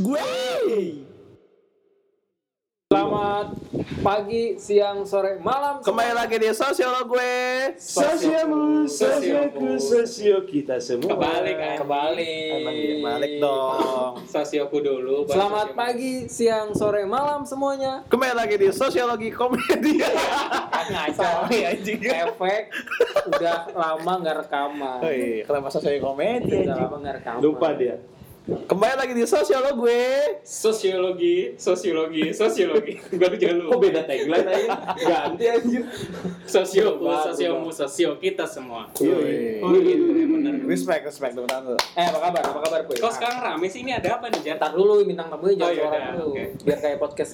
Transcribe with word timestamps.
gue. 0.00 0.26
Selamat 2.90 3.54
pagi, 4.02 4.58
siang, 4.58 5.06
sore, 5.06 5.38
malam. 5.38 5.78
Kembali 5.78 6.10
lagi 6.10 6.36
di 6.36 6.50
sosial 6.50 6.90
gue. 7.04 7.34
Sosialmu, 7.78 8.82
Sosialmu. 8.82 8.90
sosialku, 8.90 9.66
sosio 9.78 10.36
kita 10.42 10.82
semua. 10.82 11.14
Kebalik, 11.14 11.54
kan? 11.54 11.76
Kembali. 11.78 12.34
Balik 12.98 13.32
dong. 13.38 14.18
Sosioku 14.26 14.82
dulu. 14.82 15.22
Selamat 15.24 15.70
sosio- 15.70 15.78
pagi, 15.78 16.12
siang, 16.26 16.74
sore, 16.74 17.06
malam 17.06 17.46
semuanya. 17.46 18.02
Kembali 18.10 18.34
lagi 18.34 18.58
di 18.58 18.68
sosiologi 18.72 19.30
komedi. 19.30 20.02
Ngaco. 20.90 21.46
Iya, 21.46 21.66
anjing. 21.70 22.00
Efek 22.02 22.62
udah 23.30 23.58
lama 23.70 24.12
nggak 24.18 24.36
rekaman. 24.40 24.98
Oh 24.98 25.12
iya, 25.12 25.46
kenapa 25.46 25.70
sosiologi 25.70 26.02
komedi? 26.02 26.66
Udah 26.66 26.74
lama 26.80 26.96
nggak 26.98 27.14
rekaman. 27.22 27.38
Lupa 27.38 27.70
dia. 27.78 28.02
Kembali 28.50 28.94
lagi 28.98 29.14
di 29.14 29.22
sosial 29.22 29.62
gue. 29.70 30.02
Sosiologi, 30.42 31.54
sosiologi, 31.54 32.34
sosiologi. 32.34 32.98
Baru 33.20 33.38
jangan 33.38 33.56
Kok 33.56 33.66
lupa. 33.70 33.78
beda 33.78 34.00
tagline 34.02 34.42
aja? 34.44 34.74
Ganti 34.98 35.44
anjir. 35.46 35.82
Sosioku, 36.42 37.06
sosiomu, 37.06 37.70
sosio 37.70 38.18
kita 38.18 38.42
semua. 38.44 38.90
Yoi. 38.96 39.62
Oh 39.62 39.70
gitu 39.70 40.02
ya 40.10 40.26
benar. 40.26 40.54
Respect, 40.66 41.02
respect 41.06 41.38
teman 41.38 41.46
teman. 41.46 41.78
Eh, 41.94 42.02
apa 42.02 42.18
kabar? 42.20 42.42
Apa 42.42 42.58
kabar, 42.66 42.80
Kuy? 42.84 42.98
Kok 42.98 43.12
sekarang 43.12 43.38
rame 43.38 43.66
sih 43.66 43.86
ini 43.86 43.94
ada 43.94 44.18
apa 44.18 44.26
nih 44.26 44.42
Jan? 44.42 44.56
Ntar 44.58 44.74
dulu 44.74 44.98
bintang 45.06 45.30
tamunya 45.30 45.54
jangan 45.54 45.62
Oh, 45.62 45.70
iya, 45.70 45.78
suara 45.80 45.94
iya, 45.96 46.10
dulu. 46.10 46.24
oke. 46.26 46.44
Biar 46.66 46.78
kayak 46.80 46.98
podcast 46.98 47.32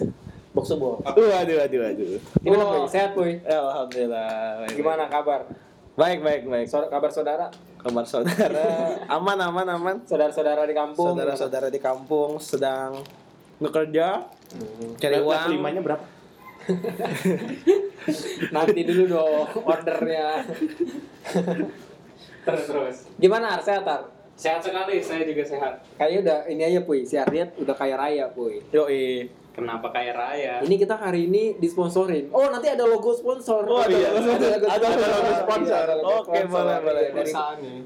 box 0.53 0.65
to 0.69 0.77
box. 0.77 0.97
Waduh, 1.03 1.27
waduh, 1.33 1.81
waduh. 1.81 2.09
Gimana, 2.45 2.63
Oh. 2.63 2.69
Kuy? 2.77 2.93
Sehat, 2.93 3.11
Kuy? 3.17 3.33
Alhamdulillah. 3.41 4.29
Baik, 4.61 4.75
Gimana 4.75 5.05
kabar? 5.09 5.41
Baik, 5.97 6.21
baik, 6.21 6.43
baik. 6.45 6.67
Sor- 6.69 6.93
kabar 6.93 7.09
saudara? 7.09 7.49
Kabar 7.81 8.05
saudara 8.05 9.01
aman, 9.17 9.39
aman, 9.41 9.67
aman. 9.81 9.97
Saudara-saudara 10.05 10.69
di 10.69 10.77
kampung? 10.77 11.17
Saudara-saudara 11.17 11.69
di 11.73 11.81
kampung 11.81 12.37
sedang 12.37 13.01
bekerja, 13.57 14.29
cari 15.01 15.17
Level 15.17 15.33
uang. 15.33 15.49
limanya 15.57 15.81
berapa? 15.81 16.05
Nanti 18.55 18.81
dulu 18.85 19.03
dong 19.09 19.49
ordernya. 19.65 20.45
Terus 22.45 22.63
terus. 22.69 22.97
Gimana 23.17 23.57
Ar? 23.57 23.65
Sehat 23.65 23.89
Ar? 23.89 24.05
Sehat 24.37 24.61
sekali, 24.61 25.01
saya 25.01 25.25
juga 25.25 25.49
sehat. 25.49 25.81
Kayaknya 25.97 26.19
udah 26.21 26.39
ini 26.53 26.63
aja 26.69 26.81
Puy, 26.85 27.09
si 27.09 27.17
Ardiat 27.17 27.57
udah 27.57 27.73
kaya 27.73 27.97
raya 27.97 28.29
Puy. 28.29 28.61
Yoi. 28.69 29.33
Kenapa 29.57 29.89
kaya 29.89 30.13
raya? 30.13 30.61
Ini 30.61 30.77
kita 30.77 31.01
hari 31.01 31.33
ini 31.33 31.57
disponsorin. 31.57 32.29
Oh 32.29 32.53
nanti 32.53 32.69
ada 32.69 32.85
logo 32.85 33.17
sponsor. 33.17 33.65
Oh, 33.65 33.89
iya. 33.89 34.13
Ada, 34.13 34.69
Ada 34.69 34.87
logo 34.93 35.33
sponsor. 35.33 35.73
Iya, 35.73 35.87
ada 35.89 35.95
logo 35.97 36.13
Oke, 36.13 36.45
sponsor. 36.45 36.61
boleh, 36.61 36.77
boleh. 36.85 37.03
Iya, 37.09 37.13
Dari 37.17 37.33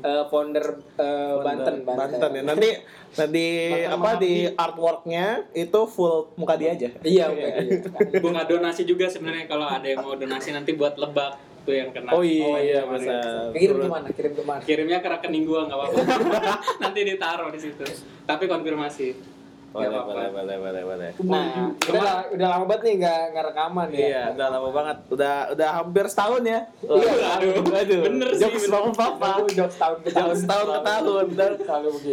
eh, 0.02 0.24
founder 0.26 0.66
eh, 0.98 1.34
Banten, 1.38 1.74
Banten 1.86 2.30
ya. 2.34 2.42
Nanti 2.42 2.68
nanti 3.14 3.46
apa 3.86 4.10
di 4.18 4.50
artworknya 4.50 5.26
itu 5.54 5.80
full 5.86 6.34
muka 6.34 6.58
dia 6.58 6.74
aja. 6.74 6.91
Iya, 7.06 7.30
bukan 7.30 7.50
dia. 7.62 7.78
Bunga 8.26 8.42
donasi 8.50 8.82
juga 8.82 9.06
sebenarnya 9.06 9.46
kalau 9.46 9.70
ada 9.70 9.86
yang 9.86 10.02
mau 10.02 10.18
donasi 10.18 10.50
nanti 10.50 10.74
buat 10.74 10.98
lebak 10.98 11.38
tuh 11.62 11.74
yang 11.78 11.94
kena. 11.94 12.10
Oh 12.10 12.26
iya, 12.26 12.82
kemarin. 12.82 12.98
bisa. 12.98 13.14
Kirim 13.54 13.76
ke 13.78 13.86
mana? 13.86 14.08
Kirim 14.10 14.32
ke 14.34 14.42
mana? 14.42 14.60
Kirimnya 14.66 14.98
ke 14.98 15.06
rekening 15.06 15.46
gua 15.46 15.70
nggak 15.70 15.78
apa-apa. 15.78 15.98
nanti 16.82 17.00
ditaruh 17.06 17.48
di 17.54 17.62
situ. 17.62 17.86
Tapi 18.26 18.50
konfirmasi. 18.50 19.38
Boleh, 19.70 19.86
boleh, 20.02 20.28
boleh, 20.34 20.56
boleh, 20.58 20.82
boleh. 20.82 21.10
Nah, 21.30 21.70
udah, 21.78 22.26
udah 22.34 22.48
lama 22.50 22.64
banget 22.66 22.82
nih 22.90 22.94
nggak 23.06 23.20
nggak 23.30 23.44
rekaman 23.54 23.88
ya. 23.94 23.98
Iya, 24.02 24.22
udah 24.34 24.46
lama 24.50 24.68
banget. 24.74 24.96
Udah 25.14 25.34
udah 25.54 25.68
hampir 25.78 26.04
setahun 26.10 26.42
ya. 26.42 26.60
Iya, 26.82 27.12
aduh. 27.38 27.54
Aduh. 27.70 28.00
Bener 28.10 28.28
sih, 28.34 28.42
Jokes 28.42 28.66
bener. 28.66 28.74
bapak 28.74 28.94
papa. 28.98 29.28
Aku 29.38 29.46
jokes 29.54 29.76
tahun 29.78 29.96
ke 30.02 30.08
tahun. 30.10 30.26
Jokes 30.26 30.42
tahun 30.50 30.66
ke 30.66 30.80
tahun. 30.82 31.24
Dan, 31.38 31.52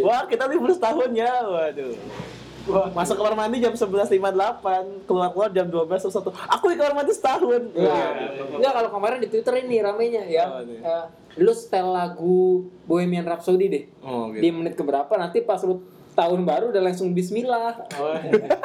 wah, 0.05 0.21
kita 0.29 0.43
libur 0.45 0.69
setahun 0.69 1.09
ya. 1.17 1.33
Waduh. 1.49 1.93
Masuk 2.67 3.15
kamar 3.15 3.33
mandi 3.33 3.63
jam 3.63 3.73
11.58, 3.73 5.07
keluar-keluar 5.07 5.49
jam 5.49 5.65
12.01. 5.71 6.29
Aku 6.29 6.65
di 6.69 6.75
kamar 6.77 6.93
mandi 6.93 7.13
setahun. 7.15 7.73
Iya. 7.73 7.97
Enggak 8.53 8.73
kalau 8.77 8.89
kemarin 8.93 9.17
di 9.17 9.27
Twitter 9.33 9.65
ini 9.65 9.81
ramenya 9.81 10.23
ya. 10.29 10.45
Oh, 10.45 10.61
iya. 10.61 10.79
Eh, 10.83 11.05
lu 11.41 11.53
setel 11.57 11.89
lagu 11.89 12.69
Bohemian 12.85 13.25
Rhapsody 13.25 13.65
deh. 13.65 13.83
Oh, 14.05 14.29
Di 14.29 14.49
menit 14.53 14.77
keberapa 14.77 15.09
nanti 15.17 15.41
pas 15.41 15.63
lu 15.65 15.81
tahun 16.17 16.41
baru 16.43 16.73
udah 16.73 16.81
langsung 16.81 17.13
bismillah. 17.13 17.77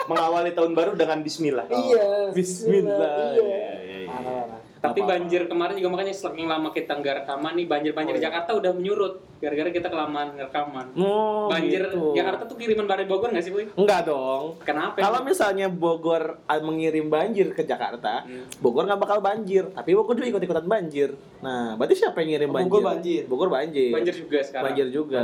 Mengawali 0.08 0.56
tahun 0.56 0.72
baru 0.72 0.96
dengan 0.96 1.20
bismillah. 1.20 1.68
Iya. 1.68 2.32
Bismillah. 2.32 3.36
Iya. 3.36 3.44
Iya, 3.44 3.68
iya, 3.78 3.98
iya. 4.02 4.08
Mana, 4.08 4.30
mana. 4.40 4.56
Tapi 4.82 4.98
banjir 4.98 5.46
kemarin 5.46 5.78
juga 5.78 5.94
makanya 5.94 6.10
saking 6.10 6.50
lama 6.50 6.74
kita 6.74 6.98
nggak 6.98 7.22
rekaman 7.22 7.54
nih 7.54 7.70
banjir-banjir 7.70 8.18
di 8.18 8.24
Jakarta 8.26 8.50
udah 8.50 8.74
menyurut 8.74 9.22
gara-gara 9.38 9.70
kita 9.70 9.86
kelamaan 9.86 10.34
rekaman. 10.34 10.90
Oh, 10.98 11.46
banjir 11.46 11.86
gitu. 11.86 12.18
Jakarta 12.18 12.50
tuh 12.50 12.58
kiriman 12.58 12.90
dari 12.90 13.06
Bogor 13.06 13.30
nggak 13.30 13.44
sih, 13.46 13.54
Boy? 13.54 13.70
Enggak 13.78 14.10
dong. 14.10 14.58
Kenapa? 14.66 14.98
Kalau 14.98 15.22
misalnya 15.22 15.70
Bogor 15.70 16.42
ah, 16.42 16.58
mengirim 16.58 17.06
banjir 17.06 17.54
ke 17.54 17.62
Jakarta, 17.62 18.26
Hmm. 18.26 18.50
Bogor 18.58 18.90
nggak 18.90 18.98
bakal 18.98 19.18
banjir, 19.22 19.70
tapi 19.70 19.94
Bogor 19.94 20.18
juga 20.18 20.34
ikut-ikutan 20.34 20.66
banjir. 20.66 21.14
Nah, 21.38 21.78
berarti 21.78 21.94
siapa 21.94 22.18
yang 22.18 22.34
ngirim 22.34 22.50
Oh, 22.50 22.52
banjir? 22.52 22.66
Bogor 22.66 22.82
banjir. 22.82 23.22
Bogor 23.30 23.48
banjir. 23.54 23.90
banjir 23.94 24.14
juga 24.18 24.38
sekarang. 24.42 24.66
Banjir 24.66 24.86
juga. 24.90 25.22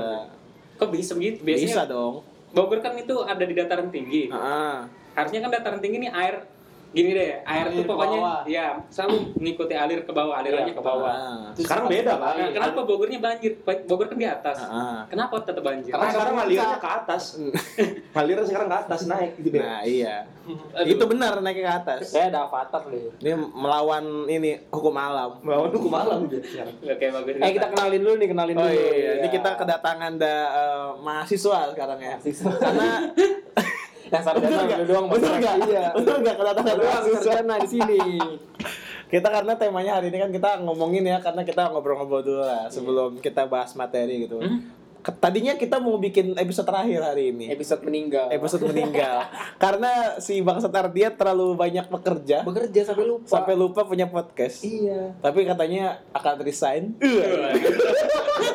Kok 0.79 0.89
bisa 0.95 1.13
begitu? 1.19 1.43
Bisa 1.43 1.67
Biasanya 1.67 1.87
dong. 1.91 2.15
Bogor 2.55 2.81
kan 2.81 2.97
itu 2.97 3.13
ada 3.27 3.45
di 3.45 3.53
dataran 3.53 3.93
tinggi. 3.93 4.31
Ah, 4.33 4.89
Harusnya 5.13 5.43
kan 5.43 5.51
dataran 5.51 5.83
tinggi 5.83 6.07
nih 6.07 6.13
air 6.15 6.47
gini 6.89 7.13
deh, 7.13 7.31
air 7.43 7.67
ke 7.69 7.85
pokoknya 7.85 8.17
bawah. 8.17 8.41
ya 8.45 8.67
selalu 8.89 9.37
mengikuti 9.37 9.75
alir 9.75 10.01
ke 10.01 10.11
bawah, 10.11 10.35
alirannya 10.37 10.73
Iya, 10.73 10.75
ke 10.75 10.83
bawah. 10.83 11.13
ah, 11.13 11.45
Sekarang 11.53 11.85
beda? 11.87 12.13
Nah, 12.17 12.49
kenapa 12.49 12.81
Bogornya 12.81 13.19
banjir? 13.19 13.53
Bogor 13.85 14.07
kan 14.07 14.17
di 14.17 14.25
atas. 14.25 14.57
Kenapa 15.07 15.35
tetap 15.43 15.61
banjir? 15.61 15.93
Karena 15.93 16.09
sekarang 16.09 16.35
ngalirannya 16.37 16.79
ke 16.79 16.91
atas. 16.95 17.23
Ngaliran 18.17 18.45
sekarang 18.45 18.69
ke 18.69 18.77
atas 18.81 19.01
naik 19.05 19.33
gitu 19.37 19.49
deh. 19.53 19.61
Nah, 19.61 19.81
iya. 19.85 20.25
Aduh. 20.75 20.89
Itu 20.89 21.05
benar 21.05 21.33
naik 21.39 21.61
ke 21.61 21.69
atas. 21.69 22.01
Saya 22.09 22.33
ada 22.33 22.49
avatar 22.49 22.83
nih. 22.89 23.05
Ini 23.21 23.33
melawan 23.37 24.05
ini 24.27 24.51
hukum 24.69 24.95
alam. 24.95 25.37
Melawan 25.45 25.69
hukum 25.69 25.93
dia 26.27 26.41
sekarang. 26.41 26.75
Oke, 26.81 27.07
bagus. 27.11 27.33
Eh 27.37 27.51
kita 27.53 27.67
kenalin 27.69 28.01
dulu 28.01 28.15
nih, 28.17 28.29
kenalin 28.29 28.57
Oh 28.57 28.65
dulu. 28.65 28.73
iya, 28.73 29.13
ini 29.15 29.29
Iya. 29.29 29.29
kita 29.31 29.51
kedatangan 29.55 30.13
da, 30.17 30.35
eh, 30.49 30.89
mahasiswa 30.99 31.59
sekarang 31.77 31.99
ya. 32.01 32.17
Mahasiswa. 32.17 32.49
Karena 32.57 32.89
Yang 34.09 34.23
sarjana 34.25 34.57
lu 34.75 34.85
doang 34.85 35.07
Bener 35.07 35.21
masalah. 35.21 35.39
nggak? 35.39 35.57
Iya. 35.65 35.85
Bener 35.93 36.17
nggak 36.19 36.37
kedatangan 36.37 36.77
doang 36.77 37.05
sarjana 37.15 37.55
di 37.59 37.69
sini. 37.69 38.01
kita 39.13 39.25
karena 39.27 39.53
temanya 39.55 39.93
hari 39.95 40.09
ini 40.09 40.19
kan 40.19 40.31
kita 40.31 40.51
ngomongin 40.61 41.01
ya 41.03 41.17
karena 41.19 41.41
kita 41.41 41.69
ngobrol-ngobrol 41.69 42.21
dulu 42.21 42.43
lah 42.43 42.69
sebelum 42.69 43.17
kita 43.19 43.45
bahas 43.45 43.73
materi 43.73 44.25
gitu. 44.25 44.37
Ke- 44.99 45.15
Tadinya 45.15 45.55
kita 45.55 45.79
mau 45.79 45.97
bikin 45.97 46.35
episode 46.35 46.67
terakhir 46.67 47.01
hari 47.01 47.31
ini. 47.31 47.49
Episode 47.49 47.81
meninggal. 47.83 48.29
Episode 48.29 48.67
meninggal. 48.71 49.25
karena 49.57 50.19
si 50.19 50.41
Bangsat 50.41 50.69
Ardiat 50.71 51.15
terlalu 51.15 51.55
banyak 51.55 51.87
bekerja 51.87 52.43
bekerja 52.43 52.81
sampai 52.85 53.05
lupa. 53.07 53.25
sampai 53.25 53.55
lupa 53.55 53.81
punya 53.83 54.05
podcast. 54.05 54.61
Iya. 54.61 55.17
Tapi 55.19 55.47
katanya 55.47 56.05
akan 56.11 56.35
resign 56.41 56.83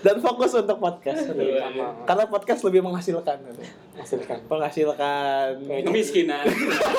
dan 0.00 0.16
fokus 0.18 0.50
untuk 0.56 0.76
podcast. 0.80 1.28
Sama 1.28 2.04
Karena 2.08 2.24
podcast 2.26 2.60
lebih 2.64 2.80
menghasilkan. 2.80 3.36
gitu. 3.44 3.62
hasilkan. 4.00 4.38
Menghasilkan 4.48 5.48
Kemiskinan. 5.84 6.44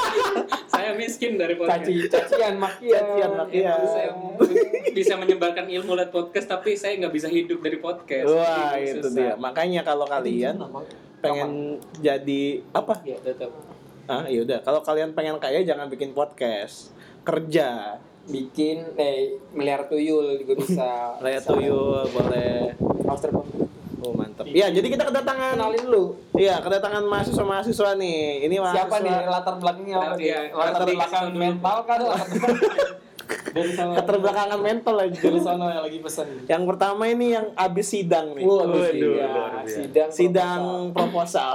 saya 0.74 0.94
miskin 0.94 1.38
dari 1.38 1.58
podcast. 1.58 1.86
Caci, 1.86 1.96
cacian, 2.10 2.56
makian. 2.62 3.02
Cacian, 3.02 3.32
makian. 3.38 3.80
Saya 3.86 4.10
bisa 4.94 5.14
menyebarkan 5.18 5.66
ilmu 5.66 5.98
lewat 5.98 6.14
podcast 6.14 6.48
tapi 6.50 6.78
saya 6.78 6.98
nggak 7.02 7.14
bisa 7.14 7.28
hidup 7.30 7.62
dari 7.62 7.78
podcast. 7.82 8.30
Wah, 8.30 8.78
Jadi 8.78 8.86
itu 8.86 9.00
susah. 9.02 9.14
dia. 9.14 9.34
Makanya 9.38 9.82
kalau 9.82 10.06
kalian 10.06 10.62
pengen 11.22 11.82
jadi 12.02 12.66
apa? 12.74 13.02
Ya, 13.02 13.18
tetap. 13.22 13.50
Ah, 14.10 14.26
ya 14.26 14.42
udah. 14.42 14.60
Kalau 14.62 14.82
kalian 14.82 15.14
pengen 15.14 15.38
kaya 15.38 15.62
jangan 15.62 15.90
bikin 15.90 16.14
podcast. 16.14 16.94
Kerja. 17.22 18.02
Bikin 18.32 18.78
eh 18.96 19.38
miliar 19.52 19.86
tuyul 19.92 20.40
juga 20.40 20.54
bisa. 20.58 20.90
Layak 21.24 21.44
tuyul 21.46 22.08
boleh. 22.10 22.74
Terbang. 23.12 23.48
Oh, 24.02 24.18
mantap. 24.18 24.50
Iya, 24.50 24.74
jadi 24.74 24.88
kita 24.88 25.04
kedatangan 25.14 25.60
Kenalin 25.60 25.84
dulu. 25.86 26.04
Iya, 26.34 26.58
kedatangan 26.64 27.04
mahasiswa-mahasiswa 27.06 27.90
nih. 28.02 28.50
Ini 28.50 28.56
mahasiswa 28.58 28.88
Siapa 28.88 28.96
nih 29.04 29.16
latar 29.30 29.56
belakangnya 29.62 29.96
apa 30.02 30.14
nih? 30.18 30.26
Iya, 30.26 30.40
Latar 30.58 30.82
belakang 30.90 31.26
mental 31.38 31.78
kan? 31.86 32.00
Latar 32.02 32.50
dari 33.52 33.72
sana. 33.76 33.94
keterbelakangan 34.00 34.60
mental 34.60 34.96
aja. 35.00 35.20
Dari 35.20 35.40
sana 35.40 35.64
yang 35.72 35.84
lagi 35.84 36.00
pesan. 36.00 36.28
Yang 36.48 36.64
pertama 36.68 37.04
ini 37.08 37.26
yang 37.36 37.48
abis 37.56 37.88
sidang 37.92 38.36
nih. 38.36 38.44
Waduh, 38.44 38.68
Waduh, 38.68 38.86
sidang. 38.88 39.64
Sidang. 39.68 40.10
Sidang 40.12 40.62
proposal. 40.96 41.54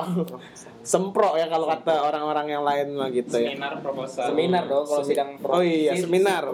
Sempro 0.86 1.34
ya 1.34 1.50
kalau 1.50 1.66
kata 1.66 1.98
orang-orang 1.98 2.46
yang 2.46 2.62
lain 2.62 2.94
mah 2.94 3.10
gitu 3.10 3.42
ya. 3.42 3.58
Seminar 3.58 3.82
proposal. 3.82 4.24
Seminar 4.30 4.62
dong 4.70 4.84
kalau 4.86 5.02
sidang 5.02 5.30
pro. 5.42 5.50
Oh 5.58 5.62
iya, 5.66 5.92
seminar. 5.98 6.44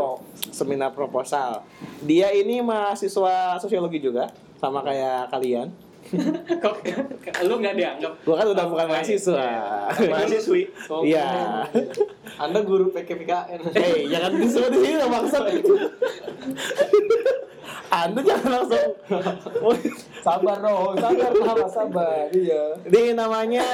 Seminar 0.49 0.91
proposal. 0.97 1.69
Dia 2.01 2.33
ini 2.33 2.65
mahasiswa 2.65 3.61
sosiologi 3.61 4.01
juga, 4.01 4.33
sama 4.57 4.81
kayak 4.81 5.29
kalian. 5.29 5.69
Kok 6.65 6.77
lu 7.43 7.55
nggak 7.59 7.75
dianggap? 7.75 8.13
Gua 8.23 8.35
kan 8.37 8.47
udah 8.49 8.65
bukan 8.67 8.85
Oh, 8.85 8.89
iya. 8.89 8.99
mahasiswa. 8.99 9.47
Mahasiswi. 10.13 10.63
Iya. 11.05 11.29
Anda 12.43 12.61
guru 12.61 12.93
PKPKN. 12.93 13.61
Hei, 13.73 14.07
jangan 14.07 14.31
disebut 14.35 14.71
di 14.71 14.79
sini 14.79 14.97
dong 14.97 15.11
maksud. 15.11 15.43
Anda 17.89 18.21
jangan 18.21 18.51
langsung. 18.51 18.91
Sabar 20.21 20.57
dong, 20.59 20.95
sabar 20.97 21.31
lama 21.33 21.69
sabar. 21.69 22.27
Iya. 22.31 22.63
Ini 22.85 23.13
namanya 23.13 23.65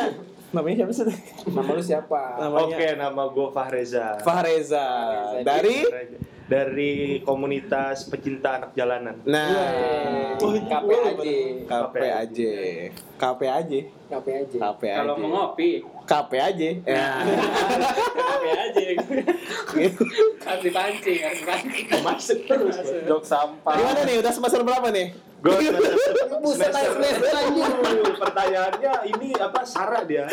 namanya 0.48 0.74
siapa 0.80 0.92
sih? 0.94 1.04
Nama 1.46 1.70
lu 1.70 1.82
siapa? 1.82 2.22
Namanya 2.40 2.66
Oke, 2.72 2.86
nama 2.96 3.22
gue 3.28 3.48
Fahreza. 3.52 4.06
Fahreza 4.20 4.86
dari 5.44 5.84
dari 5.84 6.16
komunitas 7.28 8.08
pecinta 8.08 8.56
anak 8.56 8.72
jalanan. 8.72 9.20
Nah, 9.28 10.40
Wih, 10.40 10.64
KPAJ. 10.64 11.26
KPAJ. 11.68 12.38
KPAJ. 13.20 13.72
KPAJ. 14.08 14.52
KPAJ. 14.56 14.96
Kalau 15.04 15.14
mau 15.20 15.28
ngopi, 15.28 15.84
KPAJ. 16.08 16.60
Ya. 16.88 17.20
ngopi 18.16 18.48
aja. 18.48 18.82
Harus 20.48 20.62
dipancing, 20.64 21.18
harus 21.20 21.38
dipancing. 21.44 21.84
Masuk 22.00 22.38
terus. 22.48 22.76
Jok 23.04 23.20
sampah. 23.20 23.76
Gimana 23.76 24.00
nih? 24.08 24.16
Udah 24.24 24.32
semester 24.32 24.64
berapa 24.64 24.88
nih? 24.88 25.12
Gue 25.38 25.54
semester, 25.54 25.94
Buset, 26.42 26.66
semester 26.74 27.42
Pertanyaannya 28.18 28.92
ini 29.06 29.28
apa 29.34 29.62
Sarah 29.62 30.02
dia? 30.02 30.26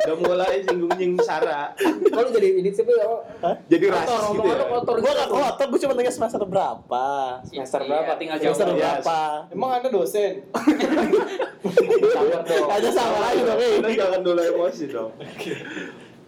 Udah 0.00 0.16
mulai 0.16 0.64
singgung-nyinggung 0.64 1.20
Sarah. 1.20 1.76
Kalau 1.76 2.32
jadi 2.32 2.56
ini 2.56 2.72
sih 2.72 2.80
apa? 2.80 3.60
Jadi 3.68 3.84
rasis 3.86 4.16
gitu 4.32 4.48
ya. 4.48 4.64
kotor 4.66 4.96
Gua 4.96 5.12
gak 5.12 5.28
kotor, 5.28 5.66
gua 5.68 5.78
cuma 5.78 5.92
tanya 5.92 6.08
semester 6.08 6.40
berapa. 6.42 7.06
Semester 7.44 7.80
Iya, 7.80 7.88
berapa? 7.90 8.12
tinggal 8.16 8.36
Semester 8.38 8.64
jawab. 8.64 8.72
Iya. 8.72 8.90
berapa? 8.96 9.18
Emang 9.52 9.70
anda 9.76 9.88
dosen? 9.92 10.32
Sabar 12.16 12.40
dong. 12.42 12.68
Aja 12.70 12.90
sama 12.90 13.18
lagi 13.22 13.40
dong. 13.42 13.58
eh. 13.58 13.72
Udah 13.76 13.90
jangan 13.92 14.20
dulu 14.22 14.40
emosi 14.40 14.84
dong. 14.88 15.10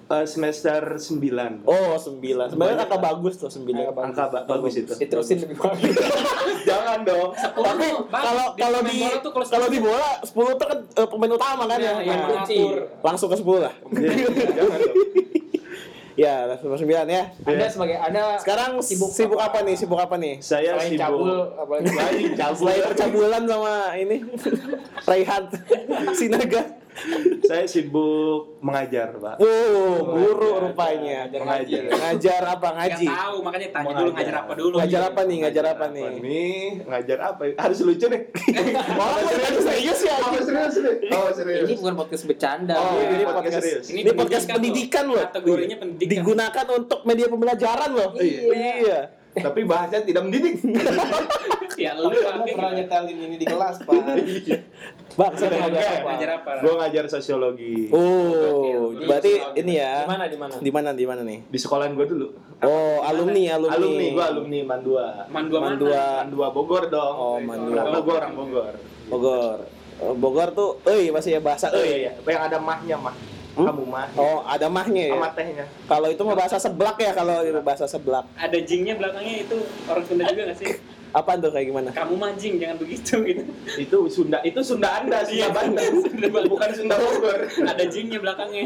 Eh, 0.08 0.25
semester 0.25 0.96
9 0.96 1.62
Oh, 1.62 1.93
sembilan. 1.94 2.49
Sebenarnya 2.49 2.81
angka 2.81 2.96
bagus 2.96 3.37
tuh 3.37 3.52
sembilan. 3.52 3.93
Angka 3.93 4.25
ba- 4.26 4.44
bagus 4.46 4.81
itu. 4.81 4.88
Diterusin 4.90 5.44
lebih 5.44 5.60
bagus. 5.60 5.93
Jangan 6.69 7.05
dong. 7.05 7.28
Tapi 7.37 7.87
kalau 8.08 8.46
kalau 8.56 8.81
di 8.82 9.05
kalau 9.44 9.66
di 9.69 9.78
bola 9.78 10.16
10 10.19 10.32
tuh 10.32 10.64
kan 10.64 10.78
eh, 10.81 11.06
pemain 11.06 11.28
utama 11.31 11.62
kan 11.66 11.76
Nah, 11.76 12.00
ya. 12.00 12.08
yang 12.08 12.20
Nah, 12.25 12.49
langsung 13.05 13.28
ke 13.28 13.37
10 13.37 13.60
lah. 13.60 13.75
Jangan 14.50 14.78
dong. 14.81 14.96
Ya, 16.19 16.50
semester 16.50 16.82
9 16.82 17.06
ya. 17.06 17.31
Anda 17.46 17.70
sebagai 17.70 17.94
Anda 17.94 18.43
Sekarang 18.43 18.82
Sibuk 18.82 19.14
sibuk, 19.14 19.38
apa 19.38 19.62
nih? 19.62 19.78
Sibuk 19.78 20.02
apa 20.02 20.19
nih? 20.19 20.43
Saya 20.43 20.75
selain 20.75 20.90
sibuk. 20.90 21.05
cabul 21.05 21.31
apalagi 21.55 21.87
Selain 21.87 22.25
cabul. 22.34 22.58
Selain 22.58 22.82
percabulan 22.82 23.43
sama 23.44 23.75
ini 23.94 24.16
Raihan 25.06 25.43
Sinaga. 26.10 26.62
Saya 27.48 27.64
sibuk 27.64 28.60
mengajar, 28.60 29.16
Pak. 29.16 29.36
Oh, 29.40 30.14
guru 30.14 30.68
rupanya. 30.68 31.26
Mengajar. 31.32 31.82
Ngajar 31.88 32.42
apa? 32.44 32.68
Ngaji. 32.78 33.06
tahu, 33.08 33.36
makanya 33.42 33.68
tanya 33.72 33.92
dulu 33.98 34.10
ngajar 34.14 34.36
apa 34.36 34.52
dulu. 34.54 34.74
Ngajar 34.78 35.02
apa 35.08 35.20
nih? 35.24 35.36
Ngajar 35.42 35.64
apa 35.72 35.84
nih? 35.88 36.04
Nih, 36.20 36.64
ngajar 36.84 37.18
apa? 37.24 37.42
Harus 37.56 37.78
lucu 37.82 38.06
nih. 38.06 38.22
Gua 38.98 39.06
tadi 39.24 39.58
serius 39.64 40.00
ya. 40.04 40.16
Apa 40.20 40.40
serius 40.44 40.74
nih? 40.78 40.96
Oh, 41.14 41.28
serius. 41.32 41.66
ini 41.66 41.74
bukan 41.80 41.94
podcast 41.96 42.24
bercanda. 42.28 42.74
Oh, 42.76 43.00
ini 43.00 43.14
ini 43.16 43.24
podcast 43.24 43.48
podcast 43.48 43.64
serius. 43.64 43.86
Ini, 43.88 44.10
podcast 44.12 44.44
pendidikan 44.48 45.04
loh. 45.08 45.24
Kategorinya 45.24 45.76
pendidikan. 45.80 46.12
Digunakan 46.20 46.66
untuk 46.76 47.00
media 47.08 47.26
pembelajaran 47.26 47.90
loh. 47.94 48.10
Iya. 48.20 49.00
Tapi 49.38 49.60
bahasanya 49.64 50.04
tidak 50.04 50.22
mendidik. 50.26 50.54
Ya 51.78 51.94
lu 51.94 52.10
pernah 52.10 52.75
nyetelin 52.75 53.19
ini 53.22 53.36
di 53.38 53.46
kelas, 53.46 53.86
Pak. 53.86 54.02
Bang, 55.14 55.34
saya 55.34 55.50
mau 55.50 55.66
ngajar 55.66 55.82
apa? 55.82 56.08
ngajar 56.10 56.30
apa? 56.42 56.50
Gue 56.62 56.75
ngajar 56.78 57.04
sosiologi. 57.10 57.90
Oh, 57.94 58.94
berarti 58.98 59.32
ini 59.58 59.78
ya. 59.78 60.02
Di 60.02 60.10
mana 60.10 60.25
di 60.26 60.36
mana? 60.38 60.52
Di 60.58 60.70
mana 60.75 60.90
di 60.94 61.04
mana 61.06 61.20
nih? 61.22 61.38
Di 61.46 61.58
sekolahan 61.58 61.94
gue 61.94 62.06
dulu. 62.06 62.26
Oh, 62.66 63.02
alumni, 63.06 63.54
alumni. 63.54 63.78
Alumni, 63.78 64.06
gue 64.10 64.25
alumni 64.26 64.58
Mandua. 64.66 65.06
Mandua 65.30 65.58
mana? 65.58 65.70
Mandua 65.75 66.02
Mandua 66.26 66.46
Bogor 66.50 66.84
dong. 66.90 67.14
Oh, 67.14 67.38
Mandua. 67.38 67.82
Gue 68.02 68.14
orang 68.14 68.34
Bogor. 68.34 68.74
Bogor. 69.06 69.58
Oh, 69.98 70.14
Bogor 70.14 70.48
tuh, 70.54 70.70
eh 70.86 71.10
masih 71.10 71.38
ya 71.38 71.40
bahasa 71.42 71.74
Oh 71.74 71.82
eh. 71.82 71.86
iya, 71.86 71.96
iya. 72.06 72.12
Yang 72.22 72.42
ada 72.54 72.58
mahnya 72.62 72.96
mah. 72.98 73.14
Hmm? 73.58 73.66
Kamu 73.66 73.84
mah. 73.90 74.06
Oh, 74.14 74.46
ada 74.46 74.70
mahnya 74.70 75.10
ya. 75.10 75.19
Sama 75.19 75.31
tehnya. 75.34 75.66
Kalau 75.90 76.08
itu 76.14 76.22
mah 76.22 76.36
bahasa 76.38 76.56
seblak 76.62 76.96
ya 77.02 77.10
kalau 77.10 77.42
bahasa 77.66 77.90
seblak. 77.90 78.22
Ada 78.38 78.58
jingnya 78.62 78.94
belakangnya 78.94 79.34
itu 79.42 79.58
orang 79.90 80.04
Sunda 80.06 80.31
juga 80.31 80.42
nggak 80.46 80.58
sih? 80.62 80.70
Apaan 81.10 81.38
tuh 81.38 81.49
kayak 81.49 81.66
gimana? 81.66 81.88
Kamu 81.90 82.14
mancing, 82.14 82.60
jangan 82.60 82.76
begitu 82.76 83.14
gitu. 83.25 83.43
Itu 83.76 83.96
Sunda, 84.06 84.38
itu 84.43 84.60
Sunda 84.60 85.00
Anda, 85.00 85.22
Sunda 85.22 85.34
Iya. 85.34 85.46
Sunda 85.49 85.56
Banten. 85.56 85.93
Bukan 86.49 86.70
Sunda 86.72 86.94
Bogor. 86.96 87.40
Ada 87.49 87.84
jingnya 87.87 88.19
belakangnya. 88.19 88.64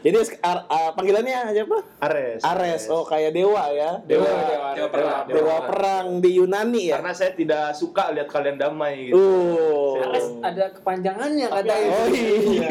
Jadi 0.00 0.16
sek- 0.20 0.40
ar- 0.40 0.66
ah, 0.66 0.90
panggilannya 0.92 1.38
aja 1.48 1.62
apa? 1.62 1.78
Ares. 2.02 2.40
Ares. 2.42 2.82
Oh, 2.88 3.02
kayak 3.02 3.30
dewa 3.30 3.64
ya. 3.70 4.02
Dewa, 4.02 4.26
Dewa, 4.26 4.68
Dewa 4.74 4.88
perang. 4.88 5.24
Dewa 5.26 5.56
perang 5.64 6.06
di 6.18 6.30
Yunani 6.34 6.82
ya. 6.90 6.98
Karena 6.98 7.12
saya 7.12 7.32
tidak 7.32 7.72
suka 7.72 8.10
lihat 8.10 8.26
kalian 8.26 8.56
damai 8.56 9.10
gitu. 9.10 9.16
Uh. 9.16 10.02
Ares 10.02 10.26
ada 10.42 10.64
kepanjangannya 10.72 11.46
katanya. 11.48 11.88
Oh 11.88 12.06
iya. 12.10 12.68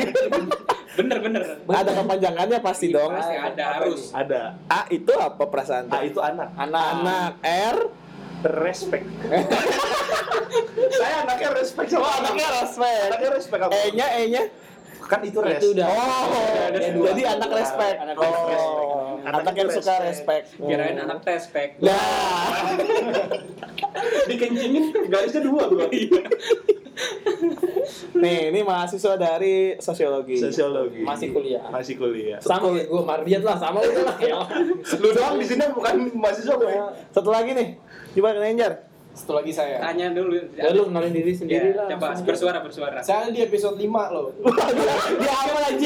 Bener 0.93 1.17
bener. 1.19 1.41
Ada 1.65 1.91
kepanjangannya 1.95 2.59
pasti 2.59 2.87
Iya, 2.87 2.95
dong. 2.95 3.11
Pasti 3.13 3.33
ada 3.33 3.63
Apa 3.63 3.73
harus. 3.79 4.01
Ada. 4.13 4.41
A 4.67 4.81
itu 4.89 5.11
apa 5.11 5.43
perasaan? 5.47 5.89
A 5.89 5.97
itu 6.03 6.19
anak. 6.19 6.53
Anak. 6.53 6.85
Anak 6.93 7.31
R 7.41 7.77
Respect. 8.43 9.07
saya 10.99 11.15
anaknya 11.23 11.49
respect 11.55 11.87
sama 11.89 12.03
Oh, 12.03 12.11
anaknya 12.19 12.47
respect. 12.61 13.01
Anaknya 13.07 13.29
respect 13.33 13.61
apa? 13.63 13.73
E-nya 13.87 14.07
E-nya 14.19 14.43
kan 15.03 15.19
itu 15.19 15.35
res. 15.43 15.59
Itu 15.59 15.75
udah. 15.75 15.87
Oh, 15.87 16.27
jadi 16.71 16.95
dua. 16.95 17.11
anak 17.35 17.51
respect. 17.51 17.95
Anak 17.99 18.15
Oh, 18.15 18.23
respect. 18.23 18.59
anak 19.23 19.39
Anak 19.43 19.53
yang 19.55 19.67
itu 19.67 19.75
suka 19.79 19.93
respect. 19.99 20.07
respect. 20.07 20.45
Kirain 20.63 20.97
anak 20.99 21.19
tespek. 21.27 21.69
Nah, 21.83 21.93
Dikencingin 24.29 24.85
garisnya 25.11 25.41
dua 25.43 25.63
gua. 25.67 25.87
nih 28.23 28.53
ini 28.53 28.59
mahasiswa 28.63 29.17
dari 29.19 29.75
sosiologi. 29.81 30.37
Sosiologi. 30.39 31.01
Masih 31.03 31.33
kuliah. 31.33 31.63
Masih 31.67 31.97
kuliah. 31.99 32.39
Sama 32.39 32.71
gue 32.71 33.03
Mardiat 33.03 33.43
lah, 33.43 33.57
sama 33.59 33.81
udah 33.83 34.03
lah. 34.07 34.17
Ya. 34.21 34.39
Lu 35.01 35.09
doang 35.11 35.35
di 35.41 35.45
sini 35.45 35.65
bukan 35.73 35.95
mahasiswa 36.15 36.55
gue. 36.55 36.71
Satu 37.11 37.29
lagi 37.33 37.51
nih, 37.57 37.75
coba 38.13 38.29
kenenjar. 38.37 38.73
Satu 39.13 39.37
lagi 39.37 39.53
saya. 39.53 39.77
Tanya 39.77 40.09
dulu. 40.09 40.33
Ya 40.57 40.73
lu 40.73 40.89
kenalin 40.89 41.13
diri 41.13 41.37
sendiri 41.37 41.69
Ya, 41.69 41.85
lah. 41.85 41.87
Coba 41.93 42.17
bersuara 42.25 42.57
bersuara. 42.65 42.97
Saya 43.05 43.29
di 43.29 43.45
episode 43.45 43.77
5 43.77 43.85
loh. 44.09 44.33
Dia 45.21 45.33
apa 45.37 45.59
lagi? 45.69 45.85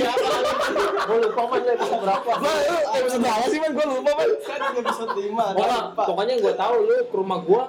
Gue 1.07 1.17
lupa 1.27 1.41
man 1.43 1.59
lu 1.59 1.71
episode 1.75 2.01
berapa. 2.07 2.29
Gua 2.39 2.51
lu 2.55 2.77
episode 3.03 3.21
berapa 3.27 3.45
sih 3.51 3.59
man? 3.59 3.71
Gua 3.75 3.85
lupa 3.91 4.11
man. 4.15 4.29
Saya 4.47 4.57
di 4.71 4.79
episode 4.79 5.11
5. 5.11 5.27
Pokoknya, 5.35 5.79
pokoknya 5.91 6.33
gue 6.39 6.53
tahu 6.55 6.75
lu 6.87 6.95
ke 7.03 7.15
rumah 7.19 7.39
gue 7.43 7.63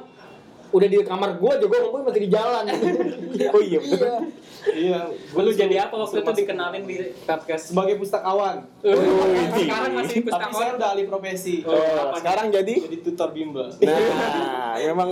udah 0.69 0.85
di 0.85 0.97
kamar 1.01 1.31
gue 1.41 1.53
juga 1.59 1.77
ngomong 1.81 2.03
masih 2.07 2.23
di 2.23 2.31
jalan. 2.31 2.65
Oh 3.55 3.63
iya 3.63 3.79
betul. 3.83 4.31
Iya. 4.71 5.01
Lu 5.33 5.51
jadi 5.51 5.77
apa 5.81 5.95
waktu 5.97 6.21
itu 6.21 6.33
dikenalin 6.37 6.83
di 6.83 6.97
podcast? 7.23 7.71
Sebagai 7.71 7.97
pustakawan. 7.97 8.65
Sekarang 8.81 9.93
masih 9.95 10.19
Tapi 10.21 10.29
saya 10.29 10.45
pustakawan. 10.51 10.73
udah 10.77 10.89
alih 10.93 11.07
profesi. 11.07 11.55
Oh, 11.63 11.73
Oh, 11.73 12.15
sekarang 12.15 12.47
jadi 12.51 12.75
Jadi 12.81 12.97
tutor 13.01 13.31
bimbel. 13.31 13.69
Nah, 13.81 14.77
memang 14.77 15.09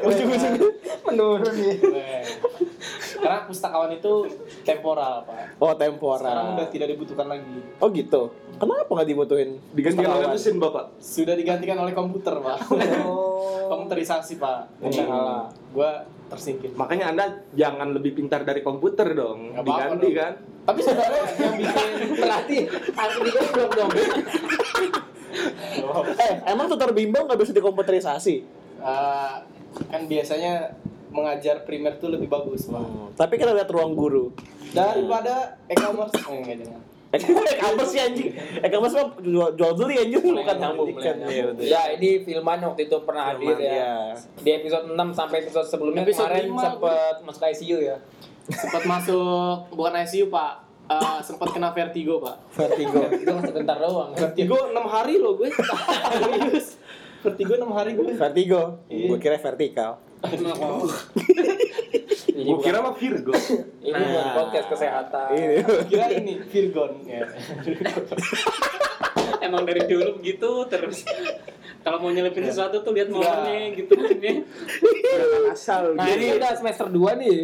ujung-ujung 0.00 0.54
Menurun 1.02 1.52
nih. 1.52 1.76
Nah, 1.82 2.22
Karena 3.14 3.38
pustakawan 3.46 3.90
itu 3.92 4.12
temporal, 4.62 5.22
Pak. 5.22 5.54
Oh, 5.56 5.70
Sekarang 5.70 5.78
temporal. 5.78 6.54
udah 6.54 6.68
tidak 6.68 6.88
dibutuhkan 6.90 7.26
lagi. 7.28 7.56
Oh 7.78 7.88
gitu. 7.88 8.22
Kenapa 8.52 8.88
nggak 8.88 9.08
dibutuhin? 9.08 9.50
Digantikan 9.70 10.10
oleh 10.12 10.26
pustakawan? 10.26 10.34
mesin 10.34 10.54
bapak. 10.58 10.84
Sudah 10.98 11.34
digantikan 11.34 11.78
oleh 11.78 11.92
komputer, 11.92 12.34
Pak. 12.36 12.58
Komputerisasi, 13.70 14.36
Pak. 14.36 14.60
Hmm. 14.80 15.48
Gua 15.70 16.02
tersingkir. 16.32 16.72
Makanya 16.72 17.12
anda 17.12 17.24
jangan 17.52 17.92
lebih 17.92 18.16
pintar 18.16 18.42
dari 18.42 18.64
komputer 18.64 19.12
dong. 19.12 19.52
Apa-apa 19.52 19.92
Diganti 19.92 20.08
dong. 20.08 20.16
kan. 20.16 20.32
Tapi 20.62 20.80
sebenarnya 20.80 21.22
yang 21.36 21.54
bikin 21.58 21.88
Berarti 22.16 22.58
aku 22.94 23.18
di 23.20 23.30
belum 23.34 23.70
dong. 23.74 23.90
Eh, 26.16 26.32
emang 26.46 26.66
tutor 26.68 26.92
bimbel 26.92 27.24
nggak 27.24 27.40
bisa 27.40 27.52
dikomputerisasi? 27.52 28.36
eh, 28.82 29.34
kan 29.88 30.02
biasanya 30.04 30.74
mengajar 31.08 31.62
primer 31.62 31.96
tuh 31.96 32.08
lebih 32.08 32.26
bagus, 32.26 32.66
Pak. 32.66 33.16
Tapi 33.16 33.34
kita 33.36 33.52
lihat 33.52 33.68
ruang 33.68 33.92
guru. 33.92 34.32
Daripada 34.72 35.60
e-commerce. 35.68 36.16
Eh, 36.18 36.36
enggak 36.36 36.56
jangan. 36.64 36.82
E-commerce 37.12 37.92
sih 37.92 38.00
anjing. 38.00 38.32
E-commerce 38.64 38.94
mah 38.96 39.06
jual, 39.20 39.48
jual 39.52 39.72
beli 39.76 39.94
anjing 40.00 40.24
bukan 40.32 40.56
mulai 40.72 40.94
Iya. 41.28 41.44
Ya, 41.60 41.82
ini 41.92 42.24
Filman 42.24 42.64
waktu 42.64 42.88
itu 42.88 42.96
pernah 43.04 43.36
hadir 43.36 43.56
ya. 43.60 43.68
iya. 43.68 43.92
Di 44.40 44.50
episode 44.56 44.88
6 44.88 44.96
sampai 45.12 45.44
episode 45.44 45.68
sebelumnya 45.68 46.08
Episode 46.08 46.32
kemarin 46.32 46.44
lima, 46.48 46.62
sempat 46.64 47.16
masuk 47.20 47.42
ICU 47.52 47.78
ya. 47.84 47.96
Sempat 48.48 48.82
masuk 48.88 49.56
bukan 49.76 49.92
ICU, 50.02 50.32
Pak. 50.32 50.52
Eh, 50.88 51.18
sempat 51.22 51.48
kena 51.52 51.70
vertigo, 51.70 52.16
Pak. 52.18 52.36
Vertigo. 52.52 53.00
Itu 53.22 53.32
masih 53.32 53.54
bentar 53.54 53.76
doang. 53.76 54.10
Vertigo 54.16 54.56
6 54.72 54.80
hari 54.88 55.14
loh 55.20 55.32
gue. 55.36 55.48
Serius. 55.52 56.66
Vertigo 57.22 57.52
6 57.60 57.76
hari 57.76 57.90
gue. 57.92 58.10
Vertigo. 58.16 58.60
Iya. 58.88 59.06
Gue 59.12 59.18
kira 59.20 59.36
vertikal. 59.36 60.00
Ini 62.38 62.44
Gua 62.44 62.54
bukan- 62.54 62.66
kira 62.66 62.78
mah 62.80 62.94
Virgo. 62.94 63.32
ini 63.78 63.92
bukan 63.92 64.08
Nah. 64.14 64.32
podcast 64.34 64.66
kesehatan. 64.68 65.26
Ini. 65.32 65.56
Kira 65.86 66.06
ini 66.18 66.32
Virgon. 66.42 66.92
Ya. 67.04 67.22
Emang 69.42 69.62
dari 69.62 69.82
dulu 69.84 70.16
begitu 70.16 70.48
terus. 70.66 71.02
Kalau 71.82 71.98
mau 71.98 72.08
nyelipin 72.08 72.46
sesuatu 72.46 72.78
tuh 72.78 72.94
lihat 72.94 73.10
momennya 73.10 73.74
gitu 73.74 73.90
maksudnya. 73.92 74.46
asal 75.50 75.92
Nah, 75.92 76.06
gitu. 76.06 76.14
ini 76.16 76.38
udah 76.38 76.50
semester 76.54 76.86
2 76.86 77.20
nih. 77.20 77.38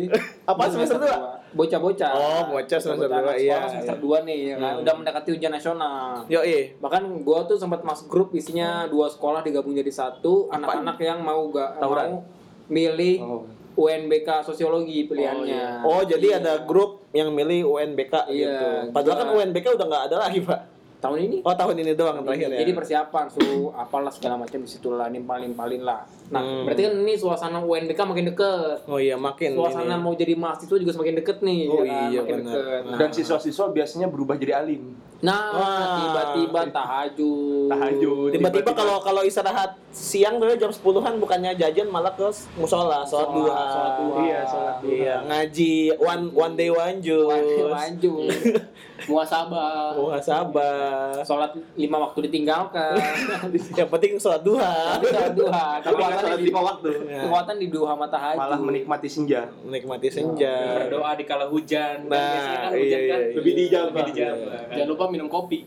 Apa 0.47 0.63
semester 0.71 0.95
dua? 0.97 1.43
Bocah-bocah. 1.51 2.11
Oh, 2.13 2.43
bocah 2.53 2.79
semester 2.79 3.03
Bocah-bocah 3.03 3.19
dua, 3.19 3.27
anak 3.27 3.37
iya, 3.37 3.51
sekolah 3.51 3.71
semester 3.75 3.97
iya. 3.99 4.05
2 4.15 4.19
nih, 4.23 4.39
ya 4.39 4.55
kan. 4.57 4.71
Hmm. 4.71 4.81
Udah 4.81 4.95
mendekati 4.95 5.29
ujian 5.33 5.51
nasional. 5.51 6.23
Yo, 6.29 6.41
eh. 6.41 6.79
Bahkan 6.79 7.03
gua 7.21 7.39
tuh 7.45 7.59
sempat 7.59 7.83
masuk 7.83 8.07
grup 8.07 8.29
isinya 8.33 8.87
dua 8.87 9.11
sekolah 9.11 9.43
digabung 9.43 9.75
jadi 9.75 9.91
satu, 9.91 10.47
anak-anak 10.49 10.97
yang 10.99 11.19
mau 11.19 11.51
gak 11.51 11.77
Tawuran? 11.77 12.07
mau 12.09 12.23
milih 12.69 13.17
Oh. 13.21 13.43
UNBK 13.79 14.43
sosiologi 14.43 15.07
pilihannya. 15.07 15.81
Oh, 15.81 16.03
jadi 16.03 16.27
Iya. 16.29 16.39
ada 16.41 16.53
grup 16.61 17.07
yang 17.11 17.31
milih 17.31 17.63
UNBK 17.65 18.27
Iya, 18.27 18.35
gitu. 18.51 18.67
Padahal 18.91 19.17
kan 19.17 19.29
UNBK 19.33 19.67
udah 19.73 19.87
nggak 19.87 20.05
ada 20.11 20.17
lagi, 20.21 20.43
Pak. 20.43 20.61
tahun 20.99 21.19
ini 21.23 21.37
Oh, 21.41 21.55
tahun 21.55 21.79
ini 21.79 21.95
doang 21.95 22.27
terakhir 22.27 22.51
ya. 22.51 22.59
Jadi 22.59 22.73
persiapan 22.75 23.31
suruh 23.31 23.71
apalah 23.71 24.11
segala 24.11 24.35
macam 24.37 24.59
di 24.59 24.67
situ 24.67 24.91
lah 24.91 25.07
nimpalin-nimpalin 25.07 25.87
lah. 25.87 26.03
Nah, 26.29 26.43
Hmm. 26.43 26.67
berarti 26.67 26.83
kan 26.83 26.95
ini 26.99 27.15
suasana 27.15 27.63
UNBK 27.63 28.03
makin 28.03 28.27
deket. 28.27 28.83
Oh 28.85 28.99
iya, 28.99 29.15
makin 29.15 29.55
Suasana 29.55 29.95
ini. 29.95 30.03
mau 30.03 30.11
jadi 30.13 30.35
mahasiswa 30.35 30.75
juga 30.75 30.91
semakin 30.91 31.15
deket 31.17 31.39
nih. 31.39 31.61
Oh 31.65 31.81
ya 31.81 31.95
kan? 31.95 32.03
iya, 32.05 32.21
makin 32.21 32.35
benar. 32.37 32.51
deket. 32.51 32.81
Nah, 32.83 32.99
Dan 32.99 33.09
siswa-siswa 33.15 33.65
biasanya 33.71 34.07
berubah 34.09 34.35
jadi 34.35 34.59
alim. 34.59 34.99
Nah 35.19 35.99
tiba-tiba 35.99 36.61
tahajud. 36.71 37.67
Tahajud. 37.67 38.31
Tiba-tiba 38.31 38.71
kalau 38.71 39.03
kalau 39.03 39.27
istirahat 39.27 39.75
siang 39.91 40.39
dulu 40.39 40.55
jam 40.55 40.71
10-an 40.71 41.19
bukannya 41.19 41.59
jajan 41.59 41.91
malah 41.91 42.15
ke 42.15 42.23
musola, 42.55 43.03
sholat 43.03 43.27
Sholat, 43.27 43.29
duha. 43.35 43.63
sholat 43.67 43.93
duha. 43.99 44.19
Iya, 44.23 44.41
sholat 44.47 44.77
duha. 44.79 44.95
Iya, 44.95 45.15
ngaji 45.27 45.75
one 45.99 46.25
one 46.31 46.55
day 46.55 46.71
one 46.71 46.97
juz. 47.03 47.27
Lanjut. 47.67 48.31
Muasabah. 49.07 49.95
Muhasabah. 49.95 51.23
Sholat 51.23 51.55
lima 51.79 52.03
waktu 52.03 52.27
ditinggalkan. 52.27 52.99
Yang 53.79 53.89
penting 53.95 54.13
sholat 54.19 54.43
duha. 54.43 54.99
Tapi 54.99 55.07
sholat 55.15 55.35
duha. 55.39 55.67
Kekuatan 55.79 56.19
sholat 56.19 56.39
di, 56.43 56.47
lima 56.51 56.61
waktu. 56.67 56.91
Kekuatan 57.23 57.57
di 57.63 57.67
duha 57.71 57.93
matahari. 57.95 58.39
Malah 58.41 58.59
menikmati 58.59 59.07
senja. 59.07 59.47
Menikmati 59.63 60.09
senja. 60.11 60.83
Berdoa 60.83 61.15
di 61.15 61.25
kala 61.29 61.47
hujan. 61.47 62.11
Nah, 62.11 62.67
kan 62.67 62.75
iya, 62.75 62.83
hujan 62.83 63.01
kan 63.07 63.21
iya, 63.21 63.29
iya. 63.31 63.37
Lebih 63.39 63.53
dijabah. 63.55 64.03
Dijabah. 64.11 64.59
kan. 64.67 64.75
Jangan 64.75 64.89
lupa 64.91 65.05
minum 65.07 65.29
kopi. 65.31 65.63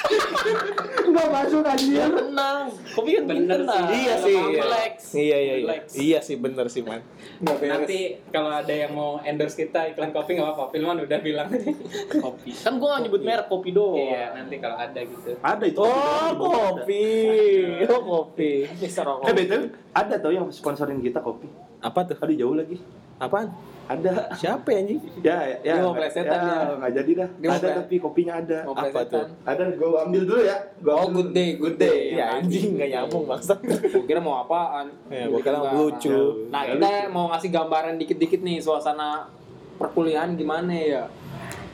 Enggak 1.10 1.28
masuk 1.30 1.62
anjir. 1.66 2.08
Tenang. 2.08 2.64
Kopi 2.94 3.10
kan 3.18 3.24
bikin 3.26 3.44
Bener 3.46 3.58
tenang. 3.62 3.84
sih. 3.86 3.98
Iya 3.98 4.14
sih. 4.16 4.36
Iya. 4.36 4.60
Relax. 4.62 4.94
Iya 5.10 5.20
iya 5.20 5.36
iya. 5.38 5.54
Relax. 5.66 5.82
Iya 5.94 6.18
sih 6.22 6.36
bener 6.38 6.66
sih, 6.70 6.82
Man. 6.82 7.02
Nanti 7.42 7.98
kalau 8.30 8.50
ada 8.50 8.70
yang 8.74 8.92
mau 8.94 9.18
endorse 9.22 9.56
kita 9.58 9.94
iklan 9.94 10.10
kopi 10.10 10.38
nggak 10.38 10.46
apa-apa. 10.46 10.72
Filman 10.72 10.98
udah 11.04 11.18
bilang. 11.20 11.48
Kopi. 12.24 12.50
Kan 12.54 12.78
gua 12.78 13.00
nyebut 13.00 13.22
merek 13.22 13.46
kopi 13.48 13.70
doang. 13.72 13.98
Iya, 13.98 14.34
nanti 14.36 14.56
kalau 14.58 14.76
ada 14.78 15.00
gitu. 15.00 15.30
Ada 15.40 15.64
itu. 15.66 15.78
Oh, 15.80 16.30
kopi. 16.36 17.06
Oh, 17.86 18.02
kopi. 18.02 18.66
Mister 18.78 19.02
Rokok. 19.06 19.26
Eh 19.30 19.34
betul, 19.34 19.62
ada 19.94 20.14
tau 20.20 20.32
yang 20.32 20.46
sponsorin 20.52 21.00
kita 21.02 21.18
kopi. 21.22 21.48
Apa 21.80 22.04
tuh? 22.06 22.16
Aduh 22.20 22.36
jauh 22.36 22.56
lagi. 22.56 22.76
Apaan? 23.20 23.48
Ada. 23.84 24.30
Siapa 24.32 24.70
ya, 24.70 24.78
anjing? 24.80 25.00
Ya, 25.20 25.38
ya. 25.42 25.56
Dia 25.60 25.82
mau 25.82 25.92
plesetan 25.92 26.30
ya. 26.30 26.46
ya. 26.46 26.58
Nggak 26.78 26.92
jadi 26.94 27.10
dah. 27.12 27.28
Dia 27.36 27.48
ada 27.52 27.68
tapi 27.82 27.94
kopinya 27.98 28.34
ada. 28.38 28.58
Mau 28.62 28.72
Apa 28.72 28.82
plesetan. 28.86 29.10
tuh? 29.10 29.24
Ada, 29.44 29.62
gue 29.74 29.88
ambil 30.00 30.22
dulu 30.24 30.40
ya. 30.40 30.56
Gua 30.78 30.92
Oh, 30.94 31.08
good 31.10 31.30
day, 31.30 31.48
good 31.54 31.76
day. 31.76 32.14
Ya 32.14 32.26
anjing 32.32 32.78
nggak 32.78 32.88
nyambung 32.88 33.26
bangsat. 33.26 33.58
Gue 33.60 34.06
kira 34.06 34.22
mau 34.22 34.38
apaan? 34.38 34.94
Ya, 35.10 35.26
gua 35.26 35.40
kira 35.40 35.58
lucu. 35.74 36.48
Nah, 36.48 36.62
Ya, 36.64 36.78
kita 36.78 36.86
lucu. 36.86 37.10
mau 37.10 37.24
ngasih 37.28 37.50
gambaran 37.50 37.94
dikit-dikit 37.98 38.40
nih 38.40 38.56
suasana 38.58 39.26
perkuliahan 39.76 40.32
gimana 40.32 40.70
ya. 40.70 41.02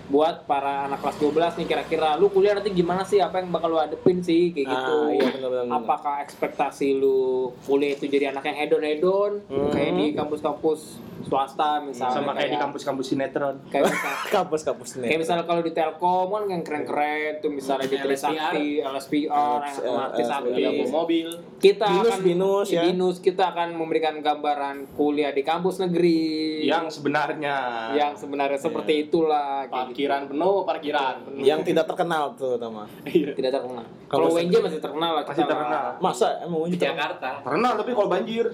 Buat 0.06 0.44
para 0.44 0.86
anak 0.86 1.00
kelas 1.00 1.16
12 1.18 1.34
nih 1.56 1.66
kira-kira 1.66 2.14
lu 2.14 2.28
kuliah 2.28 2.54
nanti 2.54 2.70
gimana 2.70 3.02
sih? 3.02 3.18
Apa 3.18 3.38
yang 3.38 3.50
bakal 3.50 3.68
lu 3.68 3.78
hadepin 3.78 4.20
sih 4.20 4.50
kayak 4.50 4.66
gitu? 4.68 4.94
Ah, 4.96 5.10
iya, 5.10 5.26
benar-benar. 5.28 5.66
Apakah 5.72 6.14
ekspektasi 6.20 6.94
lu 6.94 7.18
kuliah 7.60 7.92
itu 7.92 8.06
jadi 8.06 8.30
anak 8.30 8.44
yang 8.44 8.56
hedon-hedon 8.56 9.32
Hmm. 9.46 9.70
kayak 9.70 9.92
di 9.92 10.06
kampus-kampus 10.12 10.80
swasta 11.22 11.82
misalnya 11.82 12.22
Sama 12.22 12.32
kayak 12.32 12.50
di 12.50 12.58
kampus-kampus 12.60 13.06
sinetron. 13.08 13.56
kayak 13.66 13.90
Kampus-kampus 14.36 14.88
nih. 14.96 15.08
kayak 15.08 15.20
misalnya 15.20 15.42
kalau 15.42 15.58
di 15.60 15.72
Telkom 15.72 16.28
kan 16.28 16.42
yang 16.46 16.62
keren-keren 16.62 17.42
tuh 17.42 17.50
misalnya 17.50 17.82
di 17.84 17.96
LSPR. 17.96 18.06
Trisakti, 18.06 18.66
LSPR, 18.78 19.60
bawa 19.66 20.86
mobil. 20.94 21.28
kita 21.56 21.88
Binus, 21.88 22.06
akan 22.06 22.20
binus, 22.22 22.66
ya. 22.68 22.82
binus, 22.84 23.16
kita 23.18 23.42
akan 23.48 23.74
memberikan 23.74 24.14
gambaran 24.20 24.86
kuliah 24.92 25.30
di 25.30 25.42
kampus 25.42 25.80
negeri 25.80 26.62
Yang 26.62 27.00
sebenarnya. 27.00 27.56
yang 27.96 28.12
sebenarnya 28.14 28.60
seperti 28.60 28.92
itulah 29.02 29.66
kayak 29.66 29.86
gitu. 29.88 29.95
Parkiran 29.96 30.28
penuh, 30.28 30.56
parkiran 30.62 31.14
penuh. 31.24 31.40
Yang 31.40 31.60
tidak 31.66 31.88
terkenal 31.88 32.36
tuh, 32.36 32.60
Tama. 32.60 32.84
tidak 33.08 33.48
terkenal 33.50 33.84
kalau 34.06 34.28
WNJ 34.28 34.54
masih 34.60 34.76
terkenal 34.76 35.16
lah 35.16 35.24
Masih 35.24 35.44
terkenal. 35.48 35.84
Masa 35.98 36.28
emang 36.38 36.60
Di 36.60 36.76
Unjuk 36.76 36.80
Jakarta. 36.82 37.30
Pernah 37.40 37.70
tapi 37.72 37.90
kalau 37.90 38.08
banjir. 38.10 38.44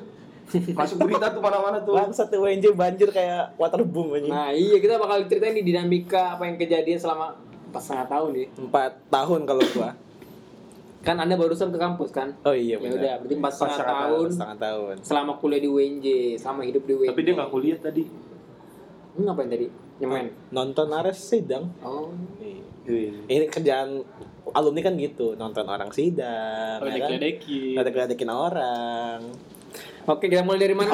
Masuk 0.73 0.97
berita 1.01 1.27
tuh 1.29 1.43
mana-mana 1.43 1.83
tuh. 1.83 1.99
Bangsat 1.99 2.31
tuh 2.31 2.47
WNJ 2.47 2.71
banjir 2.73 3.09
kayak 3.09 3.59
waterboom 3.59 4.15
anjing. 4.15 4.31
nah 4.31 4.49
iya 4.49 4.79
kita 4.79 4.95
bakal 4.97 5.19
ceritain 5.25 5.51
di 5.53 5.65
dinamika 5.65 6.39
apa 6.39 6.47
yang 6.47 6.55
kejadian 6.55 6.95
selama 6.97 7.35
empat 7.67 7.83
setengah 7.83 8.07
tahun 8.07 8.29
nih 8.33 8.47
Empat 8.61 8.93
tahun 9.09 9.41
kalau 9.43 9.63
gua. 9.69 9.91
kan 11.01 11.17
anda 11.17 11.35
barusan 11.35 11.69
ke 11.69 11.79
kampus 11.81 12.11
kan 12.13 12.31
Oh 12.41 12.53
iya 12.53 12.77
ya 12.77 12.79
benar. 12.79 12.95
udah 12.95 13.13
berarti 13.19 13.35
empat 13.35 13.53
setengah 13.53 13.75
setengah 13.75 13.97
tahun 13.99 14.29
Setengah 14.31 14.59
tahun. 14.61 14.95
selama 15.03 15.33
kuliah 15.37 15.59
di 15.59 15.69
WNJ 15.69 16.07
selama 16.37 16.61
hidup 16.63 16.83
di 16.85 16.93
WNJ 16.97 17.11
Tapi 17.11 17.21
dia 17.21 17.33
nggak 17.35 17.51
kuliah 17.51 17.79
tadi. 17.81 18.03
Lu 19.13 19.21
ngapain 19.23 19.49
tadi 19.49 19.67
nyemen 20.03 20.27
Nonton 20.51 20.91
Ares 20.91 21.19
sidang. 21.23 21.71
oh 21.87 22.11
Ini 23.31 23.47
kerjaan 23.47 24.03
alumni 24.51 24.81
kan 24.83 24.99
gitu, 24.99 25.39
nonton 25.39 25.63
orang 25.71 25.95
sidang, 25.95 26.83
ya 26.83 26.99
kan? 26.99 27.15
Ledek-ledekin 27.79 28.27
orang. 28.27 29.23
Oke, 30.03 30.27
kita 30.27 30.43
mulai 30.43 30.67
dari 30.67 30.75
mana? 30.75 30.91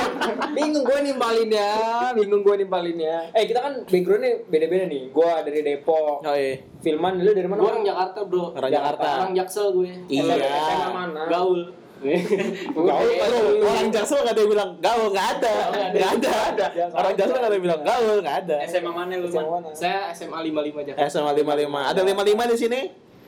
bingung 0.56 0.84
gue 0.84 0.98
nimpalin 1.08 1.48
ya, 1.48 2.12
bingung 2.12 2.44
gue 2.44 2.60
nimpalin 2.60 3.00
ya. 3.00 3.32
Eh, 3.32 3.48
kita 3.48 3.64
kan 3.64 3.80
backgroundnya 3.88 4.44
beda-beda 4.44 4.84
nih. 4.92 5.08
Gue 5.08 5.32
dari 5.40 5.60
Depok, 5.64 6.20
Oh 6.20 6.36
iya. 6.36 6.60
Filman 6.84 7.16
lu 7.24 7.32
dari 7.32 7.48
mana? 7.48 7.64
Gua 7.64 7.70
orang 7.72 7.86
Jakarta, 7.88 8.20
Bro. 8.28 8.52
Orang 8.52 8.70
Jakarta. 8.70 9.08
Orang 9.24 9.32
Jaksel 9.32 9.66
gue. 9.72 9.90
Iya. 10.12 10.36
SMA 10.36 10.88
mana? 10.92 11.22
Gaul. 11.32 11.60
Gaul, 12.02 13.62
orang 13.62 13.88
Jaksel 13.94 14.18
nggak 14.26 14.34
ada 14.34 14.42
yang 14.42 14.50
bilang 14.50 14.70
gaul, 14.82 15.08
nggak 15.14 15.28
ada, 15.38 15.54
nggak 15.94 16.10
ada, 16.18 16.32
ada. 16.50 16.66
Orang 16.90 17.12
Jaksel 17.14 17.36
nggak 17.38 17.50
ada 17.50 17.56
yang 17.56 17.64
bilang 17.70 17.82
gaul, 17.86 18.16
nggak 18.18 18.36
ada. 18.46 18.56
SMA 18.66 18.90
mana 18.90 19.14
lu, 19.22 19.28
SMA 19.30 19.42
Man? 19.46 19.62
mana? 19.62 19.68
Saya 19.70 19.98
SMA 20.10 20.38
55 20.42 20.88
Jakarta. 20.90 21.06
SMA 21.06 21.32
55. 21.38 21.90
Ada 21.94 22.00
55 22.02 22.52
di 22.52 22.56
sini? 22.58 22.80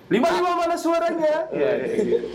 Lima 0.05 0.29
lima 0.37 0.51
mana 0.53 0.77
suaranya? 0.77 1.49
Iya. 1.49 1.71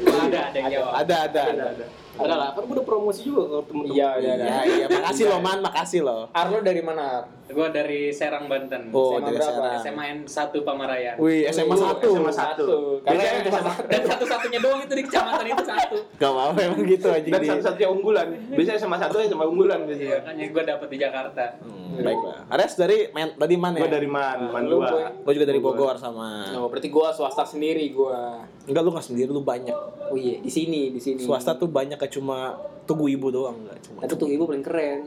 Ada, 0.10 0.40
ada 0.50 0.58
yang 0.58 0.72
jawab. 0.74 0.92
Ada, 1.06 1.16
ada, 1.30 1.42
ada. 1.54 1.86
Ada 2.20 2.36
lah, 2.36 2.50
kan 2.52 2.62
gua 2.68 2.76
udah 2.82 2.86
promosi 2.88 3.22
juga 3.24 3.44
ke 3.48 3.58
temen-temen. 3.72 3.96
Iya, 3.96 4.10
iya, 4.20 4.34
iya. 4.36 4.48
Ya, 4.48 4.60
iya, 4.68 4.86
makasih 4.92 5.26
loh, 5.32 5.40
Man, 5.40 5.60
makasih 5.64 6.02
loh. 6.04 6.22
Arlo 6.36 6.60
dari 6.60 6.82
mana? 6.84 7.24
Gua 7.50 7.68
dari 7.74 8.14
Serang, 8.14 8.46
Banten. 8.46 8.94
Oh, 8.94 9.18
SMA 9.18 9.26
dari 9.26 9.36
berapa? 9.42 9.50
Serang. 9.50 9.82
SMA 9.82 10.04
N 10.06 10.20
1 10.30 10.62
Pamarayan. 10.62 11.16
Wih, 11.18 11.50
SMA 11.50 11.74
Wih, 11.74 11.82
1. 11.82 12.06
SMA 12.06 12.34
satu. 12.34 12.66
Karena 13.02 13.18
Biasanya 13.18 13.34
yang 13.34 13.46
cuma 13.50 13.60
SMA 13.60 13.74
dan 13.90 14.02
satu-satunya 14.06 14.60
doang 14.62 14.80
itu 14.86 14.94
di 14.94 15.04
kecamatan 15.10 15.46
itu 15.50 15.64
satu. 15.66 15.96
Gak 16.20 16.30
apa-apa 16.30 16.60
emang 16.62 16.82
gitu 16.86 17.08
aja 17.10 17.26
Dan 17.26 17.42
satu-satunya 17.42 17.90
unggulan. 17.90 18.28
Biasanya 18.54 18.80
sama 18.80 18.96
satu 19.02 19.16
ya 19.18 19.28
sama 19.28 19.46
unggulan 19.50 19.80
biasanya. 19.90 20.22
Makanya 20.22 20.46
gua 20.54 20.64
dapet 20.64 20.88
di 20.94 20.98
Jakarta. 21.02 21.46
Hmm, 21.66 22.06
baiklah. 22.06 22.38
Ares 22.54 22.74
dari 22.78 22.98
man, 23.10 23.28
tadi 23.34 23.56
mana 23.58 23.76
Gua 23.82 23.90
ya? 23.90 23.94
dari 23.98 24.08
Man, 24.10 24.38
Man 24.54 24.64
Lu, 24.70 24.78
dua. 24.78 24.90
Boy? 24.94 25.04
Gue 25.26 25.34
juga 25.42 25.48
dari 25.50 25.60
Bogor 25.60 25.96
sama. 25.98 26.54
Oh, 26.54 26.70
berarti 26.70 26.90
gua 26.94 27.10
swasta 27.10 27.42
sendiri 27.44 27.90
gua. 27.90 28.46
Enggak 28.70 28.82
lu 28.86 28.94
nggak 28.94 29.06
sendiri, 29.10 29.30
lu 29.34 29.42
banyak. 29.42 29.74
Oh 30.10 30.18
iya, 30.18 30.38
di 30.38 30.52
sini, 30.54 30.94
di 30.94 31.02
sini. 31.02 31.22
Swasta 31.26 31.58
tuh 31.58 31.66
banyak 31.66 31.98
kayak 31.98 32.14
cuma 32.14 32.54
tugu 32.86 33.10
ibu 33.10 33.30
doang 33.30 33.58
enggak 33.66 33.78
cuma. 33.86 34.00
Tapi 34.06 34.14
tuh 34.18 34.30
ibu 34.30 34.46
paling 34.46 34.66
keren. 34.66 35.00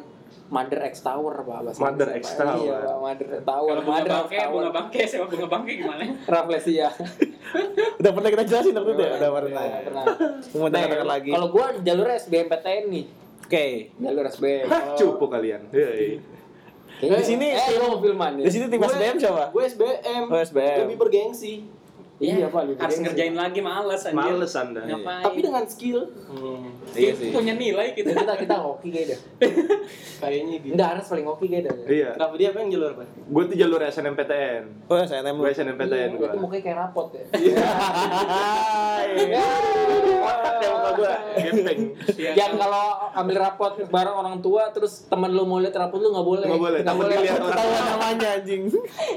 Mother 0.52 0.80
X 0.85 1.00
Tower, 1.00 1.35
Pak. 1.40 1.59
bahasa 1.64 1.80
Mother 1.80 2.09
X. 2.12 2.25
Tower. 2.37 2.61
Iya, 2.61 2.76
Pak. 2.78 2.97
Mother 3.00 3.28
Tower. 3.40 3.68
Kalau 3.73 3.82
bunga 3.82 3.97
Mother 3.97 4.12
bangke, 4.12 4.37
Tower. 4.37 4.52
bunga 4.52 4.71
bangke, 4.71 4.99
SMA 5.02 5.26
bunga 5.26 5.49
bangke 5.49 5.73
gimana? 5.75 6.02
Rafflesia. 6.32 6.88
Udah 8.00 8.11
pernah 8.12 8.28
kita 8.28 8.44
jelasin 8.44 8.73
waktu 8.75 8.90
itu 8.90 9.02
ya? 9.02 9.12
Udah 9.16 9.30
pernah. 9.32 9.62
Pernah, 9.62 9.80
pernah. 9.82 10.04
Mau 10.54 10.68
dengar 10.68 11.00
lagi. 11.09 11.30
Kalau 11.32 11.49
gua 11.49 11.64
jalur 11.78 12.06
SBMPTN 12.06 12.85
nih. 12.87 13.04
Oke. 13.42 13.66
Jalur 13.97 14.25
SBM. 14.26 14.66
Hah, 14.68 14.82
cupu 14.94 15.25
kalian. 15.26 15.61
Di 17.02 17.25
sini- 17.25 17.50
eh 17.50 17.66
lu 17.75 17.85
mau 17.88 17.99
filman 17.99 18.32
ya? 18.38 18.44
Di 18.47 18.52
sini 18.52 18.64
tim 18.68 18.78
Gue- 18.78 18.87
SDM 18.88 19.16
siapa? 19.18 19.44
Gue 19.50 19.64
SBM. 19.66 20.25
Oh, 20.28 20.38
SBM. 20.38 20.76
Lebih 20.87 20.99
bergengsi. 21.00 21.66
Iya, 22.22 22.46
Pak. 22.46 22.60
lu 22.62 22.72
Harus 22.72 22.94
gengsi. 22.94 23.02
ngerjain 23.02 23.34
lagi 23.34 23.58
males 23.58 24.02
anjir. 24.02 24.14
Males 24.16 24.52
anda. 24.54 24.80
Ngapain? 24.80 25.24
Tapi 25.26 25.38
dengan 25.42 25.64
skill. 25.66 26.00
Hmm, 26.24 26.70
iya 26.94 27.12
sih. 27.12 27.34
Punya 27.34 27.52
nilai 27.52 27.90
kita. 27.92 28.14
kita 28.14 28.34
kita 28.38 28.56
hoki 28.56 28.88
kayaknya. 28.88 29.18
Kayaknya 30.22 30.54
gitu. 30.56 30.74
Enggak, 30.78 30.88
harus 30.94 31.06
paling 31.10 31.26
hoki 31.26 31.46
kayaknya. 31.50 31.74
Iya. 31.82 32.10
Kenapa 32.14 32.34
dia 32.38 32.48
apa 32.48 32.58
yang 32.62 32.70
jalur 32.70 32.88
apa? 32.92 33.02
Gue 33.26 33.42
tuh 33.44 33.56
jalur 33.58 33.80
SNMPTN. 33.82 34.62
Oh, 34.86 34.96
SNM. 34.96 35.34
Gue 35.34 35.50
SNMPTN 35.50 36.10
gue. 36.14 36.28
Itu 36.30 36.38
mukanya 36.38 36.62
kayak 36.62 36.78
rapot 36.80 37.06
ya. 37.10 37.24
Ya. 39.12 39.42
Iya. 42.12 42.32
Yang 42.36 42.52
kalau 42.56 42.84
ambil 43.12 43.36
rapot 43.40 43.72
bareng 43.82 44.14
orang 44.14 44.36
tua 44.38 44.70
terus 44.70 45.04
teman 45.04 45.32
lu 45.32 45.42
mau 45.42 45.58
lihat 45.58 45.74
rapot 45.74 45.98
lu 45.98 46.12
nggak 46.12 46.22
boleh. 46.22 46.46
Nggak 46.46 46.60
boleh, 46.60 46.78
Nggak 46.78 46.86
takut 46.86 47.02
boleh. 47.02 47.16
dilihat 47.18 47.40
orang. 47.40 47.50
Ketahuan 47.50 47.82
namanya 47.88 48.28
anjing. 48.36 48.62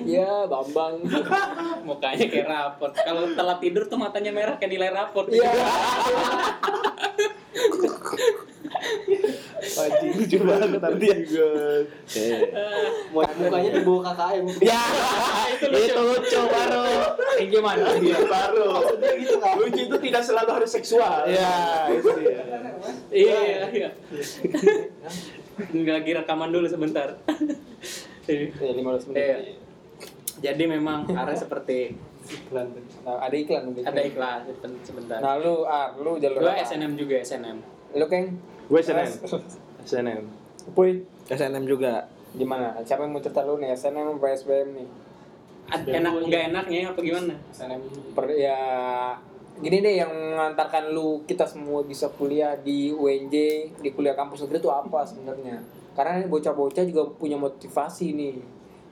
Ya, 0.04 0.32
Bambang. 0.48 0.96
Mukanya 1.88 2.26
kayak 2.26 2.48
raport. 2.48 2.94
Kalau 2.96 3.28
telat 3.36 3.60
tidur 3.60 3.84
tuh 3.92 4.00
matanya 4.00 4.32
merah 4.32 4.56
kayak 4.56 4.72
nilai 4.72 4.90
raport. 4.94 5.28
Iya. 5.28 5.52
Anjing 9.76 10.12
lucu 10.16 10.38
banget 10.46 10.70
nanti 10.80 11.06
ya. 11.12 11.18
Mukanya 13.12 13.70
di 13.76 13.82
bawah 13.84 14.02
KKM. 14.14 14.46
Ya, 14.64 14.84
itu 15.68 16.00
lucu 16.00 16.40
baru. 16.48 16.86
Kayak 17.36 17.48
gimana? 17.52 17.86
Iya, 18.00 18.20
baru. 18.24 18.70
gitu 19.20 19.36
kan. 19.42 19.54
Lucu 19.60 19.82
itu 19.90 19.98
tidak 20.00 20.22
selalu 20.24 20.50
harus 20.62 20.72
seksual. 20.72 21.28
Ya, 21.28 21.52
itu 21.92 22.10
dia. 22.20 22.40
Iya, 23.12 23.38
iya, 23.42 23.60
iya. 23.74 23.90
Nggak 25.72 25.96
lagi 26.04 26.12
rekaman 26.24 26.50
dulu 26.52 26.68
sebentar. 26.72 27.20
Jadi, 28.26 28.58
Ya, 28.58 28.74
15 28.74 29.06
menit. 29.12 29.22
Iya. 29.22 29.38
Jadi 30.52 30.64
memang 30.68 31.06
arah 31.14 31.38
seperti 31.38 31.94
Iklan. 32.26 32.68
Nah, 33.06 33.18
ada 33.22 33.36
iklan 33.36 33.64
udah. 33.72 33.84
ada 33.86 34.02
iklan 34.02 34.40
sebentar. 34.82 35.18
Nah, 35.22 35.38
lu 35.38 35.66
ah, 35.66 35.94
lu 35.98 36.18
jalur 36.18 36.42
Gua? 36.42 36.58
SNM 36.58 36.94
juga 36.98 37.16
SNM. 37.22 37.58
Lu 37.96 38.06
keng 38.10 38.36
Gue 38.66 38.82
SNM. 38.82 39.12
SNM. 39.86 40.24
Puy, 40.74 41.06
SNM 41.30 41.66
juga. 41.70 42.10
gimana? 42.36 42.76
Siapa 42.84 43.08
yang 43.08 43.16
mau 43.16 43.24
cerita 43.24 43.48
lu 43.48 43.56
nih? 43.64 43.72
SNM 43.72 44.20
apa 44.20 44.28
SBM 44.36 44.70
nih? 44.76 44.88
Enak 45.72 46.12
nggak 46.28 46.44
enaknya 46.52 46.92
apa 46.92 47.00
gimana? 47.00 47.36
SNM. 47.54 47.82
Per, 48.12 48.26
ya 48.36 48.60
gini 49.56 49.80
deh 49.80 50.04
yang 50.04 50.12
mengantarkan 50.12 50.92
lu 50.92 51.24
kita 51.24 51.48
semua 51.48 51.80
bisa 51.88 52.12
kuliah 52.12 52.60
di 52.60 52.92
UNJ 52.92 53.36
di 53.80 53.90
kuliah 53.96 54.12
kampus 54.12 54.44
negeri 54.44 54.60
itu 54.60 54.68
apa 54.68 55.08
sebenarnya 55.08 55.64
karena 55.96 56.20
ini 56.20 56.28
bocah-bocah 56.28 56.84
juga 56.84 57.08
punya 57.16 57.40
motivasi 57.40 58.12
nih 58.12 58.36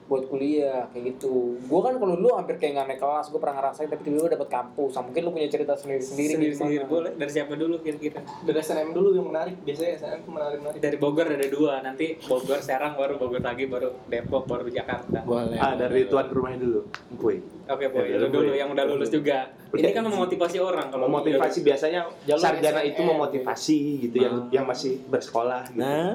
buat 0.04 0.28
kuliah 0.28 0.84
kayak 0.92 1.16
gitu 1.16 1.56
gue 1.56 1.80
kan 1.80 1.96
kalau 1.96 2.14
lu 2.18 2.28
hampir 2.34 2.60
kayak 2.60 2.72
nggak 2.76 2.86
naik 2.92 3.00
kelas 3.00 3.26
gue 3.32 3.40
pernah 3.40 3.56
ngerasain 3.62 3.88
tapi 3.88 4.02
tiba-tiba 4.04 4.36
dapet 4.36 4.48
kampus 4.52 4.92
nah, 4.92 5.02
mungkin 5.06 5.20
lu 5.24 5.30
punya 5.32 5.48
cerita 5.48 5.72
sendiri-sendiri 5.74 6.34
Sendiri 6.34 6.52
gimana? 6.52 6.60
sendiri 6.60 6.84
boleh. 6.84 7.10
Dari 7.14 7.30
siapa 7.30 7.52
dulu 7.54 7.74
kira-kira? 7.80 8.20
Dari 8.24 8.58
SNM 8.58 8.90
dulu 8.92 9.08
yang 9.14 9.26
menarik. 9.30 9.56
Biasanya 9.62 9.92
SNM 10.00 10.20
tuh 10.24 10.32
menarik-menarik. 10.34 10.78
Dari 10.80 10.96
Bogor 10.98 11.26
ada 11.28 11.46
dua. 11.48 11.72
Nanti 11.84 12.06
Bogor, 12.24 12.58
Serang, 12.60 12.94
baru 12.96 13.14
Bogor 13.20 13.42
lagi, 13.44 13.64
baru 13.68 13.88
Depok, 14.08 14.44
baru 14.48 14.66
Jakarta. 14.68 15.18
Boleh. 15.22 15.56
Ah, 15.60 15.74
dari 15.78 16.06
tuan 16.08 16.26
rumahnya 16.28 16.58
dulu. 16.60 16.80
Boy. 17.16 17.36
Oke, 17.64 17.86
boy. 17.88 18.06
Ya, 18.08 18.18
dulu 18.28 18.52
yang 18.52 18.68
udah 18.72 18.84
lulus 18.84 19.08
juga. 19.08 19.48
Ini 19.74 19.90
kan 19.90 20.04
memotivasi 20.06 20.58
orang 20.60 20.86
kalau 20.92 21.08
memotivasi 21.10 21.66
biasanya 21.66 22.06
Jalur 22.28 22.42
sarjana 22.42 22.80
SNM. 22.84 22.90
itu 22.94 23.00
memotivasi 23.02 23.78
gitu 24.08 24.16
yang 24.20 24.34
yang 24.52 24.64
masih 24.68 25.00
bersekolah 25.08 25.66
gitu. 25.72 25.80
Nah. 25.80 26.14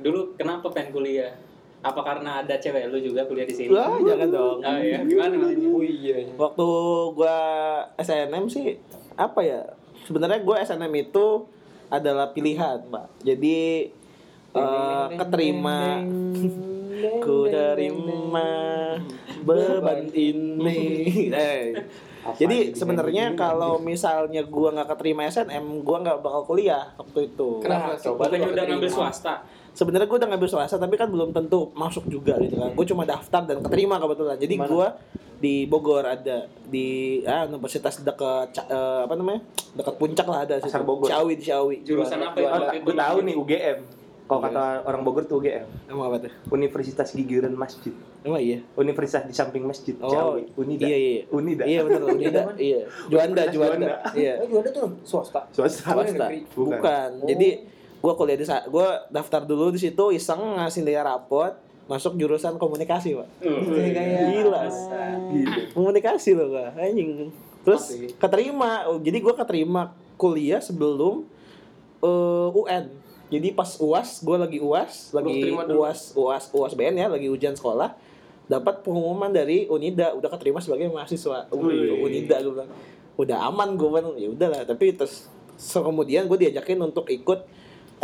Dulu 0.00 0.38
kenapa 0.38 0.70
pengen 0.72 0.90
kuliah? 0.94 1.32
Apa 1.84 2.00
karena 2.00 2.40
ada 2.40 2.56
cewek 2.56 2.88
lu 2.88 2.96
juga 2.96 3.28
kuliah 3.28 3.44
di 3.44 3.52
sini? 3.52 3.68
wah 3.68 4.00
jangan 4.00 4.28
dong. 4.32 4.58
Oh 4.64 4.78
iya, 4.80 4.98
gimana 5.04 5.34
maksudnya? 5.36 5.68
oh 5.68 5.84
iya 5.84 6.16
Waktu 6.40 6.66
gua 7.12 7.38
SNM 8.00 8.44
sih 8.48 8.80
apa 9.20 9.40
ya? 9.44 9.60
Sebenarnya 10.08 10.40
gua 10.40 10.64
SNM 10.64 10.94
itu 10.96 11.44
adalah 11.92 12.32
pilihan, 12.32 12.88
Mbak. 12.88 13.06
Jadi 13.20 13.58
eh, 14.56 15.06
keterima 15.20 16.00
ku 17.20 17.44
terima 17.52 18.48
beban 19.46 20.08
ini. 20.08 20.80
Eh, 22.24 22.40
Jadi 22.40 22.72
sebenarnya 22.72 23.36
kalau 23.36 23.76
misalnya 23.76 24.40
gua 24.48 24.72
nggak 24.72 24.96
keterima 24.96 25.28
SNM, 25.28 25.84
gua 25.84 26.00
nggak 26.00 26.24
bakal 26.24 26.48
kuliah 26.48 26.96
waktu 26.96 27.28
itu. 27.28 27.60
Kenapa? 27.60 28.00
Coba 28.00 28.32
Bukannya 28.32 28.48
lu 28.48 28.52
udah 28.56 28.64
ngambil 28.64 28.88
swasta? 28.88 29.44
Sebenarnya 29.74 30.06
gue 30.06 30.18
udah 30.22 30.28
ngambil 30.30 30.48
swasta 30.48 30.78
tapi 30.78 30.94
kan 30.94 31.10
belum 31.10 31.34
tentu 31.34 31.74
masuk 31.74 32.06
juga 32.06 32.38
gitu 32.38 32.54
kan. 32.54 32.70
Gue 32.72 32.86
cuma 32.86 33.02
daftar 33.02 33.42
dan 33.42 33.58
keterima 33.58 33.98
kebetulan. 33.98 34.38
Jadi 34.38 34.54
gue 34.56 34.86
di 35.34 35.66
Bogor 35.66 36.06
ada 36.06 36.46
di 36.64 37.20
ah, 37.26 37.44
universitas 37.44 37.98
dekat 38.00 38.54
eh, 38.64 39.00
apa 39.02 39.14
namanya? 39.14 39.42
Dekat 39.74 39.94
puncak 39.98 40.26
lah 40.30 40.46
ada 40.46 40.62
Pasar 40.62 40.80
situ. 40.80 40.86
Bogor. 40.86 41.10
Ciawi 41.10 41.32
di 41.34 41.44
Ciawi. 41.44 41.76
Jurusan 41.82 42.22
apa 42.22 42.38
Oh, 42.38 42.40
yang 42.40 42.52
waktu 42.54 42.76
itu? 42.78 42.86
gue 42.86 42.94
tahu 42.94 43.16
nih 43.20 43.34
UGM. 43.34 43.78
Kalau 44.24 44.40
kata 44.40 44.62
orang 44.88 45.02
Bogor 45.04 45.26
tuh 45.26 45.36
UGM. 45.42 45.66
Emang 45.84 46.08
apa 46.08 46.16
tuh? 46.24 46.32
Universitas 46.48 47.12
Gigiran 47.12 47.52
Masjid. 47.52 47.92
Emang 48.24 48.40
iya. 48.40 48.64
Universitas 48.72 49.28
di 49.28 49.36
samping 49.36 49.68
masjid. 49.68 49.92
Oh, 50.00 50.08
Ciawi. 50.08 50.48
Unida. 50.56 50.86
Iya 50.88 50.96
iya. 50.96 51.22
Unida. 51.28 51.64
Iya 51.68 51.78
benar 51.84 52.02
Unida. 52.08 52.40
iya. 52.56 52.80
Juanda 53.10 53.42
Universitas 53.42 53.52
Juanda. 53.52 53.74
Juanda. 53.76 53.94
Iya. 54.16 54.32
oh 54.40 54.46
juara 54.48 54.68
tuh 54.72 54.86
swasta 55.04 55.40
Swasta. 55.52 55.92
Swasta. 55.92 56.26
Bukan. 56.56 56.78
Bukan. 56.80 57.10
Jadi 57.28 57.48
gue 58.04 58.12
kuliah 58.12 58.36
di 58.36 58.44
gue 58.44 58.88
daftar 59.08 59.48
dulu 59.48 59.72
di 59.72 59.80
situ 59.80 60.12
iseng 60.12 60.60
ngasih 60.60 60.84
dia 60.84 61.00
rapot 61.00 61.56
masuk 61.84 62.16
jurusan 62.16 62.56
komunikasi 62.56 63.12
pak. 63.12 63.28
Uh, 63.44 63.60
gila. 64.32 64.60
Gitu. 65.32 65.60
komunikasi 65.76 66.32
loh 66.32 66.52
gak 66.52 66.80
anjing. 66.80 67.28
Terus 67.60 67.92
keterima. 68.16 68.88
Jadi 69.04 69.18
gua 69.20 69.36
keterima 69.36 69.82
kuliah 70.16 70.64
sebelum 70.64 71.28
eh, 72.00 72.48
UN 72.56 73.04
jadi 73.32 73.56
pas 73.56 73.66
uas 73.80 74.20
gue 74.20 74.36
lagi 74.36 74.58
uas 74.60 75.10
lagi 75.16 75.50
uas 75.50 76.14
uas 76.14 76.44
uas 76.52 76.72
BN 76.76 77.00
ya 77.00 77.06
lagi 77.08 77.26
ujian 77.26 77.56
sekolah. 77.56 77.96
Dapat 78.44 78.84
pengumuman 78.84 79.32
dari 79.32 79.64
Unida. 79.66 80.12
Udah 80.12 80.28
keterima 80.28 80.60
sebagai 80.60 80.92
mahasiswa 80.92 81.48
Wih. 81.50 82.04
Unida 82.04 82.38
gue 82.44 82.52
bilang. 82.52 82.70
Udah 83.16 83.48
aman 83.48 83.74
gue 83.74 83.88
bilang. 83.88 84.14
Ya 84.20 84.28
udahlah. 84.28 84.62
Tapi 84.68 84.92
terus 84.94 85.26
so, 85.56 85.80
kemudian 85.80 86.28
gue 86.28 86.38
diajakin 86.46 86.78
untuk 86.84 87.08
ikut 87.08 87.48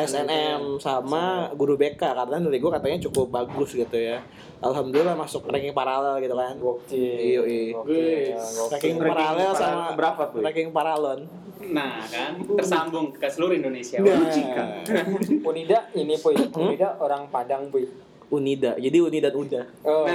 SNM 0.03 0.61
sama 0.77 1.23
guru 1.53 1.75
BK 1.75 2.01
karena 2.01 2.37
nilai 2.37 2.57
gue 2.57 2.71
katanya 2.71 2.99
cukup 3.05 3.27
bagus 3.31 3.73
gitu 3.73 3.97
ya. 3.97 4.21
Alhamdulillah 4.61 5.15
masuk 5.15 5.47
ranking 5.47 5.73
paralel 5.73 6.21
gitu 6.21 6.35
kan. 6.35 6.55
Iya, 6.89 7.41
iya. 7.43 7.77
Ranking 7.77 8.69
Ranking 8.71 8.97
paralel 8.99 9.51
para- 9.51 9.61
sama 9.61 9.85
berapa, 9.97 10.23
Boy? 10.29 10.41
ranking 10.43 10.69
paralon. 10.71 11.21
Nah, 11.61 12.01
kan 12.03 12.41
tersambung 12.57 13.13
ke 13.13 13.29
seluruh 13.29 13.53
Indonesia. 13.53 14.01
Nah, 14.01 15.05
Unida 15.45 15.93
ini 15.93 16.17
puy 16.17 16.33
Unida 16.33 16.97
orang 16.97 17.29
Padang 17.29 17.69
puy 17.69 17.85
Unida. 18.31 18.73
Jadi 18.75 18.97
Uni 18.97 19.19
dan 19.19 19.35
Uda. 19.35 19.63
Oh. 19.83 20.07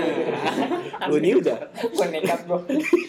Uni 1.15 1.35
udah 1.35 1.57
gue 1.75 2.05
nekat 2.09 2.47
bro. 2.47 2.63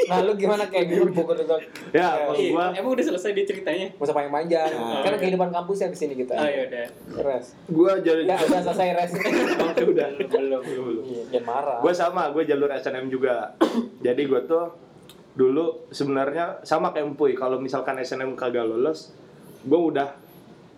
Nah 0.07 0.19
lu 0.21 0.35
gimana 0.35 0.67
kayak 0.67 0.85
gitu 0.89 1.07
Bogor 1.09 1.39
juga 1.39 1.63
Ya, 1.91 2.11
kalau 2.19 2.35
Iya, 2.35 2.51
gua 2.51 2.65
emang 2.75 2.91
udah 2.93 3.05
selesai 3.07 3.31
dia 3.31 3.47
ceritanya? 3.47 3.87
Gak 3.93 4.03
usah 4.03 4.15
panjang. 4.15 4.35
Panjang 4.35 4.71
Nah. 4.73 5.01
karena 5.01 5.17
kehidupan 5.17 5.49
kampus 5.49 5.77
ya 5.79 5.89
di 5.89 5.97
sini 5.97 6.15
kita 6.15 6.35
Oh 6.35 6.43
ya 6.45 6.63
udah. 6.67 6.87
res. 7.23 7.47
Gua 7.67 7.93
jalur 7.99 8.23
ya 8.23 8.35
udah 8.37 8.61
selesai 8.63 8.89
res. 8.93 9.11
Udah 9.77 9.87
udah 9.87 10.09
belum. 10.19 10.63
Belum. 10.63 11.03
Iya, 11.05 11.23
jangan 11.31 11.45
marah. 11.47 11.79
Gue 11.79 11.93
sama, 11.93 12.23
gue 12.31 12.43
jalur 12.45 12.67
SNM 12.69 13.07
juga. 13.07 13.55
Jadi 14.07 14.23
gue 14.25 14.41
tuh 14.43 14.75
dulu 15.33 15.87
sebenarnya 15.89 16.61
sama 16.63 16.91
kayak 16.91 17.07
Empuy. 17.07 17.33
Kalau 17.33 17.57
misalkan 17.57 17.95
SNM 17.97 18.35
kagak 18.35 18.65
lolos, 18.65 19.13
gue 19.63 19.77
udah 19.79 20.17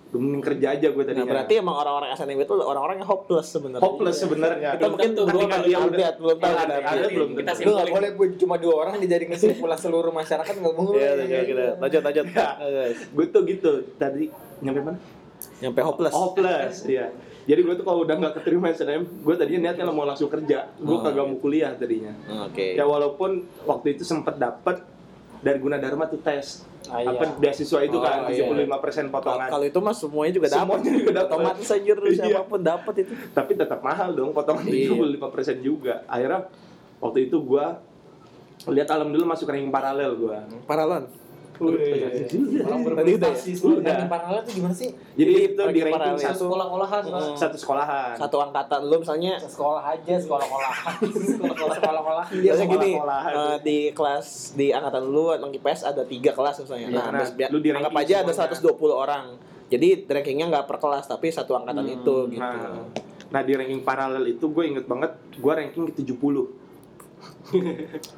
mending 0.09 0.40
kerja 0.40 0.66
aja 0.73 0.87
gue 0.88 0.99
nah 0.99 1.09
tadinya. 1.12 1.29
berarti 1.29 1.55
emang 1.61 1.77
orang-orang 1.77 2.09
SNM 2.16 2.40
itu 2.40 2.55
orang-orang 2.57 2.97
yang 2.97 3.09
hopeless 3.09 3.49
sebenarnya 3.53 3.85
hopeless 3.85 4.16
sebenarnya. 4.18 4.68
kita 4.75 4.87
mungkin 4.88 5.11
belum 5.12 5.29
ketika 5.29 5.53
tahu 5.53 5.64
dia 5.64 5.79
udah 5.79 6.11
belum 6.16 6.38
tahu 6.40 6.55
ada, 6.57 7.07
belum 7.12 7.29
Kita 7.37 7.53
tentu. 7.53 7.68
lu 7.68 7.73
gak 7.77 7.88
boleh 7.92 8.11
cuma 8.35 8.55
dua 8.57 8.75
orang 8.79 8.94
dijadiin 8.97 9.31
kesimpulan 9.31 9.77
seluruh 9.77 10.09
masyarakat 10.09 10.55
gak 10.57 10.75
boleh 10.75 10.97
Iya, 10.97 11.12
iya, 11.23 11.40
kita 11.44 11.64
lanjut 11.77 12.03
lanjut. 12.03 12.25
Ya. 12.27 12.49
Guys. 12.59 12.99
Gue 13.11 13.27
tuh 13.29 13.40
gitu 13.44 13.71
tadi 13.94 14.25
nyampe 14.59 14.81
mana? 14.81 14.99
Nyampe 15.61 15.81
hopeless. 15.85 16.14
Hopeless, 16.14 16.75
iya. 16.88 17.07
Jadi 17.44 17.61
gue 17.64 17.75
tuh 17.75 17.85
kalau 17.85 18.05
udah 18.05 18.14
nggak 18.14 18.35
keterima 18.40 18.68
SNM, 18.68 19.25
gue 19.25 19.35
tadinya 19.37 19.61
niatnya 19.68 19.88
mau 19.88 20.05
langsung 20.05 20.29
kerja. 20.29 20.68
Gue 20.77 20.97
Oh. 20.97 21.01
kagak 21.01 21.25
mau 21.25 21.37
kuliah 21.37 21.73
tadinya. 21.73 22.12
Oke. 22.44 22.77
Ya 22.77 22.85
walaupun 22.85 23.44
waktu 23.64 23.97
itu 23.97 24.05
sempet 24.05 24.37
dapet 24.37 24.85
dari 25.38 25.59
Gunadarma 25.59 26.07
tuh 26.07 26.18
tes 26.18 26.66
Ah, 26.87 27.05
iya. 27.05 27.12
apa 27.12 27.37
beasiswa 27.37 27.85
itu 27.85 27.92
Oh, 27.92 28.01
kan 28.01 28.33
iya. 28.33 28.48
75% 28.48 28.64
Kalau 29.05 29.12
potongan. 29.12 29.48
kalau 29.51 29.64
itu 29.66 29.79
mah 29.79 29.92
semuanya 29.92 30.33
juga 30.33 30.48
dapat. 30.48 30.62
Semuanya 30.81 30.90
juga 30.94 31.12
dapat. 31.12 31.29
Otomatis 31.29 31.68
anjir 31.68 31.96
Iya. 31.98 32.12
siapa 32.16 32.42
pun 32.42 32.61
dapat 32.62 32.94
itu. 32.98 33.12
Tapi 33.29 33.53
tetap 33.55 33.81
mahal 33.83 34.09
dong 34.11 34.31
potongan 34.33 34.64
Iya. 34.64 34.88
75% 34.88 35.59
juga. 35.61 35.94
Akhirnya 36.07 36.48
waktu 36.98 37.18
itu 37.22 37.37
gua 37.38 37.77
lihat 38.66 38.88
alhamdulillah 38.88 39.29
masuk 39.29 39.46
ranking 39.46 39.68
paralel 39.68 40.11
gua. 40.16 40.38
Paralon. 40.64 41.05
Orang 41.59 42.81
Tadi 42.87 43.11
udah 43.11 43.31
berprestasi 43.31 43.51
ya? 43.51 43.57
semua. 43.57 43.81
Ranking 43.81 44.09
paralel 44.09 44.40
itu 44.40 44.53
gimana 44.55 44.75
sih? 44.75 44.88
Jadi 45.12 45.18
Jadi 45.29 45.33
itu 45.44 45.62
di 45.68 45.81
ranking 45.83 46.16
satu, 46.16 46.44
Mas. 46.49 47.25
satu 47.35 47.57
sekolahan. 47.57 48.14
Satu 48.14 48.37
angkatan 48.38 48.81
lu 48.83 48.97
misalnya 48.99 49.33
Sekolah 49.38 49.83
aja, 49.85 50.14
sekolah-sekolahan. 50.16 50.94
Sekolah-sekolahan. 51.35 52.27
biasanya 52.33 52.68
gini 52.68 52.90
sekolah-sekolahan. 52.92 53.33
eh, 53.35 53.57
di 53.61 53.79
kelas 53.90 54.27
di 54.55 54.66
angkatan 54.71 55.03
lu 55.05 55.25
anak 55.29 55.51
IPS 55.53 55.81
ada 55.85 56.03
tiga 56.05 56.31
kelas 56.31 56.57
misalnya. 56.61 56.87
Iya, 56.88 56.97
Nah, 56.99 57.07
nah, 57.12 57.49
lu 57.49 57.59
di 57.59 57.71
anggap 57.71 57.94
aja 57.94 58.14
ada 58.23 58.33
semuanya. 58.33 58.59
120 58.59 58.94
orang. 58.94 59.25
Jadi 59.68 59.88
rankingnya 60.05 60.47
nggak 60.49 60.64
per 60.64 60.79
kelas 60.79 61.05
tapi 61.05 61.29
satu 61.29 61.53
angkatan 61.53 61.85
itu 61.85 62.16
gitu. 62.31 62.40
Nah, 62.40 62.88
nah 63.29 63.40
di 63.42 63.53
ranking 63.53 63.83
paralel 63.83 64.25
itu 64.27 64.49
gue 64.49 64.64
inget 64.64 64.88
banget 64.88 65.12
gue 65.35 65.53
ranking 65.53 65.85
ke 65.85 66.01
70 66.01 66.09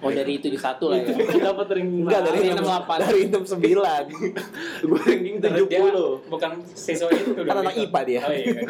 Oh 0.02 0.10
dari 0.10 0.42
itu 0.42 0.50
di 0.50 0.58
satu 0.58 0.90
lah 0.90 1.00
ya. 1.00 1.14
Dapat 1.54 1.66
ring 1.78 2.02
Enggak 2.02 2.26
dari 2.26 2.50
enam 2.50 2.66
delapan. 2.66 2.98
dari 2.98 3.20
enam 3.30 3.44
sembilan. 3.46 4.04
gue 4.90 5.00
ranking 5.06 5.36
dia 5.38 5.50
70. 5.54 6.32
bukan 6.32 6.50
siswa 6.74 7.08
itu. 7.14 7.30
Kan 7.46 7.56
anak. 7.62 7.74
IPA 7.78 8.00
dia. 8.04 8.20
Oh 8.26 8.34
iya. 8.34 8.60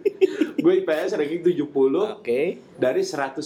Gue 0.64 0.80
IPS 0.80 1.20
ranking 1.20 1.42
70 1.44 1.60
Oke. 2.24 2.40
dari 2.80 3.02
110. 3.04 3.44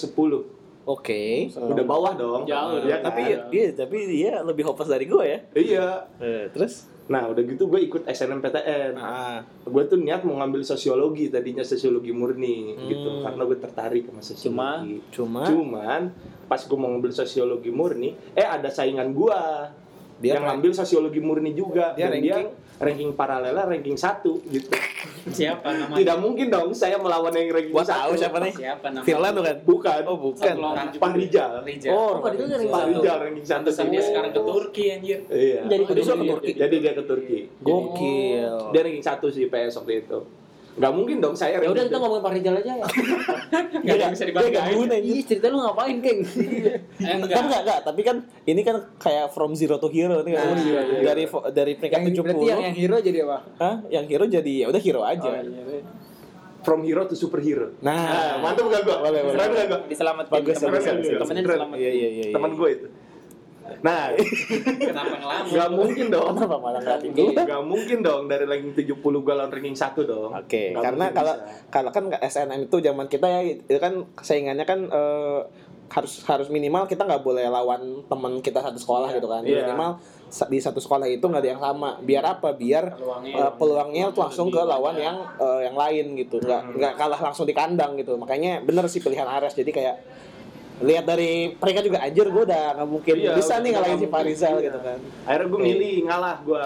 Oke. 0.88 1.53
Udah 1.53 1.85
bawah 1.85 2.12
dong. 2.14 2.42
Jauh 2.42 2.81
Ya, 2.81 2.98
Tapi 2.98 3.20
kan? 3.29 3.53
dia 3.53 3.64
tapi 3.72 3.96
dia 4.09 4.40
lebih 4.40 4.64
hopeless 4.64 4.88
dari 4.88 5.05
gue 5.05 5.20
ya. 5.22 5.38
Iya. 5.53 5.88
Eh, 6.16 6.44
terus? 6.48 6.88
Nah, 7.07 7.24
udah 7.27 7.40
gitu 7.40 7.64
gue 7.66 7.81
ikut 7.83 8.05
SNMPTN. 8.05 8.92
Ah, 8.94 9.40
Gue 9.62 9.85
tuh 9.85 9.96
niat 9.96 10.24
mau 10.24 10.37
ngambil 10.37 10.61
sosiologi 10.62 11.29
tadinya 11.29 11.61
sosiologi 11.62 12.09
murni 12.11 12.72
gitu 12.85 13.09
Hmm. 13.11 13.20
karena 13.22 13.42
gue 13.44 13.59
tertarik 13.59 14.05
sama 14.07 14.20
sosiologi. 14.20 14.96
cuma 15.11 15.40
Cuman 15.44 16.03
pas 16.44 16.61
gue 16.61 16.74
mau 16.74 16.88
ngambil 16.88 17.12
sosiologi 17.14 17.68
murni, 17.68 18.12
eh 18.33 18.44
ada 18.44 18.68
saingan 18.68 19.12
gue 19.12 19.40
Dia 20.18 20.35
yang 20.35 20.51
ngambil 20.51 20.72
sosiologi 20.74 21.16
murni 21.18 21.53
juga 21.53 21.92
Dia 21.92 22.09
dan 22.09 22.18
ranking? 22.18 22.24
dia 22.27 22.38
ranking 22.79 23.11
paralelnya 23.12 23.67
ranking 23.67 23.99
satu 23.99 24.38
gitu. 24.49 24.71
Siapa 25.35 25.67
namanya? 25.75 25.99
Tidak 25.99 26.17
mungkin 26.23 26.47
dong 26.49 26.71
saya 26.71 26.97
melawan 26.97 27.35
yang 27.35 27.51
ranking 27.51 27.75
gua 27.75 27.83
satu. 27.83 27.99
tahu 27.99 28.12
siapa 28.14 28.37
nih. 28.38 28.53
Siapa 28.55 28.87
namanya? 28.88 29.07
Firlan 29.07 29.33
bukan? 29.35 29.57
Bukan. 29.67 30.01
Oh, 30.07 30.19
bukan. 30.19 30.55
Pak 30.95 31.12
Rijal. 31.19 31.51
Rijal. 31.67 31.93
Oh, 31.93 32.23
Apa 32.23 32.29
dia 32.38 32.47
dari 32.47 32.64
Pak 32.71 32.79
satu? 32.79 32.91
Rijal 32.95 33.17
ranking 33.19 33.47
satu. 33.47 33.59
Pantesan 33.59 33.87
dia 33.91 34.03
sekarang 34.03 34.31
ke 34.31 34.41
Turki 34.41 34.85
anjir. 34.95 35.19
Iya. 35.29 35.61
Jadi 35.67 35.83
Oh, 35.83 35.95
dia 35.95 36.05
ke 36.07 36.27
Turki. 36.31 36.53
Jadi 36.55 36.77
dia 36.79 36.93
ke 36.95 37.03
Turki. 37.03 37.38
Gokil. 37.61 38.53
Dia 38.71 38.81
ranking 38.87 39.05
satu 39.05 39.27
sih 39.29 39.51
PS 39.51 39.75
waktu 39.83 40.07
itu. 40.07 40.19
Gak 40.79 40.93
mungkin 40.93 41.17
dong 41.19 41.35
saya 41.35 41.59
Ya 41.59 41.67
udah 41.67 41.85
kita 41.85 41.99
ngomongin 41.99 42.23
Pak 42.23 42.33
Rijal 42.33 42.55
aja 42.57 42.73
ya. 42.73 42.87
Enggak 43.83 43.97
ada 43.97 44.07
bisa 44.09 44.25
Dia 44.25 44.49
gak 44.49 44.64
guna 44.73 44.95
ini. 44.97 45.21
cerita 45.21 45.47
lu 45.49 45.59
ngapain, 45.59 45.97
Keng? 45.99 46.19
Eh, 46.99 47.05
Kan 47.05 47.19
enggak. 47.21 47.38
enggak, 47.41 47.61
enggak, 47.62 47.79
tapi 47.83 48.01
kan 48.03 48.17
ini 48.45 48.61
kan 48.61 48.77
kayak 48.97 49.31
from 49.31 49.55
zero 49.55 49.77
to 49.77 49.87
hero 49.88 50.23
nih 50.23 50.35
kan. 50.35 50.47
Oh, 50.47 50.57
iya, 50.57 50.81
iya. 50.85 51.01
Dari 51.05 51.25
dari 51.51 51.73
peringkat 51.75 52.01
70. 52.09 52.23
berarti 52.23 52.47
yang, 52.47 52.61
yang 52.61 52.75
hero 52.75 52.97
jadi 52.99 53.19
apa? 53.23 53.38
Hah? 53.57 53.77
Yang 53.88 54.05
hero 54.09 54.25
jadi 54.29 54.53
ya 54.55 54.67
udah 54.69 54.81
hero 54.81 55.03
aja. 55.03 55.29
Oh, 55.29 55.43
iya. 55.43 55.83
from 56.59 56.83
hero 56.83 57.07
to 57.07 57.14
superhero. 57.14 57.71
Nah, 57.81 57.95
Nah, 57.95 58.35
mantap 58.43 58.67
gak 58.67 58.83
gua? 58.83 58.99
Boleh, 59.01 59.21
boleh. 59.23 59.35
Keren 59.37 59.51
gak 59.53 59.67
gua? 59.67 59.81
Diselamatkan 59.87 60.33
Bagus, 60.33 60.57
temen- 60.59 60.83
temennya. 60.83 61.79
Iya 61.79 61.91
iya 61.91 61.91
iya. 61.91 62.09
iya. 62.21 62.35
Teman 62.35 62.51
gue 62.53 62.69
itu. 62.69 62.87
Nah, 63.79 64.11
Kenapa 64.13 65.17
ngelamun? 65.17 65.51
gak 65.51 65.71
mungkin 65.71 66.07
dong. 66.09 66.33
Kenapa 66.35 66.57
malah 66.57 66.81
gue? 66.99 67.33
Gak 67.35 67.63
mungkin 67.63 67.99
dong 68.01 68.23
dari 68.27 68.45
ranking 68.45 68.75
70 68.75 68.99
gue 68.99 69.35
lawan 69.35 69.49
ranking 69.49 69.73
1 69.73 69.85
dong. 70.05 70.31
Oke, 70.33 70.73
Nggak 70.73 70.83
karena 70.83 71.05
kalau 71.11 71.35
bisa. 71.35 71.69
kalau 71.69 71.91
kan 71.91 72.05
SNM 72.13 72.61
itu 72.65 72.77
zaman 72.79 73.07
kita 73.07 73.27
ya 73.29 73.41
itu 73.47 73.79
kan 73.79 73.95
saingannya 74.17 74.65
kan 74.65 74.81
eh, 74.85 75.41
harus 75.89 76.21
harus 76.23 76.49
minimal 76.49 76.85
kita 76.85 77.01
nggak 77.03 77.23
boleh 77.23 77.49
lawan 77.49 77.81
teman 78.05 78.39
kita 78.39 78.61
satu 78.61 78.77
sekolah 78.77 79.09
gitu 79.11 79.25
kan. 79.25 79.41
Iya. 79.41 79.65
Minimal 79.65 79.97
di 80.29 80.61
satu 80.61 80.77
sekolah 80.77 81.07
itu 81.07 81.23
nggak 81.23 81.41
ada 81.41 81.51
yang 81.51 81.63
sama. 81.63 81.97
Biar 81.99 82.25
apa? 82.27 82.53
Biar 82.53 82.93
Peluangnya. 82.93 83.35
eh, 83.39 83.53
peluangnya 83.55 84.05
tuh 84.11 84.21
langsung 84.23 84.49
ke 84.49 84.61
lawan 84.61 84.97
yang 84.97 85.17
eh, 85.35 85.61
yang 85.65 85.73
lain 85.75 86.13
gitu. 86.15 86.37
Nggak 86.39 86.61
Hmm. 86.63 86.75
nggak 86.77 86.93
kalah 86.95 87.21
langsung 87.23 87.45
di 87.45 87.53
kandang 87.53 87.97
gitu. 87.97 88.15
Makanya 88.15 88.61
bener 88.61 88.85
sih 88.87 88.99
pilihan 88.99 89.25
Ares. 89.25 89.55
Jadi 89.55 89.71
kayak 89.71 89.97
lihat 90.79 91.05
dari 91.11 91.59
mereka 91.59 91.81
juga 91.83 91.99
anjir 92.07 92.27
gue 92.31 92.43
udah 92.47 92.64
nggak 92.79 92.88
mungkin 92.88 93.14
Iya, 93.19 93.33
bisa 93.35 93.59
nih 93.59 93.71
ngalahin 93.75 93.99
si 93.99 94.07
Farizal 94.07 94.51
mungkin, 94.55 94.67
gitu 94.71 94.79
iya. 94.79 94.87
kan. 94.87 94.99
Akhirnya 95.27 95.47
gue 95.51 95.61
milih 95.61 95.95
ngalah 96.07 96.37
gue. 96.47 96.64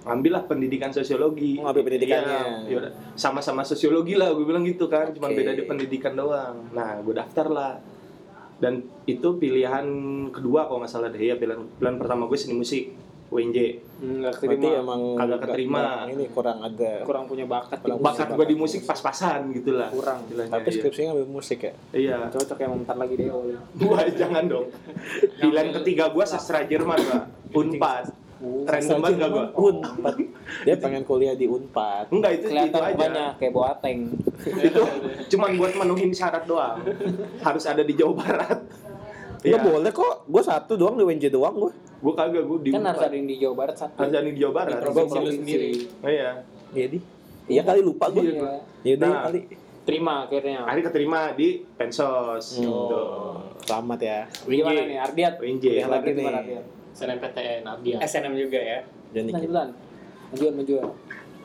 Ambillah 0.00 0.42
pendidikan 0.48 0.88
sosiologi. 0.96 1.60
Oh, 1.60 1.68
ngambil 1.68 1.84
pendidikannya. 1.92 2.40
Iya, 2.64 2.72
yaudah. 2.72 2.92
sama-sama 3.20 3.60
sosiologi 3.68 4.16
lah, 4.16 4.32
gue 4.32 4.48
bilang 4.48 4.64
gitu 4.64 4.88
kan. 4.88 5.12
Cuma 5.12 5.28
Oke. 5.28 5.44
beda 5.44 5.52
di 5.52 5.68
pendidikan 5.68 6.16
doang. 6.16 6.72
Nah, 6.72 7.04
gue 7.04 7.12
daftar 7.12 7.46
lah. 7.52 7.72
Dan 8.56 8.80
itu 9.04 9.36
pilihan 9.36 9.84
kedua 10.32 10.64
kalau 10.64 10.80
nggak 10.80 10.88
salah 10.88 11.12
deh. 11.12 11.20
Ya 11.20 11.36
pilihan, 11.36 11.68
pilihan 11.76 12.00
pertama 12.00 12.24
gue 12.24 12.38
seni 12.40 12.56
musik, 12.56 12.96
UNJ. 13.30 13.58
Enggak 14.02 14.32
Berarti 14.36 14.58
keterima. 14.58 14.82
emang 14.82 15.00
Kagak 15.14 15.38
keterima. 15.40 15.82
Ini 16.04 16.24
kurang 16.34 16.58
ada. 16.60 16.92
kurang 17.06 17.24
punya 17.24 17.46
bakat. 17.46 17.78
Kurang 17.78 17.98
Bakat 18.02 18.28
gue 18.34 18.46
di 18.46 18.56
musik 18.58 18.82
pas-pasan 18.82 19.54
gitu 19.54 19.78
lah. 19.78 19.86
Kurang. 19.88 20.26
istilahnya, 20.26 20.50
Tapi 20.50 20.66
iya. 20.66 20.74
skripsinya 20.74 21.06
ngambil 21.14 21.28
musik 21.30 21.58
ya. 21.62 21.72
Iya. 21.94 22.16
Cocok 22.28 22.58
yang 22.58 22.72
bentar 22.82 22.96
lagi 22.98 23.14
deh. 23.14 23.28
Wah, 23.86 24.02
jangan 24.10 24.44
dong. 24.44 24.66
Pilihan 25.38 25.68
ketiga 25.80 26.10
gue 26.10 26.24
sastra 26.26 26.66
Jerman, 26.66 26.98
Pak. 26.98 27.24
Unpad. 27.50 28.04
Random 28.40 28.98
banget 28.98 29.16
gak 29.20 29.30
gue? 29.30 29.44
Unpad. 29.54 30.16
Dia 30.64 30.74
pengen 30.74 31.02
kuliah 31.04 31.36
di 31.36 31.44
Unpad. 31.44 32.08
Enggak, 32.08 32.32
itu 32.34 32.48
itu 32.48 32.48
Kelihatan 32.50 32.80
aja. 32.80 32.90
mukanya 32.90 33.26
kayak 33.36 33.52
boateng. 33.52 33.98
itu 34.40 34.82
cuman 35.28 35.50
buat 35.54 35.72
menuhin 35.76 36.10
syarat 36.10 36.48
doang. 36.48 36.80
Harus 37.38 37.68
ada 37.68 37.84
di 37.84 37.92
Jawa 37.92 38.16
Barat. 38.16 38.58
Iya. 39.40 39.58
boleh 39.60 39.90
kok. 39.90 40.14
Gue 40.28 40.42
satu 40.44 40.72
doang 40.76 40.96
di 40.96 41.04
WNJ 41.04 41.32
doang 41.32 41.54
gue. 41.56 41.72
Gue 42.00 42.12
kagak, 42.16 42.44
gue 42.44 42.58
di 42.64 42.70
Kan 42.72 42.84
harus 42.84 43.02
ada 43.04 43.14
yang 43.16 43.28
di 43.28 43.36
Jawa 43.40 43.54
Barat 43.56 43.76
satu. 43.76 43.96
Harus 43.96 44.12
ada 44.12 44.28
di 44.28 44.40
Jawa 44.40 44.52
Barat. 44.52 44.72
Di 44.72 44.82
provinsi 44.82 45.16
lu 45.16 45.30
sendiri. 45.32 45.70
Oh, 46.00 46.10
iya. 46.10 46.30
Iya 46.72 46.86
di. 46.86 46.98
Iya 47.50 47.62
kali 47.64 47.80
lupa 47.80 48.04
gue. 48.08 48.22
Iya. 48.24 48.52
Ya 48.84 48.92
udah 48.96 49.08
Nah. 49.08 49.22
kali. 49.28 49.40
Terima 49.80 50.14
akhirnya. 50.28 50.58
Akhirnya 50.68 50.84
keterima 50.92 51.20
di 51.34 51.48
Pensos. 51.74 52.44
Hmm. 52.56 52.64
Gitu. 52.68 53.02
Selamat 53.64 54.00
ya. 54.00 54.18
Gimana 54.44 54.80
nih 54.84 54.98
Ardiat? 55.00 55.34
UNJ. 55.40 55.64
Kuliah 55.66 55.88
lagi 55.88 56.08
Ardiat 56.10 56.16
nih. 56.16 56.26
Ardiat? 56.40 56.64
SNMPTN 56.90 57.62
Abdian. 57.64 57.98
SNM 58.02 58.34
juga 58.36 58.58
ya. 58.60 58.78
Jadi 59.10 59.30
Lanjut 59.32 59.52
lan. 59.52 59.68
Majuan 60.30 60.54
majuan. 60.54 60.84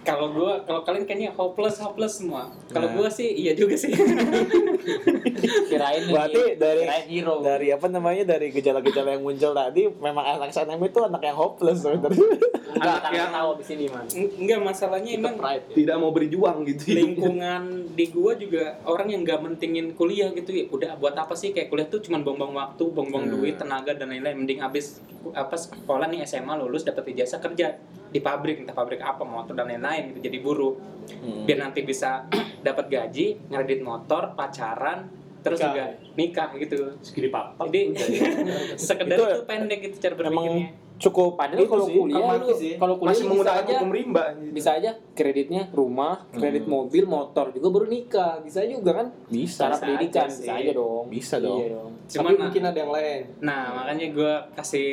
Kalau 0.05 0.29
gua, 0.29 0.61
kalau 0.61 0.81
kalian 0.81 1.03
kayaknya 1.03 1.29
hopeless, 1.31 1.77
hopeless 1.77 2.13
semua. 2.15 2.47
Kalau 2.69 2.85
Nah. 2.85 2.95
gua 2.95 3.09
sih 3.09 3.25
iya 3.27 3.51
juga 3.51 3.73
sih. 3.73 3.89
Kirain 5.67 6.01
nih. 6.03 6.13
Berarti 6.13 6.41
dari 6.55 6.81
kirain 6.81 7.05
hero. 7.07 7.35
dari 7.41 7.67
apa 7.69 7.87
namanya 7.87 8.23
dari 8.27 8.49
gejala-gejala 8.49 9.09
yang 9.11 9.23
muncul 9.23 9.51
tadi 9.51 9.89
memang 9.89 10.25
anak 10.27 10.49
SNM 10.49 10.79
itu 10.79 10.99
anak 11.01 11.21
yang 11.21 11.35
hopeless 11.35 11.81
sebenarnya. 11.81 12.27
Anak 12.75 13.01
Anak 13.01 13.11
yang 13.13 13.31
tahu 13.31 13.49
di 13.55 13.65
sini 13.65 13.85
man. 13.87 14.05
Enggak 14.11 14.59
masalahnya 14.61 15.11
emang 15.13 15.35
Pride. 15.35 15.63
ya. 15.65 15.75
tidak 15.75 15.95
mau 15.97 16.11
berjuang 16.11 16.57
gitu. 16.65 16.83
lingkungan 16.91 17.61
di 17.89 18.05
gua 18.07 18.31
juga 18.35 18.63
orang 18.83 19.07
yang 19.09 19.21
nggak 19.23 19.39
mentingin 19.41 19.85
kuliah 19.93 20.29
gitu 20.31 20.51
ya 20.51 20.65
udah 20.67 20.91
buat 20.95 21.15
apa 21.15 21.33
sih 21.33 21.49
kayak 21.49 21.67
kuliah 21.67 21.87
tuh 21.87 21.99
cuma 21.99 22.19
buang-buang 22.19 22.53
waktu 22.53 22.83
buang-buang 22.85 23.25
Hmm. 23.25 23.33
duit 23.33 23.55
tenaga 23.55 23.91
dan 23.91 24.07
lain-lain 24.07 24.37
mending 24.37 24.59
abis 24.59 24.99
apa 25.31 25.55
sekolah 25.55 26.05
nih 26.05 26.21
SMA 26.21 26.53
lulus 26.55 26.83
dapat 26.83 27.09
ijazah 27.09 27.39
kerja 27.39 27.79
di 28.15 28.23
pabrik 28.23 28.63
entah 28.63 28.71
pabrik 28.71 29.03
apa 29.03 29.21
motor 29.21 29.51
dan 29.51 29.67
lain-lain 29.67 30.09
gitu 30.09 30.19
jadi 30.23 30.39
buruh 30.39 30.75
Hmm. 31.05 31.45
biar 31.45 31.59
nanti 31.59 31.83
bisa 31.83 32.25
dapat 32.65 32.87
gaji 32.87 33.37
ngredit 33.45 33.83
motor 33.83 34.33
pacaran 34.33 35.05
terus 35.37 35.59
Nikah. 35.59 35.69
juga 35.69 35.85
nikah 36.15 36.49
gitu 36.57 36.77
Segini 36.97 37.29
papa. 37.29 37.61
jadi 37.63 37.93
sekedar 38.79 39.13
Itu 39.13 39.23
itu, 39.23 39.39
pendek 39.45 39.79
gitu 39.83 39.95
cara 39.99 40.13
berpikirnya 40.15 40.65
Emang 40.65 40.97
cukup 40.97 41.35
Padahal 41.35 41.59
itu 41.59 41.67
kalau 41.67 41.85
sih. 41.85 41.93
kuliah 41.93 42.17
lu 42.33 42.47
kalau 42.75 42.95
kuliah 42.95 43.05
Masih 43.05 43.21
bisa 43.21 43.29
menggunakan 43.29 43.61
aja 43.61 43.73
hukum 43.75 43.91
rimba. 43.91 44.23
bisa 44.49 44.69
aja 44.73 44.91
kreditnya 45.11 45.61
rumah, 45.69 46.25
kredit 46.31 46.63
Hmm. 46.63 46.73
mobil, 46.73 47.03
motor 47.05 47.45
juga 47.51 47.67
baru 47.69 47.85
nikah. 47.85 48.33
Bisa 48.41 48.59
juga 48.63 48.91
kan? 48.95 49.07
Bisa. 49.27 49.61
Cara 49.61 49.69
bisa 49.71 49.83
pendidikan 49.83 50.23
aja 50.23 50.33
bisa 50.33 50.51
aja 50.55 50.71
dong. 50.73 51.03
Bisa 51.07 51.35
dong. 51.37 51.59
Iya 51.59 51.67
dong. 51.69 51.91
Cuman 52.07 52.23
Tapi 52.23 52.33
nah- 52.33 52.41
mungkin 52.41 52.63
ada 52.63 52.79
yang 52.79 52.91
lain. 52.91 53.21
Nah, 53.39 53.61
makanya 53.75 54.05
gue 54.09 54.33
kasih 54.55 54.87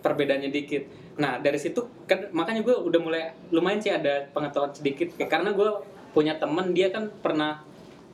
perbedaannya 0.00 0.50
dikit. 0.50 0.84
Nah, 1.14 1.38
dari 1.38 1.56
situ 1.56 1.78
kan 2.04 2.26
makanya 2.30 2.60
gue 2.60 2.74
udah 2.74 3.00
mulai 3.00 3.22
lumayan 3.48 3.78
sih 3.78 3.90
ada 3.90 4.26
pengetahuan 4.30 4.74
sedikit. 4.74 5.14
Karena 5.16 5.54
gue 5.54 5.70
punya 6.10 6.34
temen 6.36 6.70
dia 6.70 6.90
kan 6.90 7.10
pernah 7.10 7.62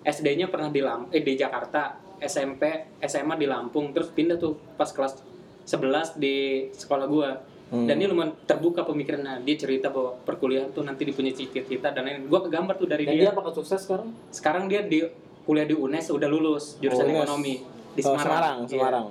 SD-nya 0.01 0.49
pernah 0.49 0.69
di 0.69 0.81
Lam 0.81 1.09
eh, 1.09 1.21
di 1.21 1.37
Jakarta, 1.37 1.97
SMP, 2.19 2.65
SMA 3.01 3.37
di 3.37 3.45
Lampung, 3.45 3.93
terus 3.93 4.09
pindah 4.09 4.37
tuh 4.37 4.57
pas 4.75 4.89
kelas 4.89 5.21
11 5.65 6.17
di 6.17 6.37
sekolah 6.73 7.07
gue. 7.07 7.31
Hmm. 7.71 7.87
Dan 7.87 8.03
dia 8.03 8.09
lumayan 8.11 8.35
terbuka 8.45 8.83
pemikirannya. 8.83 9.47
Dia 9.47 9.55
cerita 9.55 9.95
bahwa 9.95 10.19
perkuliahan 10.27 10.75
tuh 10.75 10.83
nanti 10.83 11.07
dipunya 11.07 11.31
cita-cita 11.31 11.95
dan 11.95 12.03
lain. 12.03 12.27
Gue 12.27 12.41
kegambar 12.43 12.75
tuh 12.75 12.91
dari 12.91 13.07
Dan 13.07 13.15
dia. 13.15 13.23
dia 13.23 13.31
apakah 13.31 13.55
sukses 13.55 13.79
sekarang? 13.79 14.11
Sekarang 14.29 14.65
dia 14.67 14.83
di 14.83 15.07
kuliah 15.47 15.65
di 15.65 15.73
UNES 15.73 16.11
udah 16.11 16.27
lulus 16.27 16.77
jurusan 16.83 17.07
Oh, 17.07 17.23
ekonomi 17.23 17.63
di 17.95 18.03
Oh, 18.03 18.13
Semarang. 18.13 18.27
Semarang, 18.27 18.59
Iya 18.61 18.71
Semarang. 18.75 19.07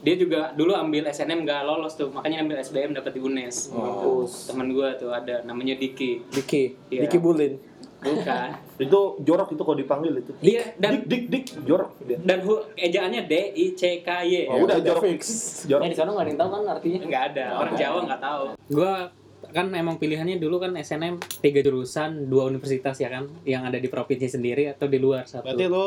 Dia 0.00 0.14
juga 0.14 0.40
dulu 0.50 0.72
ambil 0.72 1.04
SNM 1.06 1.42
gak 1.42 1.60
lolos 1.62 1.92
tuh 1.92 2.08
makanya 2.08 2.40
ambil 2.40 2.56
SBM 2.58 2.92
dapat 2.92 3.12
di 3.12 3.20
UNES 3.20 3.68
Oh. 3.70 4.24
temen 4.24 4.70
gue 4.70 4.88
tuh 4.96 5.10
ada 5.10 5.40
namanya 5.42 5.74
Diki 5.74 6.24
Diki, 6.26 6.76
Iya. 6.88 7.04
Diki 7.04 7.16
Bulin. 7.16 7.60
bukan 8.00 8.48
Itu 8.80 9.20
jorok 9.20 9.52
itu 9.52 9.60
kalau 9.60 9.76
dipanggil 9.76 10.12
itu. 10.16 10.32
iya 10.40 10.72
dan 10.74 10.98
dik 10.98 11.04
dik 11.04 11.22
dik 11.28 11.44
jorok 11.62 11.92
dia. 12.00 12.16
dan 12.18 12.40
hu, 12.40 12.56
ejaannya 12.74 13.22
D 13.22 13.34
I 13.52 13.66
C 13.74 14.00
K 14.00 14.08
Y 14.24 14.48
Oh, 14.48 14.64
udah 14.64 14.80
jorok 14.80 15.04
fix. 15.04 15.22
Jorok. 15.64 15.84
Eh 15.84 15.88
di 15.88 15.96
sana 15.96 16.08
nggak 16.10 16.24
ada 16.24 16.30
yang 16.30 16.40
tahu 16.40 16.48
kan 16.50 16.60
artinya? 16.70 17.00
nggak 17.02 17.24
ada 17.30 17.44
orang 17.56 17.74
Jawa 17.74 17.98
nggak 18.02 18.22
tahu 18.22 18.44
gue 18.70 18.92
kan 19.50 19.66
emang 19.70 19.96
pilihannya 19.96 20.36
dulu 20.36 20.56
kan 20.58 20.72
SNM 20.74 21.14
tiga 21.40 21.60
jurusan 21.60 22.24
dua 22.24 22.46
universitas 22.46 22.96
ya 22.96 23.10
kan 23.10 23.28
yang 23.42 23.64
ada 23.64 23.76
di 23.76 23.86
provinsi 23.86 24.30
sendiri 24.30 24.64
atau 24.66 24.86
di 24.86 24.96
luar 24.96 25.26
satu 25.26 25.44
Berarti 25.44 25.66
lu 25.66 25.86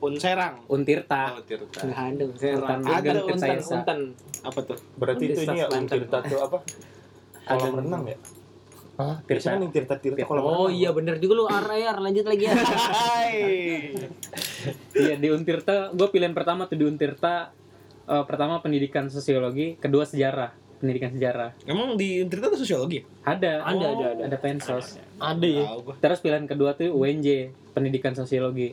Unserang. 0.00 0.54
Untirta 0.66 1.36
Tirta. 1.44 1.80
nggak 1.82 2.00
ada 2.10 2.24
Serang. 2.34 2.80
Untan 2.80 2.80
Ada 2.90 3.20
Tirta 3.20 3.46
unten. 3.70 4.00
Apa 4.40 4.58
tuh? 4.64 4.78
Berarti 4.96 5.24
itu 5.26 5.40
ini 5.42 5.56
ya. 5.56 5.66
Untirta 5.68 6.18
tuh 6.22 6.38
apa? 6.40 6.58
Kolam 7.42 7.60
Ada- 7.62 7.78
renang 7.78 8.04
ya? 8.06 8.18
Hah? 8.96 9.16
Biasanya 9.24 9.56
kan 9.56 9.62
yang 9.62 9.72
Tirta-Tirta 9.72 10.24
kolam 10.24 10.42
renang. 10.42 10.56
Oh 10.58 10.68
iya 10.68 10.90
bener 10.90 11.16
juga 11.16 11.32
lu 11.34 11.44
Ar 11.46 11.64
Ayar 11.66 11.96
lanjut 11.98 12.24
lagi 12.24 12.44
ya. 12.44 12.52
Iya 14.92 15.16
di 15.16 15.28
Untirta, 15.28 15.88
gue 15.90 16.08
pilihan 16.08 16.32
pertama 16.32 16.64
tuh 16.64 16.76
di 16.76 16.84
Untirta 16.84 17.48
eh, 18.04 18.24
pertama 18.24 18.60
pendidikan 18.60 19.08
sosiologi, 19.08 19.76
kedua 19.76 20.04
sejarah. 20.04 20.52
pendidikan 20.76 21.12
sejarah. 21.12 21.52
Emang 21.64 21.92
di 21.94 22.20
Untirta 22.20 22.48
ada 22.48 22.56
sosiologi? 22.56 23.04
Ada, 23.20 23.60
Ada, 23.62 23.86
ada, 23.86 24.06
ada. 24.10 24.22
ada 24.26 24.36
pensos. 24.36 24.96
Ada 25.18 25.44
ya. 25.46 25.64
Tahu 25.66 25.80
gua. 25.82 25.94
Terus 25.98 26.18
pilihan 26.20 26.44
kedua 26.44 26.72
tuh 26.72 26.88
UNJ, 26.90 27.28
pendidikan 27.70 28.12
sosiologi. 28.12 28.72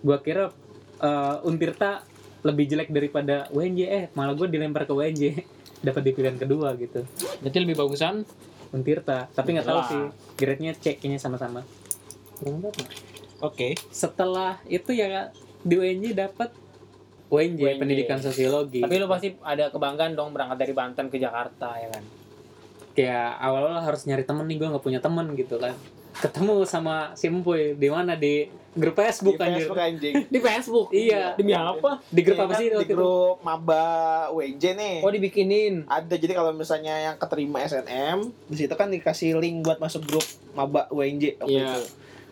Gua 0.00 0.18
kira 0.20 0.52
eh, 1.00 1.48
Untirta 1.48 2.04
lebih 2.40 2.64
jelek 2.72 2.88
daripada 2.88 3.48
UNJ, 3.52 3.80
eh 3.84 4.04
malah 4.16 4.32
gua 4.32 4.48
dilempar 4.48 4.88
ke 4.88 4.92
UNJ. 4.92 5.22
Dapat 5.86 6.02
di 6.04 6.10
pilihan 6.12 6.36
kedua 6.36 6.76
gitu. 6.76 7.04
Berarti 7.40 7.58
lebih 7.60 7.76
bagusan 7.80 8.24
Untirta, 8.70 9.32
tapi 9.32 9.56
nggak 9.56 9.66
tahu 9.66 9.80
sih 9.88 10.02
grade-nya 10.36 10.76
C 10.76 10.94
kayaknya 11.00 11.18
sama-sama. 11.18 11.64
Oke. 13.40 13.74
Setelah 13.88 14.60
itu 14.68 14.92
ya 14.92 15.32
di 15.64 15.74
UNJ 15.80 16.12
dapat 16.12 16.52
UNJ, 17.32 17.60
UNJ. 17.60 17.80
pendidikan 17.80 18.18
sosiologi. 18.20 18.84
Tapi 18.84 19.00
lu 19.00 19.08
pasti 19.08 19.32
ada 19.40 19.72
kebanggaan 19.72 20.12
dong 20.12 20.36
berangkat 20.36 20.58
dari 20.60 20.72
Banten 20.76 21.08
ke 21.08 21.16
Jakarta 21.16 21.80
ya 21.80 21.88
kan. 21.92 22.04
kayak 22.90 23.38
awal-awal 23.38 23.80
harus 23.86 24.02
nyari 24.02 24.26
temen 24.26 24.44
nih 24.50 24.58
gue 24.58 24.66
nggak 24.66 24.82
punya 24.82 24.98
temen 24.98 25.22
gitu 25.38 25.56
kan 25.62 25.78
ketemu 26.18 26.66
sama 26.66 27.14
si 27.14 27.30
di 27.78 27.88
mana 27.88 28.18
di 28.18 28.50
grup 28.70 28.94
Facebook 28.94 29.34
Di 29.34 29.42
anjir 29.42 29.58
Facebook 29.60 29.80
anjing. 29.80 30.14
Di 30.32 30.38
Facebook. 30.38 30.88
Iya. 30.90 31.34
Demi 31.34 31.52
apa? 31.52 31.98
di 32.06 32.20
grup 32.20 32.36
Iya 32.36 32.44
apa 32.44 32.52
kan, 32.52 32.60
sih 32.60 32.66
Di 32.68 32.76
itu? 32.80 32.92
grup 32.92 33.36
Maba 33.42 33.84
WJ 34.30 34.64
nih. 34.72 34.96
Oh 35.00 35.10
dibikinin. 35.10 35.74
Ada 35.84 36.14
jadi 36.14 36.32
kalau 36.32 36.52
misalnya 36.52 36.94
yang 37.02 37.16
keterima 37.16 37.58
SNM, 37.60 38.18
di 38.46 38.56
situ 38.56 38.70
kan 38.72 38.86
dikasih 38.86 39.34
link 39.36 39.62
buat 39.62 39.78
masuk 39.78 40.06
grup 40.06 40.22
Maba 40.52 40.86
WNJ 40.88 41.38
waktu 41.38 41.50
Iya. 41.52 41.70
itu. 41.76 41.82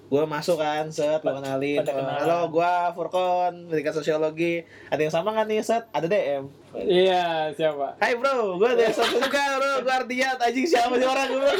Gue 0.09 0.25
masuk 0.25 0.57
kan, 0.57 0.89
set, 0.89 1.21
gue 1.21 1.29
kenalin. 1.37 1.85
Halo, 1.85 2.49
gue 2.49 2.73
Furkon, 2.97 3.69
pendidikan 3.69 3.93
sosiologi. 3.93 4.65
Ada 4.89 5.05
yang 5.05 5.13
sama 5.13 5.37
nggak 5.37 5.47
nih, 5.53 5.61
set? 5.61 5.85
Ada 5.93 6.09
DM. 6.09 6.49
Iya, 6.81 7.53
siapa? 7.53 7.93
Hai 8.01 8.17
bro, 8.17 8.57
gue 8.57 8.69
ada 8.73 8.89
satu 8.89 9.21
juga 9.21 9.61
bro, 9.61 9.85
gue 9.85 9.93
artinya 9.93 10.29
anjing 10.41 10.65
siapa 10.65 10.97
sih 10.97 11.05
orang 11.05 11.29
gue 11.29 11.53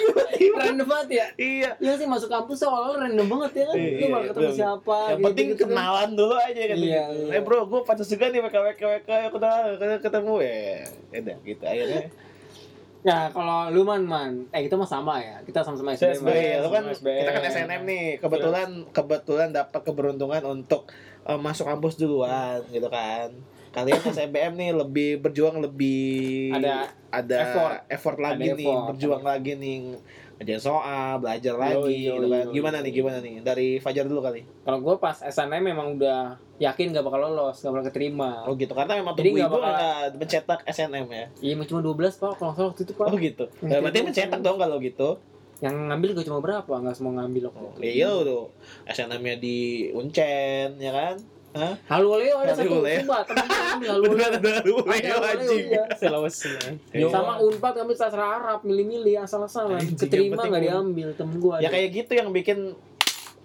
Random 0.57 0.87
banget 0.89 1.09
ya. 1.13 1.27
Iya. 1.37 1.71
Iya 1.77 1.93
sih 2.01 2.09
masuk 2.09 2.29
kampus 2.33 2.65
awalnya 2.65 3.05
random 3.05 3.29
banget 3.37 3.53
ya 3.53 3.65
kan. 3.69 3.77
Lu 3.77 3.85
Iya, 3.85 4.07
malah 4.09 4.27
ketemu 4.33 4.51
siapa 4.57 4.99
Yang 5.13 5.21
penting 5.29 5.47
kan. 5.49 5.59
kenalan 5.69 6.11
dulu 6.17 6.35
aja 6.41 6.63
kan. 6.65 6.77
Iya, 6.77 7.03
gitu. 7.13 7.25
iya. 7.29 7.37
Eh 7.37 7.41
bro, 7.45 7.61
gue 7.69 7.81
pantas 7.85 8.09
juga 8.09 8.25
nih 8.33 8.41
WKWK 8.49 8.81
WK 8.81 9.11
kenal 9.29 9.57
ketemu 10.01 10.35
ya. 10.41 10.61
Udah 11.21 11.37
gitu 11.45 11.63
akhirnya. 11.69 12.05
Nah, 12.99 13.31
kalau 13.31 13.71
lu 13.71 13.83
man 13.83 14.03
man, 14.03 14.33
eh 14.51 14.67
kita 14.67 14.75
mah 14.75 14.85
sama 14.85 15.19
ya. 15.19 15.39
Kita 15.43 15.63
sama-sama 15.63 15.95
SBM. 15.95 16.19
Oh 16.21 16.35
iya, 16.35 16.57
lu 16.59 16.69
kan 16.69 16.83
SBM. 16.85 17.23
kita 17.23 17.31
kan 17.31 17.43
SNM 17.47 17.83
nih. 17.85 18.05
Kebetulan 18.19 18.69
kebetulan 18.91 19.49
dapat 19.51 19.81
keberuntungan 19.81 20.43
untuk 20.45 20.91
eh, 21.23 21.39
masuk 21.39 21.65
kampus 21.65 21.95
duluan 21.95 22.59
gitu 22.69 22.89
kan. 22.89 23.31
Kalian 23.71 24.03
SBM 24.03 24.53
nih 24.61 24.71
lebih 24.73 25.11
berjuang 25.21 25.63
lebih 25.63 26.51
Ada 26.53 26.91
ada 27.09 27.37
effort. 27.39 27.73
effort, 27.89 28.19
lagi 28.19 28.45
Ada 28.45 28.57
nih, 28.57 28.67
effort. 28.67 28.87
berjuang 28.91 29.23
lagi 29.23 29.53
nih. 29.55 29.79
Ngerjain 30.39 30.63
soal, 30.63 31.19
belajar 31.19 31.51
Yo, 31.51 31.59
lagi 31.59 31.97
yo, 32.01 32.15
gitu 32.15 32.27
kan. 32.29 32.45
yo, 32.45 32.53
Gimana 32.53 32.77
yo. 32.79 32.83
nih? 32.83 32.93
Gimana 32.93 33.17
nih? 33.19 33.35
Dari 33.41 33.69
Fajar 33.77 34.07
dulu 34.07 34.21
kali. 34.21 34.47
Kalau 34.63 34.79
gue 34.79 34.95
pas 34.97 35.19
SNM 35.19 35.63
memang 35.65 35.99
udah 35.99 36.19
yakin 36.57 36.91
gak 36.91 37.03
bakal 37.03 37.21
lolos, 37.21 37.59
gak 37.59 37.69
bakal 37.69 37.85
keterima. 37.85 38.47
Oh 38.47 38.55
gitu. 38.55 38.71
Karena 38.71 38.95
memang 38.97 39.13
Jadi 39.13 39.29
tubuh 39.29 39.39
ibu 39.41 39.51
bakal- 39.53 39.67
nggak 39.69 39.99
mencetak 40.15 40.61
SNM 40.65 41.07
ya. 41.09 41.25
Iya, 41.41 41.55
cuma 41.65 41.81
12 41.83 42.15
pak, 42.15 42.33
kalau 42.35 42.53
salah 42.53 42.69
waktu 42.71 42.83
itu 42.83 42.93
pak. 42.95 43.07
Oh 43.07 43.17
gitu. 43.17 43.45
Nah, 43.61 43.79
berarti 43.81 43.99
mencetak 44.01 44.41
dong 44.41 44.57
kalau 44.57 44.79
gitu. 44.79 45.09
Yang 45.59 45.75
ngambil 45.91 46.11
gue 46.15 46.25
cuma 46.25 46.39
berapa? 46.39 46.71
Nggak 46.73 46.95
semua 46.95 47.13
ngambil 47.17 47.43
waktu 47.51 47.59
Oh, 47.61 47.71
itu. 47.75 47.83
iya 47.83 48.11
tuh. 48.15 48.45
SNM-nya 48.87 49.35
di 49.37 49.59
Uncen 49.91 50.79
ya 50.79 50.93
kan? 50.93 51.17
Hah? 51.51 51.75
Halu 51.89 52.09
Leo 52.19 52.37
ada 52.39 52.53
satu, 52.53 52.81
Leo. 52.81 53.01
coba 53.03 53.25
temen 53.25 53.45
gue 53.45 53.57
ngambil 53.65 53.89
Halu 53.89 54.03
Leo. 54.03 54.11
Beneran 54.11 54.33
ada 54.35 54.53
lu 54.61 54.75
Ada 54.79 54.85
Halu 54.85 55.01
Leo, 55.01 55.19
anjing. 55.25 55.65
iya. 55.67 55.83
Sulawesi. 55.95 56.53
Sama 57.09 57.33
Unpad 57.39 57.73
ngambil 57.75 57.97
sastra 57.97 58.25
Arab, 58.33 58.61
milih-milih 58.63 59.15
asal-asalan. 59.19 59.81
Keterima 59.91 60.37
penting 60.37 60.51
nggak 60.51 60.63
gua- 60.63 60.69
diambil 60.71 61.09
temen 61.15 61.37
gue. 61.39 61.57
Ya 61.59 61.69
kayak 61.69 61.89
gitu 61.95 62.13
yang 62.15 62.29
bikin 62.31 62.59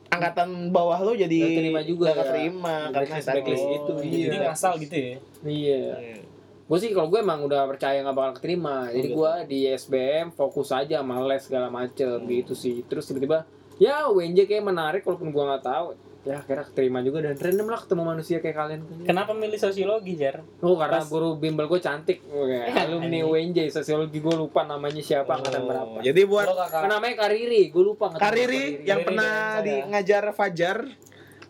angkatan 0.10 0.50
bawah 0.70 1.00
lu 1.02 1.14
jadi 1.16 1.38
Nggak 1.40 1.58
terima 1.58 1.82
juga 1.82 2.04
nggak 2.06 2.14
ya. 2.14 2.22
keterima 2.24 2.76
karena 2.88 3.16
Blacklist- 3.18 3.68
gitu, 3.72 3.94
iya. 4.00 4.26
Jadi 4.28 4.38
ngasal 4.44 4.74
gitu 4.78 4.96
ya. 4.96 5.16
Iya. 5.44 5.82
Iya. 5.96 6.18
Gue 6.64 6.78
sih 6.80 6.90
kalau 6.92 7.08
gue 7.08 7.20
emang 7.20 7.40
udah 7.42 7.66
percaya 7.66 7.98
nggak 8.00 8.14
bakal 8.14 8.34
keterima. 8.36 8.88
Jadi 8.90 9.08
gue 9.10 9.32
di 9.48 9.60
SBM 9.66 10.30
fokus 10.30 10.70
aja 10.70 11.00
sama 11.00 11.18
les 11.24 11.42
segala 11.42 11.68
macem 11.68 12.14
Hmm. 12.16 12.30
gitu 12.30 12.54
sih. 12.54 12.84
Terus 12.84 13.04
tiba-tiba 13.06 13.44
ya 13.76 14.06
UNJ 14.06 14.44
kayak 14.44 14.64
menarik 14.64 15.02
walaupun 15.02 15.30
gue 15.30 15.44
nggak 15.44 15.64
tahu. 15.64 15.88
Ya 16.24 16.40
kira 16.40 16.64
keterima 16.64 17.04
juga 17.04 17.20
dan 17.20 17.36
random 17.36 17.68
lah 17.68 17.84
ketemu 17.84 18.04
manusia 18.08 18.40
kayak 18.40 18.56
kalian. 18.56 18.82
Kenapa 19.04 19.36
milih 19.36 19.60
sosiologi, 19.60 20.16
Jar? 20.16 20.40
Oh 20.64 20.80
karena 20.80 21.04
Pas- 21.04 21.12
guru 21.12 21.36
bimbel 21.36 21.68
gue 21.68 21.84
cantik. 21.84 22.24
Oke, 22.26 22.64
alumni 22.80 23.20
UNJ 23.22 23.68
sosiologi 23.68 24.24
gue 24.24 24.32
lupa 24.32 24.64
namanya 24.64 25.04
siapa 25.04 25.36
angkatan 25.36 25.62
Oh, 25.62 25.68
berapa. 25.68 25.98
Jadi 26.00 26.22
buat 26.24 26.48
kakak. 26.48 26.88
Namanya 26.88 27.16
Kariri, 27.20 27.62
gue 27.68 27.84
lupa 27.84 28.08
angkatan 28.08 28.24
Kariri 28.24 28.64
yang 28.82 29.04
Kariri 29.04 29.08
pernah 29.12 29.34
di 29.60 29.76
ngajar 29.84 30.24
Fajar 30.32 30.78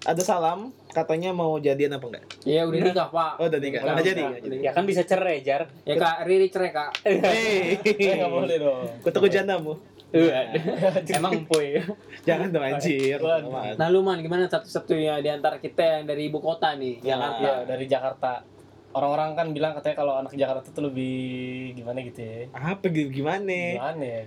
ada 0.04 0.20
salam 0.20 0.74
katanya 0.90 1.32
mau 1.32 1.56
jadian 1.62 1.96
apa 1.96 2.06
enggak? 2.10 2.24
Iya 2.44 2.66
udah 2.66 2.80
nikah 2.82 3.08
pak. 3.08 3.32
Oh, 3.40 3.46
udah 3.46 3.60
nikah. 3.62 3.82
Udah 3.82 3.94
Udah 3.94 4.04
jadi. 4.04 4.22
Ya 4.60 4.72
kan 4.74 4.84
bisa 4.84 5.06
cerai, 5.06 5.46
Jar. 5.46 5.70
Ya 5.86 5.96
kak 5.96 6.26
Riri 6.26 6.50
cerai 6.50 6.74
kak. 6.74 6.92
Hei, 7.24 7.78
Eh, 7.78 8.16
nggak 8.18 8.32
boleh 8.32 8.58
dong. 8.58 8.90
Kutu 9.00 9.30
janamu. 9.30 9.78
Emang 11.18 11.34
Empuy. 11.36 11.82
Jangan 12.22 12.48
dong 12.50 12.64
anjir. 12.64 13.18
Nah 13.74 13.88
lu 13.90 14.00
man 14.00 14.22
gimana 14.22 14.46
satu-satunya 14.46 15.20
di 15.20 15.30
antara 15.30 15.58
kita 15.58 15.82
yang 15.82 16.04
dari 16.06 16.30
ibu 16.30 16.38
kota 16.38 16.78
nih 16.78 17.02
Jakarta. 17.02 17.42
Iya, 17.42 17.54
dari 17.66 17.86
Jakarta. 17.90 18.32
Orang-orang 18.94 19.34
kan 19.34 19.48
bilang 19.50 19.74
katanya 19.74 19.98
kalau 19.98 20.14
anak 20.16 20.38
Jakarta 20.38 20.70
tuh 20.70 20.86
lebih 20.86 21.18
gimana 21.74 21.98
gitu 22.06 22.22
ya. 22.22 22.46
Apa 22.54 22.86
gitu 22.88 23.10
gimana? 23.12 23.50
Gimana 23.74 24.06
ya? 24.06 24.24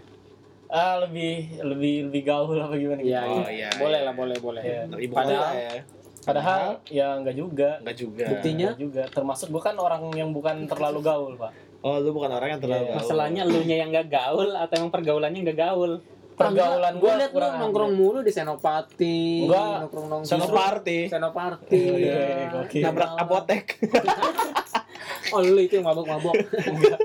Ah, 0.66 0.98
lebih 0.98 1.62
lebih 1.62 2.10
lebih 2.10 2.22
gaul 2.26 2.58
apa 2.58 2.74
gimana 2.74 2.98
gitu. 2.98 3.14
Iya, 3.14 3.22
Oh, 3.22 3.46
iya. 3.46 3.50
iya, 3.54 3.68
boleh 3.78 3.98
iya. 4.02 4.06
lah, 4.10 4.14
boleh, 4.18 4.36
boleh. 4.42 4.62
Iya. 4.66 4.82
Ibu 4.90 5.14
Padahal- 5.14 5.46
kota 5.46 5.54
ya. 5.54 5.82
Padahal 6.26 6.62
ya 6.90 7.06
enggak 7.14 7.36
juga. 7.38 7.70
Enggak 7.78 7.96
juga. 7.96 8.26
Buktinya? 8.26 8.66
Enggak 8.74 8.82
juga. 8.82 9.02
Termasuk 9.14 9.46
gue 9.46 9.62
kan 9.62 9.78
orang 9.78 10.10
yang 10.10 10.34
bukan 10.34 10.66
terlalu 10.66 10.98
gaul, 10.98 11.32
Pak. 11.38 11.54
Oh, 11.86 11.96
lu 11.96 12.10
bukan 12.10 12.30
orang 12.32 12.48
yang 12.50 12.60
terlalu 12.60 12.82
Iya. 12.82 12.90
gaul. 12.90 12.98
Masalahnya 12.98 13.42
lu 13.44 13.58
nya 13.62 13.76
yang 13.78 13.90
gak 13.90 14.08
gaul 14.08 14.50
atau 14.50 14.74
emang 14.74 14.90
pergaulannya 14.90 15.40
gak 15.44 15.58
gaul? 15.60 15.92
Pergaulan 16.34 16.94
gue 16.94 17.00
gue 17.00 17.12
liat 17.16 17.32
lu 17.32 17.46
nongkrong 17.62 17.92
mulu 17.94 18.18
di 18.20 18.28
Senopati, 18.28 19.46
Enggak. 19.46 19.86
nongkrong 19.86 20.06
nongkrong 20.10 20.24
Senoparty. 20.28 20.98
Senopati. 21.06 21.80
Iya, 21.96 22.50
gokil. 22.50 22.82
Nabrak 22.82 23.10
apotek. 23.16 23.64
Oh 25.28 25.42
lu 25.42 25.58
itu 25.58 25.74
yang 25.74 25.86
mabok-mabok. 25.86 26.34
Enggak. 26.38 26.98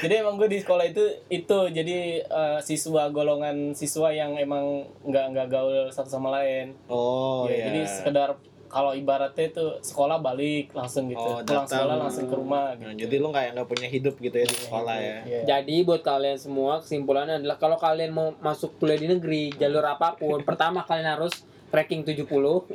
Jadi 0.00 0.14
emang 0.16 0.38
gue 0.38 0.48
di 0.48 0.58
sekolah 0.58 0.86
itu 0.86 1.02
itu 1.28 1.58
jadi 1.68 1.96
eh, 2.22 2.58
siswa 2.60 3.10
golongan 3.10 3.74
siswa 3.74 4.08
yang 4.08 4.32
emang 4.34 4.86
nggak 5.02 5.26
nggak 5.28 5.46
gaul 5.50 5.90
satu 5.90 6.08
sama 6.08 6.30
lain. 6.32 6.78
Oh, 6.86 7.44
Ya, 7.44 7.52
iya. 7.52 7.64
Jadi 7.66 7.80
sekedar 7.90 8.28
kalau 8.70 8.94
ibaratnya 8.94 9.44
itu 9.44 9.64
sekolah 9.82 10.16
balik 10.18 10.70
langsung 10.70 11.06
gitu, 11.06 11.18
Oh, 11.18 11.42
pulang 11.42 11.66
datang. 11.66 11.68
sekolah 11.68 11.96
langsung 11.98 12.24
ke 12.24 12.34
rumah. 12.34 12.72
Nah, 12.72 12.90
Gitu. 12.90 13.02
jadi 13.02 13.14
lu 13.18 13.28
nggak 13.28 13.44
nggak 13.52 13.68
punya 13.68 13.88
hidup 13.88 14.14
gitu 14.16 14.36
ya 14.36 14.46
di 14.46 14.56
sekolah 14.56 14.96
ya. 14.96 15.16
Iya. 15.22 15.40
Jadi 15.44 15.76
buat 15.82 16.00
kalian 16.00 16.38
semua 16.38 16.78
kesimpulannya 16.78 17.34
adalah 17.36 17.56
kalau 17.56 17.74
kalian 17.74 18.10
mau 18.10 18.30
masuk 18.38 18.78
kuliah 18.78 18.96
di 18.96 19.08
negeri 19.08 19.50
jalur 19.52 19.82
apa 19.84 20.14
pun, 20.14 20.40
pertama 20.40 20.80
kalian 20.80 21.10
harus 21.12 21.42
ranking 21.70 22.02
70 22.02 22.26
Oh 22.30 22.66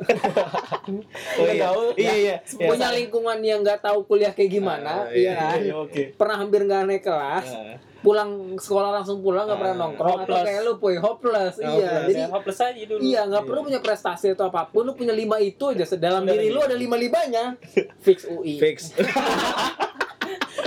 iya. 1.44 1.54
gaul. 1.62 1.92
Iya 1.94 2.14
iya. 2.14 2.36
iya. 2.40 2.68
punya 2.68 2.90
lingkungan 2.90 3.38
yang 3.40 3.60
nggak 3.60 3.80
tahu 3.82 4.04
kuliah 4.04 4.32
kayak 4.32 4.52
gimana, 4.52 5.04
Ah, 5.04 5.12
iya 5.12 5.20
iya, 5.22 5.34
kan? 5.36 5.58
Iya, 5.60 5.74
Oke. 5.78 6.02
Pernah 6.14 6.36
hampir 6.38 6.60
nggak 6.62 6.82
naik 6.86 7.04
kelas, 7.04 7.48
Nah, 7.48 7.76
pulang 8.00 8.32
sekolah 8.56 8.90
langsung 8.94 9.20
pulang 9.20 9.44
nggak 9.46 9.58
pernah 9.58 9.74
Ah, 9.74 9.82
nongkrong 9.82 10.18
atau 10.20 10.30
hopeless. 10.30 10.46
kayak 10.46 10.62
lu 10.62 10.74
puy 10.78 10.96
hopeless, 10.96 11.56
iya. 11.58 11.68
Hopeless, 11.68 12.06
Jadi 12.06 12.16
ya, 12.16 12.28
hopeless 12.30 12.60
aja 12.62 12.82
dulu. 12.86 13.00
iya 13.02 13.22
nggak 13.26 13.44
perlu 13.44 13.60
punya 13.64 13.80
prestasi 13.80 14.28
atau 14.32 14.46
apa 14.46 14.62
pun, 14.66 14.82
lu 14.82 14.94
punya 14.94 15.12
lima 15.12 15.38
itu 15.40 15.64
aja. 15.68 15.84
Dalam 15.96 16.24
diri 16.24 16.48
lu 16.48 16.60
ada 16.60 16.74
lima 16.74 16.96
limanya, 16.96 17.58
fix 18.06 18.24
UI. 18.26 18.56
fix. 18.58 18.78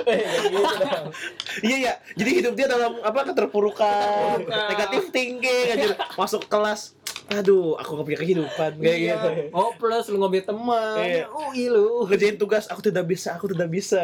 Gitu 0.09 0.57
dong. 0.81 1.12
Iya 1.61 1.77
iya. 1.79 1.93
Jadi 2.14 2.31
hidup 2.35 2.55
dia 2.55 2.64
dalam 2.67 2.97
apa 2.99 3.21
keterpurukan, 3.25 4.41
negatif 4.41 5.11
thinking 5.11 5.69
aja. 5.71 5.87
Masuk 6.14 6.49
kelas. 6.49 6.97
Aduh, 7.29 7.77
aku 7.77 7.93
gak 7.95 8.07
punya 8.07 8.19
kehidupan 8.19 8.71
kayak 8.75 8.99
Iya, 8.99 9.14
gitu. 9.14 9.29
hopeless 9.53 10.09
lu 10.09 10.17
nggak 10.17 10.33
punya 10.33 10.47
teman, 10.47 10.97
Iya. 10.99 11.25
UI 11.29 11.64
lu. 11.69 12.09
Ngerjain 12.09 12.37
tugas, 12.37 12.64
aku 12.67 12.81
tidak 12.81 13.05
bisa, 13.05 13.37
aku 13.37 13.47
tidak 13.49 13.69
bisa. 13.69 14.01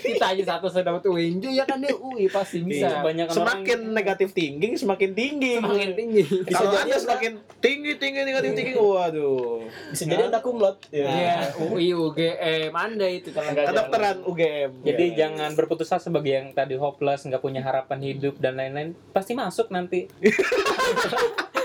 Kita 0.00 0.30
aja 0.30 0.42
satu 0.48 0.70
saya 0.70 0.86
dapat 0.86 1.02
UNJ 1.04 1.50
ya 1.50 1.66
kan 1.66 1.82
dia 1.82 1.90
UI 1.92 2.26
pasti 2.26 2.62
bisa. 2.62 2.86
Iya. 2.86 3.02
Kebanyakan 3.02 3.34
Semakin 3.34 3.78
orang- 3.80 3.90
negatif 3.92 4.28
thinking, 4.30 4.72
semakin 4.76 5.10
tinggi. 5.12 5.58
Semakin 5.58 5.90
tinggi. 5.92 6.22
Kalau 6.46 6.70
jadi 6.70 6.82
anda 6.84 6.98
semakin 7.00 7.32
tinggi 7.58 7.92
tinggi 7.96 8.18
negatif 8.22 8.50
thinking, 8.52 8.76
waduh. 8.78 9.66
Bisa 9.90 10.02
jadi 10.04 10.22
anda 10.24 10.38
kumlot. 10.38 10.78
Ya. 10.88 11.06
Iya, 11.08 11.34
UI, 11.60 11.90
UGM, 11.90 12.70
anda 12.72 13.04
itu 13.04 13.34
kalau 13.34 13.50
Kedokteran 13.50 14.22
UGM. 14.22 14.70
Jadi 14.80 15.04
Iya. 15.08 15.16
jangan 15.26 15.50
berputus 15.52 15.90
asa 15.90 16.06
sebagai 16.06 16.30
yang 16.30 16.52
tadi 16.52 16.74
hopeless, 16.74 17.26
nggak 17.26 17.40
punya 17.40 17.58
harapan 17.60 17.98
hidup 18.00 18.38
dan 18.38 18.54
lain-lain. 18.54 18.94
Pasti 19.10 19.34
masuk 19.34 19.68
nanti. 19.68 20.06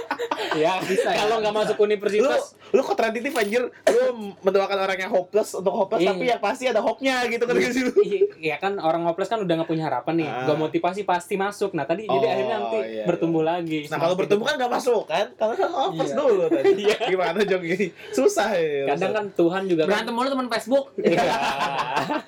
ya 0.55 0.81
bisa 0.81 1.09
kalau 1.11 1.37
nggak 1.37 1.53
masuk 1.53 1.75
lu 1.77 1.83
universitas 1.87 2.43
lu 2.67 2.81
kontradiktif 2.81 3.31
anjir 3.33 3.63
lu 3.67 4.01
mendoakan 4.39 4.77
orang 4.79 4.97
yang 4.99 5.09
hopeless 5.09 5.53
untuk 5.53 5.71
hopeless 5.71 5.99
Iya. 5.99 6.11
tapi 6.11 6.25
yang 6.25 6.41
pasti 6.41 6.63
ada 6.65 6.79
hope-nya 6.79 7.25
gitu 7.25 7.43
kan 7.43 7.55
gitu 7.55 7.71
sih 8.03 8.21
Iya 8.37 8.57
kan 8.57 8.77
orang 8.77 9.03
hopeless 9.03 9.27
kan 9.27 9.39
udah 9.39 9.53
nggak 9.55 9.67
punya 9.67 9.85
harapan 9.85 10.13
nih. 10.17 10.27
Ah. 10.27 10.45
Gua 10.45 10.55
motivasi 10.59 11.01
pasti 11.03 11.35
masuk. 11.35 11.73
Nah 11.73 11.83
tadi 11.83 12.05
jadi 12.05 12.17
Oh, 12.19 12.29
akhirnya 12.29 12.55
nanti 12.55 12.77
iya, 12.79 13.03
bertumbuh 13.03 13.41
lagi. 13.41 13.85
Nah 13.85 13.95
kalau 13.95 14.13
Semakin- 14.13 14.19
bertumbuh 14.19 14.45
kan 14.45 14.55
gak 14.57 14.71
masuk 14.71 15.03
kan? 15.05 15.25
Karena 15.33 15.55
kan 15.55 15.69
hopeless 15.71 16.07
Iya. 16.07 16.17
dulu 16.17 16.43
tadi. 16.47 16.83
Gimana 17.11 17.39
Jong 17.41 17.63
ini? 17.65 17.87
Susah 18.11 18.49
ya. 18.51 18.83
kadang 18.87 19.11
kan 19.11 19.25
Tuhan 19.31 19.61
juga 19.65 19.81
kan. 19.83 19.89
Berantem 19.91 20.13
mulu 20.13 20.27
teman 20.27 20.47
Facebook. 20.47 20.85
Iya. 20.97 21.23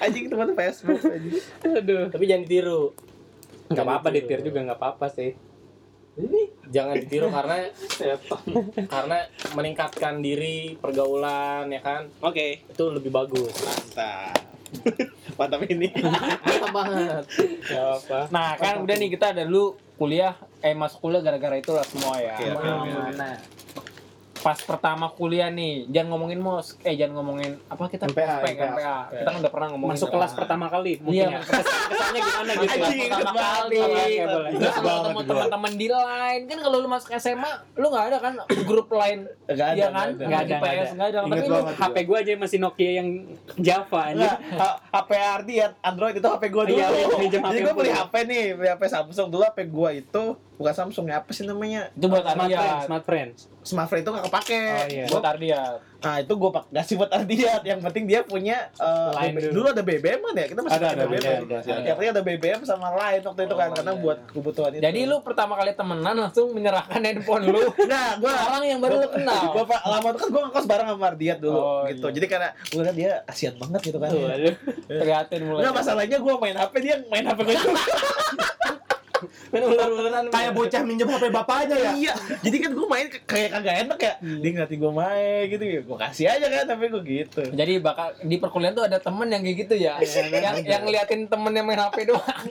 anjing 0.00 0.26
teman 0.26 0.48
Facebook 0.52 1.00
anjing. 1.02 1.42
Aduh. 1.64 2.04
Tapi 2.08 2.24
jangan 2.24 2.42
ditiru. 2.44 2.82
Nggak 3.68 3.84
apa-apa 3.84 4.08
ditir 4.10 4.38
juga 4.40 4.58
nggak 4.62 4.78
apa-apa 4.78 5.06
sih. 5.08 5.30
Jangan 6.70 6.94
ditiru 7.00 7.28
karena 7.30 7.56
karena 8.86 9.18
meningkatkan 9.54 10.22
diri 10.22 10.74
pergaulan 10.78 11.66
ya 11.70 11.80
kan 11.82 12.06
Oke, 12.22 12.62
itu 12.66 12.84
lebih 12.90 13.10
bagus. 13.10 13.54
mantap. 13.62 14.38
Mantap 15.34 15.60
ini. 15.66 15.90
Mantap 15.98 16.70
banget. 16.70 17.24
Nggak 17.66 17.86
apa. 17.98 18.20
Nah, 18.30 18.48
kan 18.54 18.74
udah 18.86 18.94
nih 18.94 19.10
kita 19.10 19.34
ada 19.34 19.42
dulu 19.46 19.74
kuliah 19.98 20.38
eh 20.62 20.72
masuk 20.76 21.02
kuliah 21.10 21.22
gara-gara 21.24 21.56
itulah 21.58 21.82
semua 21.82 22.20
ya. 22.22 22.38
Oke, 22.38 22.46
oke, 22.54 22.68
oke, 22.68 22.90
oke. 22.90 23.12
Nah, 23.18 23.34
pas 24.40 24.56
pertama 24.58 25.06
kuliah 25.10 25.48
nih, 25.48 25.84
jangan 25.86 26.08
ngomongin 26.10 26.38
mos, 26.38 26.72
eh 26.80 26.94
jangan 26.94 27.14
ngomongin 27.14 27.60
apa 27.66 27.82
kita 27.86 28.04
MPA, 28.06 28.40
Spek, 28.40 28.56
MPA. 28.56 28.96
Kita 29.12 29.26
kan 29.26 29.38
udah 29.38 29.52
pernah 29.52 29.68
ngomongin 29.70 29.92
Masuk 29.94 30.08
kelas 30.08 30.32
pertama 30.32 30.66
kali 30.66 30.96
mungkin 30.98 31.28
Iya, 31.28 31.28
ya. 31.30 31.40
Kesan- 31.50 31.68
Kesannya 31.86 32.20
gimana 32.20 32.50
gitu. 32.50 32.60
Kelas 32.62 32.88
Anjing, 32.88 33.10
pertama 33.10 33.40
kali. 33.42 33.80
Terus 34.50 34.76
kalau 34.76 35.00
teman 35.02 35.24
teman-teman 35.26 35.72
di 35.74 35.86
line 35.86 36.42
kan 36.46 36.58
kalau 36.58 36.76
lu 36.78 36.88
masuk 36.88 37.10
SMA, 37.14 37.50
lu 37.74 37.86
nggak 37.86 38.04
ada 38.06 38.18
kan 38.18 38.34
grup 38.64 38.88
line, 38.90 39.20
Enggak 39.44 39.66
ada. 39.66 39.76
Iya 39.76 39.86
kan? 39.86 40.08
nggak 40.08 40.26
Nggak 40.26 40.40
ada, 40.40 40.54
nggak 40.56 40.72
ada. 40.72 40.88
nggak 40.90 41.08
ada. 41.08 41.18
Tapi. 41.60 41.76
HP 41.76 41.96
gua 42.02 42.18
aja 42.18 42.30
masih 42.34 42.58
Nokia 42.58 42.90
yang 42.94 43.08
Java 43.56 44.00
aja. 44.06 44.30
HP 44.90 45.10
Ardi 45.12 45.54
ya 45.56 45.68
Android 45.80 46.14
itu 46.14 46.26
HP 46.26 46.44
gua 46.48 46.64
dulu. 46.64 46.76
Iya, 46.76 46.86
iya, 46.88 47.06
pinjam 47.14 47.40
Jadi 47.44 47.60
gua 47.60 47.74
beli. 47.74 47.90
HP 47.90 48.14
nih, 48.24 48.44
beli 48.54 48.68
HP 48.68 48.82
Samsung 48.86 49.28
dulu 49.28 49.42
HP 49.42 49.58
gua 49.66 49.90
itu 49.92 50.24
bukan 50.60 50.74
Samsung 50.76 51.08
ya 51.08 51.18
apa 51.18 51.30
sih 51.30 51.42
namanya? 51.42 51.88
itu 51.90 52.04
buat 52.04 52.20
Smart 52.20 52.36
friends, 52.36 52.52
Ardiat. 52.52 52.84
smart 52.84 53.04
friends. 53.04 53.38
Smartphone 53.60 54.00
itu 54.00 54.08
gak 54.10 54.24
kepake. 54.24 54.56
Oh, 54.56 54.86
iya. 54.86 55.04
Gua- 55.04 55.12
Buat 55.14 55.26
Ardiat. 55.30 55.78
Nah 56.00 56.16
itu 56.16 56.32
gue 56.32 56.50
kasih 56.70 56.94
buat 56.96 57.10
Ardiat. 57.10 57.60
Yang 57.62 57.80
penting 57.82 58.04
dia 58.06 58.20
punya 58.22 58.56
eh, 58.74 59.10
Line 59.14 59.34
BB- 59.34 59.42
dulu. 59.42 59.52
dulu 59.54 59.66
ada 59.70 59.82
BBM 59.82 60.20
kan 60.22 60.32
ya? 60.34 60.46
Kita 60.46 60.60
masih 60.62 60.78
Ada, 60.78 60.86
ada, 60.86 61.04
BBM. 61.04 61.20
ada, 61.20 61.36
ada, 61.36 61.56
Ya, 61.60 61.92
ada. 61.92 62.08
Ada 62.10 62.22
BBM 62.22 62.60
sama 62.62 62.86
Line 62.90 63.20
waktu 63.22 63.40
itu 63.42 63.54
kan 63.54 63.66
Oh, 63.66 63.74
karena 63.74 63.92
iya. 63.92 64.00
buat 64.00 64.18
kebutuhan 64.26 64.70
itu. 64.70 64.82
Jadi 64.82 65.00
lu 65.04 65.16
pertama 65.20 65.52
kali 65.54 65.72
temenan 65.74 66.16
langsung 66.18 66.46
menyerahkan 66.50 67.00
handphone 67.00 67.44
lu. 67.46 67.60
nah, 67.92 68.16
gue 68.16 68.32
Orang 68.32 68.62
yang 68.62 68.80
baru 68.80 68.96
lu 68.98 69.08
kenal. 69.10 69.42
Gue 69.54 69.64
pak 69.66 69.80
lama 69.82 70.06
itu 70.08 70.18
kan 70.18 70.28
gue 70.30 70.42
ngekos 70.42 70.66
bareng 70.66 70.88
sama 70.88 71.04
Ardiat 71.06 71.38
dulu 71.38 71.52
Oh, 71.54 71.80
gitu. 71.84 72.00
iya. 72.02 72.14
Jadi 72.16 72.26
karena 72.26 72.48
gue 72.56 72.80
liat 72.80 72.96
dia 72.96 73.12
kasihan 73.24 73.54
banget 73.56 73.80
gitu 73.82 73.98
kan. 73.98 74.08
Prihatin 75.00 75.40
mulai. 75.42 75.60
Enggak 75.62 75.74
masalahnya 75.76 76.16
gue 76.16 76.34
main 76.38 76.56
HP 76.58 76.72
dia 76.80 76.94
main 77.06 77.24
HP 77.24 77.38
gue 77.42 77.54
juga. 77.54 77.82
Main 79.50 79.62
ular-ularan. 79.66 80.24
Kayak 80.30 80.52
bocah 80.54 80.80
minjem 80.82 81.08
HP 81.08 81.24
bapaknya 81.28 81.76
ya. 81.76 81.92
iya. 81.94 82.12
Jadi 82.40 82.56
kan 82.60 82.70
gue 82.72 82.86
main 82.86 83.06
kayak 83.24 83.48
kagak 83.52 83.74
enak 83.86 83.98
ya. 83.98 84.14
Dia 84.20 84.50
ngeliatin 84.52 84.78
gue 84.78 84.92
main 84.92 85.42
gitu. 85.46 85.64
Gue 85.84 85.98
kasih 85.98 86.26
aja 86.30 86.46
kan 86.46 86.64
tapi 86.68 86.84
gue 86.88 87.02
gitu. 87.02 87.42
Jadi 87.50 87.72
bakal 87.78 88.14
di 88.20 88.36
perkuliahan 88.36 88.74
tuh 88.74 88.84
ada 88.86 88.98
temen 88.98 89.28
yang 89.28 89.42
kayak 89.42 89.58
gitu 89.66 89.74
ya, 89.76 89.94
yang 90.00 90.56
yang 90.62 90.82
ngeliatin 90.84 91.20
temen 91.26 91.52
yang 91.52 91.66
main 91.66 91.80
HP 91.80 92.08
doang. 92.08 92.44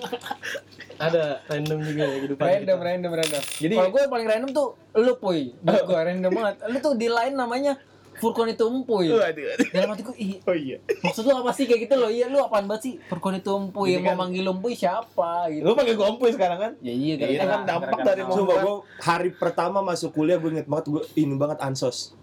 Ada 1.00 1.40
random 1.48 1.80
juga 1.80 2.04
ya 2.04 2.18
kehidupan 2.20 2.44
random, 2.44 2.78
kita. 2.78 2.88
random, 2.92 3.12
random. 3.16 3.44
Jadi- 3.64 3.78
kalau 3.80 3.92
gue 3.96 4.02
paling 4.12 4.28
random 4.28 4.50
tuh 4.52 4.68
lu 5.00 5.14
puy, 5.16 5.56
gue 5.56 5.96
random 5.96 6.32
banget. 6.36 6.56
Lu 6.68 6.78
tuh 6.84 6.94
di 7.00 7.08
lain 7.08 7.34
namanya 7.40 7.80
Furkon 8.20 8.48
itu 8.48 8.62
empuy. 8.62 9.08
Waduh. 9.10 9.56
Dalam 9.70 9.88
hati 9.90 10.02
gue, 10.02 10.16
ih, 10.18 10.34
Oh 10.44 10.52
iya. 10.52 10.78
maksud 11.00 11.24
lu 11.24 11.34
apa 11.34 11.50
sih 11.50 11.64
kayak 11.64 11.88
gitu 11.88 11.96
loh? 11.96 12.08
Iya 12.08 12.28
lu 12.28 12.38
apaan 12.38 12.66
banget 12.66 12.82
sih? 12.84 12.94
Furkon 13.02 13.34
itu 13.34 13.48
empuy, 13.50 13.88
yang 13.92 13.96
Jadi 13.96 14.06
mau 14.06 14.12
kan- 14.12 14.20
manggil 14.22 14.46
empuy 14.46 14.74
siapa 14.74 15.32
gitu. 15.50 15.64
Lu 15.64 15.74
pakai 15.74 15.96
gompuy 15.96 16.30
sekarang 16.30 16.60
kan? 16.60 16.72
Ya 16.80 16.92
iya, 16.92 17.14
Iya, 17.16 17.40
kan 17.42 17.64
dampak 17.64 17.90
gara-gara 17.96 18.06
dari 18.06 18.22
kenal. 18.22 18.36
Sumpah 18.36 18.56
gue 18.60 18.76
hari 19.00 19.30
pertama 19.32 19.80
masuk 19.82 20.12
kuliah 20.12 20.36
gue 20.36 20.52
inget 20.52 20.68
banget 20.68 20.86
gue 20.90 21.02
ini 21.16 21.34
banget 21.34 21.60
ansos. 21.60 22.14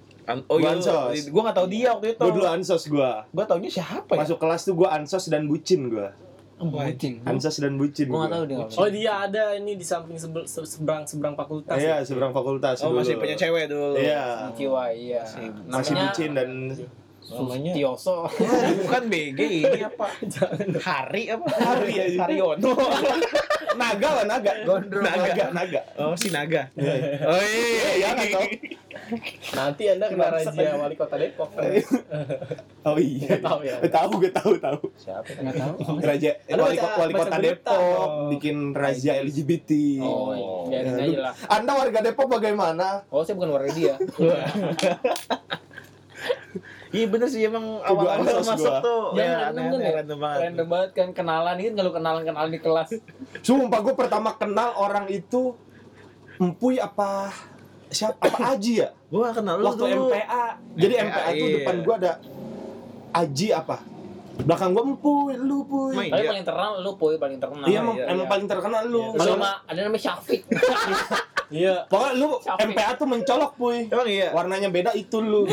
Oh 0.45 0.59
Gua 0.59 0.59
iya, 0.59 0.71
ansos. 0.75 1.17
gue 1.25 1.41
gak 1.41 1.55
tau 1.55 1.67
dia 1.67 1.89
waktu 1.93 2.07
itu. 2.13 2.21
Gue 2.21 2.33
dulu 2.35 2.47
ansos 2.47 2.83
gue. 2.85 3.11
Gue 3.31 3.45
taunya 3.45 3.71
siapa 3.71 4.11
ya? 4.11 4.19
Masuk 4.21 4.37
kelas 4.37 4.61
tuh 4.63 4.75
gue 4.75 4.89
ansos 4.89 5.25
dan 5.27 5.47
bucin 5.47 5.87
gue. 5.87 6.09
Bucin. 6.59 7.21
Ansos 7.23 7.57
dan 7.57 7.77
bucin. 7.77 8.09
Gua. 8.09 8.25
tau 8.27 8.43
dia. 8.43 8.57
Oh 8.59 8.89
dia 8.89 9.13
ada 9.23 9.53
ini 9.53 9.77
di 9.77 9.85
samping 9.85 10.17
sebel- 10.17 10.45
se- 10.45 10.65
seberang 10.65 11.05
seberang 11.05 11.35
fakultas. 11.35 11.77
Iya, 11.77 12.01
ya? 12.01 12.03
seberang 12.03 12.33
fakultas 12.33 12.81
Oh 12.81 12.91
dulu. 12.91 13.05
masih 13.05 13.15
punya 13.17 13.37
cewek 13.37 13.69
dulu. 13.69 13.93
Iya. 13.95 14.49
Jiwa, 14.53 14.85
iya. 14.89 15.21
Masih 15.67 15.93
Namanya 15.93 16.01
bucin 16.09 16.31
dan 16.33 16.49
Namanya 17.27 17.73
Tioso. 17.75 18.17
bukan 18.83 19.03
BG 19.07 19.41
ini 19.61 19.81
apa? 19.83 20.07
Hari 20.89 21.23
apa? 21.29 21.47
Hari 21.51 21.93
aja. 21.97 22.19
Haryono. 22.23 22.71
naga 23.81 24.09
lah 24.09 24.25
naga. 24.27 24.53
Gondrong. 24.63 25.05
naga, 25.05 25.45
naga. 25.51 25.81
Oh 25.99 26.15
si 26.15 26.31
Naga. 26.31 26.71
Oh 27.23 27.41
iya. 27.43 27.89
Iya 27.97 28.09
kan 28.15 28.27
tau. 28.31 28.45
Nanti 29.53 29.83
anda 29.87 30.07
kena 30.09 30.27
razia 30.33 30.71
wali 30.75 30.95
kota 30.95 31.17
Depok. 31.17 31.51
Oh 32.83 32.97
iya. 32.97 33.37
Tahu 33.39 33.61
ya. 33.63 33.77
Tahu 33.85 34.11
gue 34.19 34.31
tahu 34.33 34.53
tahu. 34.57 34.81
Siapa? 34.97 35.31
Nggak 35.37 35.55
tahu. 35.57 35.75
Raja 36.01 36.31
wali, 36.49 36.77
baca- 36.79 36.97
wali 36.97 37.13
kota 37.13 37.37
Depok 37.39 38.09
bikin 38.33 38.57
razia 38.73 39.19
LGBT. 39.21 39.71
Oh, 40.01 40.67
biarin 40.67 40.95
Ya, 40.95 41.05
aja 41.05 41.19
lah. 41.21 41.33
Anda 41.51 41.73
warga 41.75 41.99
Depok 42.01 42.27
bagaimana? 42.31 43.05
Oh, 43.11 43.21
saya 43.21 43.35
bukan 43.35 43.51
warga 43.53 43.71
dia. 43.71 43.95
Iya 46.97 47.07
bener 47.07 47.29
sih 47.29 47.41
emang 47.43 47.65
awal-awal 47.79 48.25
masuk 48.41 48.57
gua. 48.59 48.81
tuh. 48.81 49.03
Ya, 49.13 49.21
Ya 49.21 49.35
random 49.45 49.61
aneh 49.61 49.69
kan 49.69 49.81
ya? 49.83 49.93
random 49.95 50.19
banget. 50.19 50.39
Random 50.41 50.67
banget 50.67 50.91
kan 50.91 51.09
kenalan 51.13 51.57
kan 51.59 51.73
kalau 51.75 51.93
kenalan-kenalan 51.93 52.51
di 52.51 52.61
kelas. 52.63 52.89
Sumpah 53.41 53.79
gue 53.83 53.95
pertama 53.95 54.33
kenal 54.33 54.73
orang 54.75 55.07
itu 55.07 55.53
Empuy 56.37 56.77
apa 56.79 57.33
siapa 57.87 58.17
apa 58.19 58.39
Aji 58.51 58.73
ya? 58.79 58.89
Gue 59.07 59.21
gak 59.23 59.37
kenal 59.37 59.57
lu 59.57 59.65
Waktu 59.67 59.85
dulu. 59.87 60.09
MPA. 60.11 60.45
Jadi 60.75 60.95
MPA, 60.97 61.07
MPA 61.07 61.29
tuh 61.31 61.37
iya. 61.43 61.55
depan 61.55 61.77
gua 61.81 61.95
ada 61.97 62.13
Aji 63.15 63.49
apa? 63.51 63.77
Belakang 64.39 64.71
gua 64.71 64.83
Empuy, 64.85 65.33
lu 65.35 65.59
Puy. 65.63 65.97
Tapi 65.97 66.13
Iya. 66.15 66.29
paling 66.29 66.45
terkenal 66.45 66.73
lu 66.79 66.93
poy 66.95 67.15
paling 67.17 67.39
terkenal. 67.39 67.65
Iya, 67.65 67.79
emang, 67.81 67.97
iya, 67.97 68.05
emang 68.07 68.21
iya. 68.23 68.31
paling 68.31 68.47
terkenal 68.47 68.83
lu. 68.85 69.03
Soalnya- 69.13 69.37
mah 69.39 69.55
ada 69.65 69.81
namanya 69.83 70.03
Syafiq. 70.03 70.41
Iya. 71.47 71.87
Pokoknya 71.87 72.13
lu 72.19 72.29
Syafiq. 72.43 72.67
MPA 72.75 72.91
tuh 72.99 73.07
mencolok, 73.07 73.51
Puy. 73.55 73.87
Emang 73.87 74.09
iya. 74.11 74.29
Warnanya 74.35 74.69
beda 74.71 74.91
itu 74.99 75.19
lu. 75.23 75.47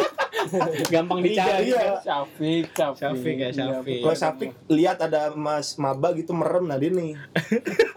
Gampang 0.94 1.24
dicari. 1.24 1.72
Iya. 1.72 1.98
Syafiq, 2.04 2.64
Syafiq. 2.76 3.00
Syafiq 3.00 3.36
ya, 3.40 3.50
Syafiq. 3.52 4.00
Kalau 4.04 4.16
Syafiq 4.16 4.50
lihat 4.68 4.98
ada 5.00 5.32
Mas 5.32 5.80
Maba 5.80 6.12
gitu 6.12 6.36
merem 6.36 6.68
nah 6.68 6.76
dia 6.76 6.92
nih. 6.92 7.16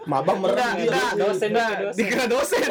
Maba 0.08 0.32
merem 0.34 0.56
Enggak, 0.56 0.72
dia. 0.76 0.88
enggak, 0.88 1.10
Dosen, 1.20 1.50
dosen. 1.52 1.96
Dikira 1.96 2.24
dosen. 2.26 2.62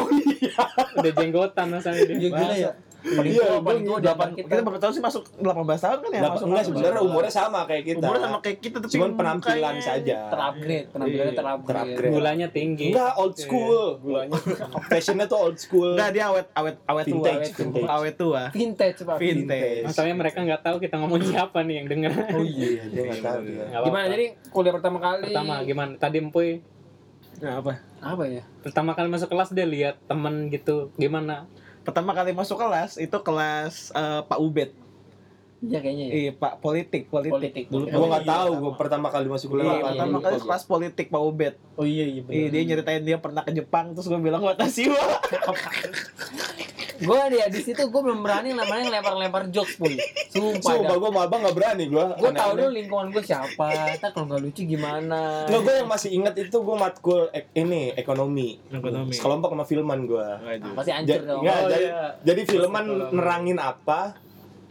Udah 0.97 1.11
jenggotan 1.13 1.67
rasanya 1.69 2.01
dia. 2.09 2.17
Iya 2.17 2.29
gila 2.33 2.55
ya. 2.57 2.71
Paling 2.99 3.31
Iya, 3.31 3.45
tua, 3.45 3.59
paling 3.61 3.83
tua 3.85 3.95
di 3.95 4.03
Delapan, 4.03 4.27
antara 4.27 4.43
kita 4.43 4.59
berapa 4.61 4.79
tahun 4.81 4.93
sih 4.93 4.99
masuk 5.01 5.23
18 5.33 5.47
tahun 5.79 5.97
kan 5.97 6.09
ya? 6.09 6.19
Delapan- 6.19 6.35
masuk 6.35 6.45
enggak 6.45 6.65
sebenarnya 6.65 7.01
umurnya 7.01 7.31
sama 7.31 7.59
kayak 7.63 7.83
kita. 7.85 7.97
Umurnya 8.01 8.21
sama 8.21 8.37
kayak 8.39 8.57
kita 8.59 8.77
tapi 8.77 8.91
Cuman 8.91 9.09
penampilan 9.13 9.75
saja. 9.79 10.15
terupgrade, 10.27 10.85
penampilannya 10.89 11.25
Iya, 11.25 11.39
terupgrade. 11.39 11.79
terupgrade. 11.79 12.11
Gulanya 12.11 12.47
tinggi. 12.49 12.87
Enggak 12.91 13.11
old 13.15 13.35
school. 13.35 13.81
Gulanya. 13.97 14.35
Fashionnya 14.85 15.25
tuh 15.25 15.39
old 15.39 15.57
school. 15.57 15.89
Enggak 15.89 16.09
dia 16.11 16.23
awet 16.25 16.47
awet 16.53 16.75
awet 16.83 17.05
tua. 17.05 17.23
Vintage, 17.23 17.39
Awet 17.39 17.55
tua. 17.55 17.63
vintage. 17.63 17.87
Awet 17.89 18.15
tua. 18.17 18.41
Vintage, 18.51 18.99
Pak. 19.01 19.17
Vintage. 19.17 19.81
Masalahnya 19.81 20.15
mereka 20.17 20.39
nggak 20.41 20.61
tahu 20.61 20.77
kita 20.77 20.95
ngomong 20.97 21.21
siapa 21.23 21.59
nih 21.61 21.75
yang 21.77 21.87
denger. 21.87 22.11
Oh 22.29 22.43
iya, 22.43 22.83
dia 22.85 23.01
nggak 23.05 23.21
tahu 23.21 23.39
Gimana 23.81 24.05
jadi 24.07 24.25
kuliah 24.49 24.73
pertama 24.73 24.97
kali? 24.99 25.23
Pertama 25.25 25.53
gimana? 25.61 25.91
Tadi 25.95 26.17
Empuy 26.19 26.59
Nah, 27.39 27.63
apa? 27.63 27.71
apa 27.97 28.23
ya? 28.25 28.43
pertama 28.59 28.91
kali 28.91 29.07
masuk 29.07 29.27
kelas 29.27 29.49
dia 29.49 29.63
lihat 29.63 29.95
temen 30.03 30.47
gitu 30.49 30.91
gimana? 30.93 31.47
Pertama 31.89 32.13
kali 32.13 32.37
masuk 32.37 32.61
kelas 32.61 33.01
itu 33.01 33.17
kelas 33.25 33.89
eh, 33.97 34.21
Pak 34.21 34.37
Ubed. 34.37 34.69
Iya 35.59 35.79
kayaknya 35.79 36.05
ya. 36.05 36.13
Iya, 36.15 36.31
Pak 36.33 36.53
Politik, 36.59 37.03
Politik. 37.07 37.35
Politik. 37.35 37.63
Dulu 37.67 37.85
Gua 37.85 38.05
nggak 38.09 38.23
Iya, 38.23 38.31
tahu 38.31 38.49
sama. 38.49 38.61
gua 38.61 38.73
pertama 38.73 39.07
kali 39.09 39.25
masuk 39.27 39.47
kuliah. 39.49 39.67
iya, 39.69 39.83
pertama 39.85 40.07
iya, 40.09 40.23
kali 40.23 40.33
iya. 40.33 40.43
kelas 40.45 40.63
politik 40.65 41.05
Pak 41.09 41.21
Ubed. 41.21 41.53
Oh 41.75 41.83
iya 41.83 42.05
iya 42.05 42.21
benar. 42.21 42.35
Iya, 42.35 42.47
dia 42.49 42.61
nyeritain 42.65 43.03
dia 43.03 43.17
pernah 43.17 43.41
ke 43.41 43.51
Jepang 43.51 43.91
terus 43.91 44.07
gue 44.07 44.19
bilang 44.19 44.39
watashi 44.39 44.87
wa. 44.87 45.03
Gue 46.99 47.15
dia 47.31 47.47
di 47.47 47.59
situ 47.61 47.79
gue 47.81 48.01
belum 48.01 48.19
berani 48.19 48.51
namanya 48.51 48.91
lempar-lempar 48.93 49.47
jokes 49.49 49.75
pun. 49.75 49.87
Sumpah. 50.29 50.59
Sumpah 50.75 50.85
dah. 50.85 50.97
gua 50.97 51.11
maba 51.13 51.35
nggak 51.37 51.55
berani 51.55 51.83
gua. 51.87 52.11
Gue 52.13 52.31
tau 52.33 52.51
dulu 52.53 52.69
lingkungan 52.69 53.07
gue 53.09 53.23
siapa. 53.23 53.67
Ntar 53.95 54.11
kalau 54.11 54.27
nggak 54.27 54.41
lucu 54.41 54.61
gimana? 54.63 55.43
Nggak, 55.43 55.59
gue 55.61 55.73
yang 55.77 55.87
masih 55.87 56.09
inget 56.13 56.35
itu 56.37 56.55
gue 56.55 56.75
matkul 56.77 57.31
ek- 57.31 57.51
ini 57.53 57.91
ekonomi. 57.93 58.59
Ekonomi. 58.69 59.11
Sekelompok 59.11 59.49
sama 59.49 59.63
filman 59.63 59.99
gue. 60.05 60.27
Pasti 60.75 60.91
hancur 60.91 61.15
Ja- 61.15 61.23
dong. 61.25 61.41
Oh, 61.41 61.67
jadi, 61.67 61.85
iya. 61.85 62.03
jadi 62.21 62.41
filman 62.45 62.85
nerangin 63.11 63.59
apa? 63.59 64.19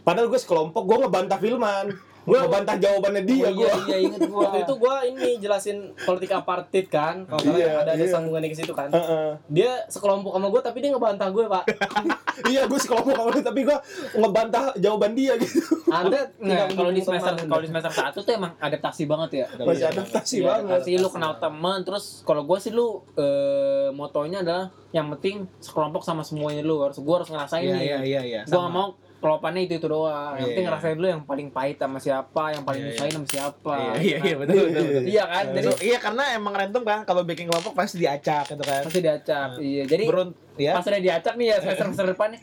Padahal 0.09 0.25
gue 0.25 0.39
sekelompok, 0.39 0.83
gue 0.83 0.97
ngebantah 0.99 1.37
filman. 1.37 1.87
gue 2.19 2.37
ngebantah 2.37 2.77
jawabannya 2.77 3.23
dia 3.23 3.41
Oh, 3.43 3.53
gue 3.55 3.65
iya 3.65 3.73
iya 3.87 3.97
inget 4.03 4.21
gua 4.27 4.41
Waktu 4.43 4.61
itu 4.61 4.73
gua 4.75 4.95
ini 5.01 5.39
jelasin 5.39 5.77
politik 5.97 6.29
apartheid 6.31 6.85
kan. 6.87 7.25
Kalau 7.25 7.41
Iya, 7.47 7.81
ada 7.81 7.89
ada 7.89 7.97
iya. 7.97 8.05
sambungannya 8.07 8.49
ke 8.49 8.57
situ 8.59 8.69
kan. 8.71 8.85
Heeh. 8.87 9.33
Dia 9.47 9.81
sekelompok 9.87 10.29
sama 10.31 10.47
gua 10.47 10.61
tapi 10.61 10.77
dia 10.77 10.91
ngebantah 10.91 11.25
gue, 11.27 11.45
Pak. 11.47 11.63
iya 12.51 12.63
gue 12.63 12.77
sekelompok 12.77 13.11
sama 13.11 13.29
lu 13.29 13.41
tapi 13.41 13.61
gue 13.63 13.77
ngebantah 14.13 14.63
jawaban 14.77 15.11
dia 15.11 15.35
gitu 15.35 15.59
Anda 15.89 16.29
Nggak, 16.31 16.37
tidak 16.39 16.67
kalau 16.71 16.91
di 16.91 17.01
semester 17.01 17.33
kalau 17.35 17.59
di 17.59 17.67
semester 17.67 17.91
satu 17.91 18.17
tuh 18.21 18.31
emang 18.31 18.51
adaptasi 18.57 19.03
banget 19.05 19.29
ya. 19.35 19.45
masih 19.59 19.85
adaptasi 19.89 20.35
Iya, 20.35 20.45
banget 20.45 20.61
adaptasi 20.61 20.89
lu 20.95 21.09
kenal 21.09 21.33
teman 21.35 21.79
terus 21.81 22.05
kalau 22.23 22.45
gue 22.45 22.57
sih 22.57 22.69
lu 22.69 22.87
eh, 23.15 23.89
motonya 23.91 24.39
adalah 24.39 24.65
yang 24.91 25.11
penting 25.11 25.49
sekelompok 25.57 25.99
sama 26.01 26.21
semuanya 26.21 26.61
lu 26.61 26.79
harus 26.79 26.95
gue 26.95 27.15
harus 27.15 27.27
ngerasain 27.27 27.59
Iya 27.61 27.75
nih. 27.75 27.83
iya 27.83 27.99
iya 27.99 28.21
iya. 28.23 28.41
gue 28.45 28.55
gak 28.55 28.71
mau 28.71 28.95
kelopannya 29.19 29.61
itu 29.61 29.73
itu 29.75 29.85
doang. 29.85 30.31
Yang 30.31 30.39
Iya, 30.39 30.45
penting 30.45 30.59
iya. 30.59 30.69
ngerasain 30.71 30.95
dulu 30.95 31.07
yang 31.09 31.23
paling 31.23 31.47
pahit 31.49 31.75
sama 31.75 31.97
siapa, 31.97 32.43
yang 32.51 32.63
paling 32.63 32.81
Iya, 32.81 32.89
nyusahin 32.89 33.13
sama 33.13 33.27
siapa. 33.27 33.75
Iya 33.75 33.93
iya 33.99 34.17
iya 34.21 34.35
betul 34.35 34.55
betul. 34.65 34.83
betul. 34.85 35.03
Iya 35.13 35.23
kan? 35.25 35.45
Jadi 35.51 35.67
iya 35.83 35.97
karena 35.97 36.23
emang 36.33 36.53
random 36.53 36.83
kan 36.83 36.99
kalau 37.03 37.21
bikin 37.23 37.45
kelompok 37.45 37.73
pasti 37.73 37.95
diacak 37.97 38.43
gitu 38.47 38.63
kan. 38.63 38.81
pasti 38.81 38.99
diacak. 38.99 39.49
Iya. 39.57 39.83
Jadi 39.85 40.03
Berun 40.05 40.29
ya. 40.55 40.71
pas 40.73 40.83
udah 40.83 41.01
diacak 41.01 41.33
nih 41.35 41.45
ya 41.45 41.57
semester 41.59 41.85
semester 41.85 42.07
depannya. 42.13 42.41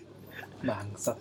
Bangsat. 0.56 1.16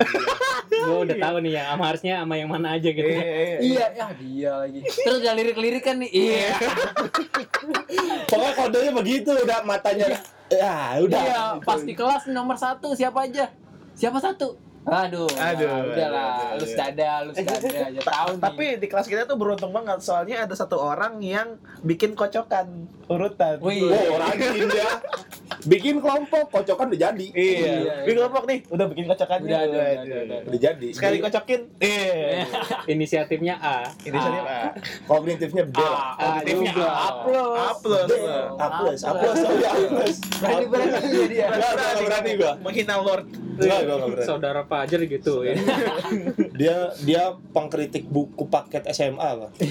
gue 0.66 0.98
udah 1.06 1.18
tahu 1.20 1.36
nih 1.44 1.52
yang 1.54 1.68
sama 1.70 1.84
harusnya 1.86 2.14
sama 2.20 2.34
yang 2.36 2.48
mana 2.48 2.68
aja 2.72 2.88
gitu 2.88 3.04
Iya, 3.04 3.20
iya, 3.20 3.36
iya. 3.36 3.58
iya, 3.60 3.86
ya 3.92 4.06
dia 4.16 4.52
lagi. 4.58 4.80
Terus 4.82 5.18
udah 5.20 5.34
lirik-lirik 5.36 5.84
kan 5.84 5.96
nih. 6.00 6.10
Iya. 6.10 6.56
pokoknya 8.26 8.54
kodenya 8.56 8.92
begitu 8.92 9.30
udah 9.36 9.60
matanya 9.64 10.08
ya 10.48 11.02
udah 11.02 11.20
Iya, 11.20 11.42
pas 11.62 11.82
di 11.82 11.94
kelas 11.94 12.30
nomor 12.30 12.56
satu 12.56 12.94
siapa 12.94 13.26
aja? 13.26 13.52
Siapa 13.92 14.18
satu? 14.18 14.56
Aduh, 14.86 15.26
Aduh, 15.32 15.66
nah, 15.66 15.82
udahlah, 15.82 16.30
aduh, 16.54 16.62
lu 16.62 16.66
dada, 16.72 17.12
lu 17.26 17.32
dada, 17.34 17.50
aja 17.82 18.02
tahu 18.02 18.30
nih. 18.32 18.44
Tapi 18.44 18.66
di 18.78 18.88
kelas 18.88 19.10
kita 19.10 19.26
tuh 19.26 19.34
beruntung 19.34 19.74
banget 19.74 19.98
soalnya 20.00 20.46
ada 20.46 20.54
satu 20.54 20.78
orang 20.78 21.18
yang 21.20 21.58
bikin 21.82 22.14
kocokan 22.14 22.86
urutan. 23.06 23.58
Wih. 23.62 23.86
oh 23.86 24.16
rajin 24.16 24.66
ya 24.68 25.02
bikin 25.66 25.98
kelompok 25.98 26.50
kocokan 26.52 26.90
udah 26.90 27.00
jadi 27.04 27.28
Iya. 27.28 27.58
Iya, 27.58 27.94
Bikin 28.02 28.16
kelompok 28.16 28.44
nih, 28.46 28.60
udah 28.68 28.86
bikin 28.86 29.06
kocokannya. 29.08 29.50
Udah, 29.50 29.62
udah, 29.64 29.74
udah, 29.74 30.04
udah, 30.06 30.20
udah. 30.22 30.40
udah 30.46 30.60
jadi 30.62 30.88
Sekali 30.94 31.18
kocokin. 31.18 31.62
Iya. 31.78 32.46
inisiatifnya 32.94 33.56
A 33.58 33.78
Ini 34.00 34.14
saya 34.16 34.42
A. 34.46 34.62
kognitifnya 35.06 35.66
B 35.66 35.78
lah 35.78 36.14
Ah, 36.16 36.38
Kognitifnya. 36.38 36.74
A. 36.78 36.86
A 36.86 37.10
plus. 37.26 37.58
A 37.58 37.70
plus. 37.76 38.06
B 38.06 38.14
A 38.56 38.68
plus 38.72 39.00
A 39.02 39.12
plus 39.18 39.38
oh 39.40 39.56
ya 39.56 39.70
A 39.70 39.78
plus 39.82 40.16
Berani 40.38 40.66
berani 40.70 41.22
dia 41.26 41.46
nggak 41.50 41.74
berani 42.00 42.32
gua 42.38 42.54
Menghina 42.62 42.96
Lord. 43.00 43.26
Berani 43.56 44.22
saudara 44.22 44.62
Fajar 44.78 45.00
gitu 45.02 45.42
ya 45.42 45.54
dia 46.56 46.76
dia 47.00 47.22
pengkritik 47.50 48.06
buku 48.06 48.46
paket 48.46 48.82
SMA 48.90 49.30
lah 49.38 49.50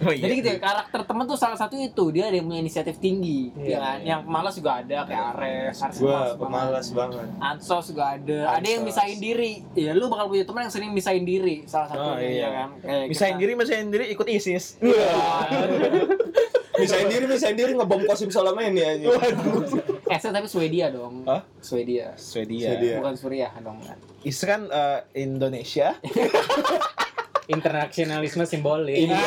Oh 0.00 0.08
iya. 0.08 0.22
Jadi 0.22 0.32
gitu 0.38 0.48
ya, 0.48 0.56
karakter 0.58 1.02
temen 1.02 1.22
tuh 1.24 1.34
salah 1.34 1.54
satu 1.54 1.74
itu 1.74 2.08
dia 2.08 2.24
ada 2.24 2.32
yang 2.32 2.44
punya 2.44 2.58
inisiatif 2.58 2.96
tinggi, 2.96 3.50
ya 3.54 3.76
kan? 3.78 3.96
Yang 4.00 4.18
pemalas 4.22 4.52
juga 4.54 4.70
ada 4.78 4.96
kayak 5.02 5.22
Ares, 5.30 5.74
Ares 5.78 5.96
gua 5.98 6.00
pemalas 6.00 6.30
banget. 6.30 6.40
pemalas 6.40 6.86
banget 6.90 7.26
Ansos 7.38 7.84
juga 7.86 8.02
ada. 8.10 8.36
Ada 8.54 8.66
yang 8.66 8.80
Ansos. 8.80 8.88
misahin 8.90 9.16
diri. 9.18 9.52
Ya 9.74 9.90
lu 9.92 10.06
bakal 10.06 10.26
punya 10.26 10.42
teman 10.42 10.60
yang 10.62 10.72
sering 10.72 10.90
misahin 10.90 11.22
diri 11.22 11.62
salah 11.64 11.86
satunya 11.86 12.06
Oh, 12.06 12.16
iya. 12.18 12.32
ya 12.32 12.48
kan. 12.50 12.68
Kayak 12.80 13.02
Misahin 13.06 13.30
kita- 13.30 13.38
diri, 13.38 13.52
misahin 13.54 13.86
diri 13.88 14.04
ikut 14.08 14.26
ISIS. 14.26 14.64
misain 16.80 17.06
diri 17.06 17.24
misain 17.26 17.54
diri 17.54 17.70
ngebom 17.74 18.02
kosim 18.04 18.28
Solomon 18.28 18.72
ya 18.72 18.96
Eh, 18.96 19.08
saya 20.18 20.32
tapi 20.34 20.48
Swedia 20.50 20.90
dong. 20.90 21.22
Hah? 21.28 21.46
Swedia. 21.62 22.16
Swedia. 22.18 22.74
Swedia. 22.74 22.96
Bukan 22.98 23.14
Suriah 23.14 23.52
dong. 23.62 23.78
ISIS 24.26 24.42
kan 24.48 24.66
eh, 24.66 25.00
Indonesia. 25.22 25.94
internasionalisme 27.50 28.46
simbolik 28.46 29.10
Ini. 29.10 29.18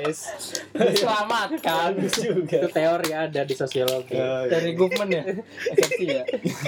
yes. 0.00 0.20
Diselamatkan 0.72 1.92
itu 2.00 2.68
teori 2.72 3.12
ada 3.12 3.44
di 3.44 3.52
sosiologi 3.52 4.16
dari 4.48 4.72
government 4.72 5.10
ya. 5.12 5.22
Eksepsi 5.76 6.04
ya. 6.08 6.24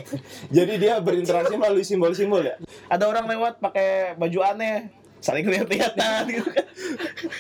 jadi 0.60 0.72
dia 0.76 0.94
berinteraksi 1.00 1.56
melalui 1.56 1.88
simbol-simbol 1.88 2.44
ya 2.44 2.60
Ada 2.92 3.08
orang 3.08 3.24
lewat 3.24 3.64
pakai 3.64 4.12
baju 4.20 4.38
aneh, 4.44 4.92
saling 5.24 5.48
lihat-lihatan 5.48 6.22
gitu 6.28 6.50
kan. 6.52 6.66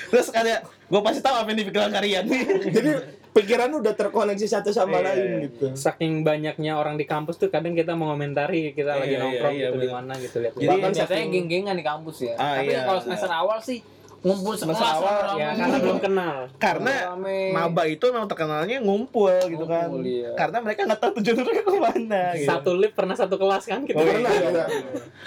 Terus 0.08 0.28
kayak 0.32 0.64
gue 0.64 1.00
pasti 1.04 1.20
tahu 1.20 1.36
apa 1.36 1.48
yang 1.52 1.58
di 1.60 1.66
pikiran 1.68 1.92
kalian. 1.92 2.24
jadi 2.80 2.90
pikiran 3.32 3.72
udah 3.72 3.92
terkoneksi 3.92 4.46
satu 4.46 4.70
sama 4.70 5.00
Iya, 5.00 5.04
lain 5.06 5.20
iya. 5.24 5.38
gitu. 5.46 5.66
Saking 5.74 6.20
banyaknya 6.20 6.72
orang 6.74 6.94
di 6.94 7.04
kampus 7.04 7.36
tuh 7.36 7.48
kadang 7.48 7.72
kita 7.72 7.92
mengomentari 7.92 8.70
kita 8.70 8.92
lagi 8.94 9.08
Iya, 9.08 9.16
iya, 9.16 9.22
nongkrong 9.22 9.54
iya, 9.54 9.66
gitu 9.66 9.76
di 9.78 9.88
mana 9.88 10.12
gitu 10.16 10.36
lihat 10.38 10.52
Jadi 10.54 10.68
Bahkan 10.68 10.78
kan 10.78 10.92
biasanya 10.92 11.08
saking- 11.18 11.32
geng-gengan 11.32 11.74
di 11.74 11.84
kampus 11.84 12.16
ya. 12.22 12.34
Ah, 12.36 12.60
Tapi 12.60 12.68
iya, 12.68 12.80
kalau 12.84 13.00
semester 13.00 13.30
awal 13.30 13.58
sih 13.58 13.78
ngumpul 14.22 14.54
sekelas 14.54 14.78
Semester 14.78 15.02
awal, 15.02 15.34
ya 15.34 15.48
karena 15.52 15.76
belum 15.78 15.98
kenal 15.98 16.36
Karena 16.56 16.94
Rame. 17.10 17.38
maba 17.50 17.82
itu 17.84 18.04
memang 18.06 18.30
terkenalnya 18.30 18.78
ngumpul 18.78 19.34
gitu 19.50 19.66
kan. 19.66 19.90
Ngumpul, 19.90 20.06
iya. 20.06 20.30
Karena 20.38 20.58
mereka 20.62 20.80
nggak 20.86 21.00
tahu 21.02 21.10
tujuan 21.18 21.36
mereka 21.42 21.60
ke 21.62 21.72
mana 21.74 22.22
gitu. 22.38 22.46
satu 22.46 22.70
lift 22.78 22.94
pernah 22.94 23.16
satu 23.18 23.34
kelas 23.34 23.64
kan 23.66 23.82
kita 23.82 23.98
Oh, 23.98 24.06
pernah 24.06 24.30
iya, 24.30 24.48
iya. 24.48 24.66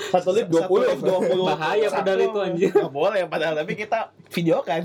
satu 0.09 0.29
lift 0.31 0.47
20 0.47 0.63
Satu 0.63 0.75
lift 0.79 1.03
20. 1.03 1.43
Bahaya 1.43 1.87
padahal 1.91 2.19
itu, 2.23 2.39
anjir. 2.39 2.71
Nggak 2.71 2.93
boleh 2.93 3.21
padahal 3.27 3.53
tapi 3.59 3.73
kita 3.75 3.99
video 4.31 4.57
kan. 4.63 4.83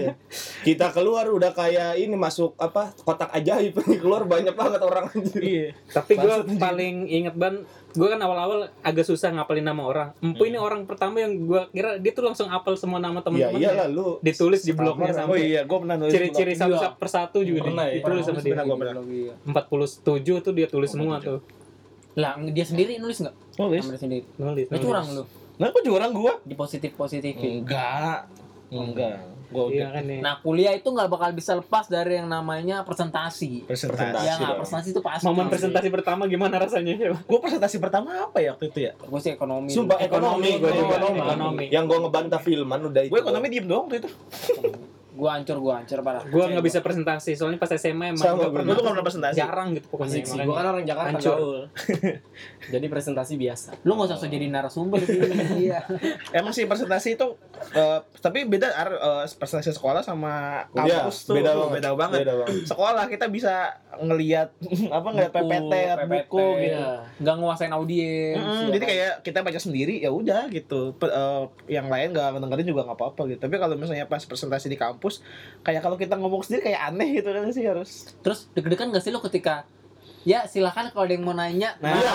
kita 0.66 0.86
keluar 0.94 1.26
udah 1.26 1.50
kayak 1.50 1.98
ini 1.98 2.14
masuk 2.14 2.54
apa 2.54 2.94
kotak 3.02 3.34
ajaib 3.34 3.74
keluar 4.02 4.24
banyak 4.24 4.54
banget 4.54 4.80
orang 4.80 5.10
iya. 5.36 5.72
tapi 5.88 6.14
gue 6.14 6.34
paling 6.54 7.08
inget 7.08 7.34
ban 7.34 7.64
gue 7.90 8.06
kan 8.06 8.18
awal-awal 8.18 8.70
agak 8.80 9.02
susah 9.02 9.30
ngapalin 9.30 9.62
nama 9.62 9.82
orang 9.82 10.08
empu 10.20 10.44
ini 10.44 10.54
orang 10.54 10.84
pertama 10.84 11.18
yang 11.18 11.34
gue 11.40 11.62
kira 11.70 11.98
dia 11.98 12.10
tuh 12.10 12.22
langsung 12.22 12.46
apal 12.46 12.74
semua 12.74 12.96
nama 12.96 13.18
ya 13.18 13.24
teman-teman 13.50 13.58
iyalah 13.58 13.86
lu 13.86 14.06
ditulis 14.20 14.62
di 14.62 14.70
blognya 14.70 15.10
Oh 15.10 15.18
sampai 15.26 15.42
iya, 15.44 15.60
gue 15.62 15.74
pernah 15.76 15.96
nulis. 15.96 16.12
ciri-ciri 16.12 16.52
satu 16.54 16.76
satu 16.76 16.94
persatu 16.96 17.38
juga 17.40 17.66
Pernah 17.66 17.84
di- 17.84 17.90
ya? 17.90 17.96
ditulis 17.98 18.22
sama 18.22 18.38
dia 18.38 18.52
Pernah, 18.52 18.64
gua 18.64 18.76
pernah. 18.76 18.94
Iya. 19.02 19.34
47 19.44 20.06
tuh 20.40 20.52
dia 20.52 20.66
tulis 20.66 20.88
semua 20.88 21.18
tuh 21.18 21.42
Lah, 22.12 22.34
dia 22.44 22.62
sendiri 22.62 22.98
nulis 22.98 23.22
nggak? 23.22 23.34
Nulis. 23.56 23.84
Dia 23.86 23.94
sendiri. 23.96 24.24
nulis 24.34 24.66
nulis. 24.66 24.82
curang 24.82 25.06
lu. 25.10 25.22
Nah, 25.56 25.66
kok 25.68 25.82
curang 25.84 26.10
gua? 26.10 26.32
Di 26.42 26.54
positif-positifin. 26.54 27.62
Enggak. 27.62 28.26
Enggak. 28.70 29.18
Gua 29.50 29.66
iya 29.66 29.90
udah 29.90 29.98
kan 29.98 30.04
nih 30.06 30.18
Nah, 30.22 30.34
kuliah 30.38 30.70
itu 30.70 30.86
nggak 30.86 31.10
bakal 31.10 31.30
bisa 31.34 31.58
lepas 31.58 31.90
dari 31.90 32.22
yang 32.22 32.30
namanya 32.30 32.86
presentasi. 32.86 33.66
presentasi. 33.66 34.22
Ya 34.22 34.38
nggak, 34.38 34.46
dong. 34.46 34.58
presentasi 34.62 34.88
itu 34.88 35.00
pasti. 35.02 35.24
momen 35.26 35.50
presentasi 35.50 35.88
pertama 35.90 36.22
gimana 36.30 36.54
rasanya 36.56 36.94
Gue 37.18 37.38
presentasi 37.42 37.82
pertama 37.82 38.30
apa 38.30 38.38
ya 38.38 38.54
waktu 38.54 38.70
itu 38.70 38.78
ya? 38.86 38.92
Gue 38.94 39.18
sih 39.18 39.34
ekonomi. 39.34 39.74
Sumpah 39.74 39.98
ekonomi, 39.98 40.54
Ekonomi, 40.54 40.62
gue 40.62 40.70
juga 40.70 40.94
ekonomi. 40.94 41.18
ekonomi. 41.18 41.64
Yang 41.66 41.84
gue 41.84 41.98
ngebantah 41.98 42.40
filman 42.40 42.80
udah 42.86 43.02
itu. 43.02 43.10
Gue 43.10 43.20
ekonomi 43.20 43.46
diem 43.50 43.66
doang 43.66 43.90
waktu 43.90 43.96
itu. 43.98 44.10
Gue 45.20 45.28
hancur, 45.30 45.56
gue 45.58 45.72
hancur 45.74 45.98
parah. 46.00 46.24
gue 46.24 46.40
nggak 46.42 46.64
bisa 46.64 46.80
presentasi 46.80 47.30
soalnya 47.34 47.56
pas 47.56 47.68
SMA 47.70 48.10
emang 48.10 48.16
Sama 48.16 48.40
nggak 48.40 48.50
gua. 48.50 48.60
Tuh 48.64 48.80
nggak 48.80 48.88
pernah 48.88 49.04
presentasi. 49.04 49.36
jarang 49.36 49.68
gitu 49.70 49.86
pokoknya 49.86 50.12
Asik 50.14 50.24
sih, 50.26 50.38
gua 50.40 50.54
kan 50.54 50.66
orang 50.70 50.84
Jakarta 50.84 51.10
Hancur. 51.12 51.36
gaul. 51.36 51.60
Jadi 52.72 52.86
presentasi 52.86 53.34
biasa. 53.36 53.68
Lu 53.82 53.92
nggak 53.92 54.08
usah 54.10 54.28
jadi 54.28 54.46
narasumber 54.46 55.00
sih. 55.00 55.20
Iya. 55.60 55.84
Emang 56.32 56.50
sih 56.50 56.64
presentasi 56.64 57.14
itu 57.14 57.26
eh, 57.70 57.98
tapi 58.18 58.44
beda 58.44 58.68
Ar, 58.70 58.88
eh, 58.90 59.24
presentasi 59.28 59.70
sekolah 59.70 60.00
sama 60.00 60.64
Iya, 60.78 61.04
kampus 61.04 61.26
tuh 61.26 61.34
beda 61.34 61.50
tuh 61.50 61.60
banget. 61.62 61.74
beda 61.76 61.90
banget. 61.94 62.18
Beda 62.20 62.34
banget. 62.38 62.54
Sekolah 62.64 63.04
kita 63.06 63.26
bisa 63.28 63.54
ngelihat 63.98 64.48
apa 64.90 65.08
ngeliat 65.10 65.32
Buku, 65.32 65.40
PPT, 65.42 65.74
buku 66.06 66.46
gitu. 66.56 66.70
iya. 66.70 66.88
Nggak 67.18 67.34
nguasain 67.36 67.72
audiens. 67.72 68.38
Mm, 68.38 68.46
ya 68.46 68.68
jadi 68.70 68.78
kan? 68.78 68.88
kayak 68.88 69.12
kita 69.22 69.38
baca 69.40 69.58
sendiri 69.58 69.94
ya 69.98 70.10
udah 70.10 70.46
gitu. 70.48 70.94
Pe- 70.94 71.10
eh, 71.10 71.42
yang 71.68 71.86
lain 71.86 72.08
gak 72.10 72.38
dengerin 72.38 72.66
juga 72.68 72.82
nggak 72.84 72.96
apa-apa 72.96 73.22
gitu. 73.26 73.40
Tapi 73.40 73.54
kalau 73.56 73.74
misalnya 73.74 74.06
pas 74.06 74.22
presentasi 74.22 74.66
di 74.66 74.76
kampus, 74.76 75.09
kayak 75.66 75.82
kalau 75.82 75.98
kita 75.98 76.14
ngomong 76.14 76.46
sendiri 76.46 76.70
kayak 76.70 76.94
aneh 76.94 77.08
gitu 77.18 77.28
kan 77.34 77.50
sih 77.50 77.66
harus. 77.66 78.14
Terus 78.22 78.46
deg-degan 78.54 78.94
gak 78.94 79.02
sih 79.02 79.10
lo 79.10 79.18
ketika 79.18 79.66
ya 80.22 80.44
silakan 80.44 80.90
kalau 80.90 81.04
ada 81.04 81.12
yang 81.12 81.24
mau 81.24 81.32
nanya. 81.32 81.74
Nah, 81.78 81.96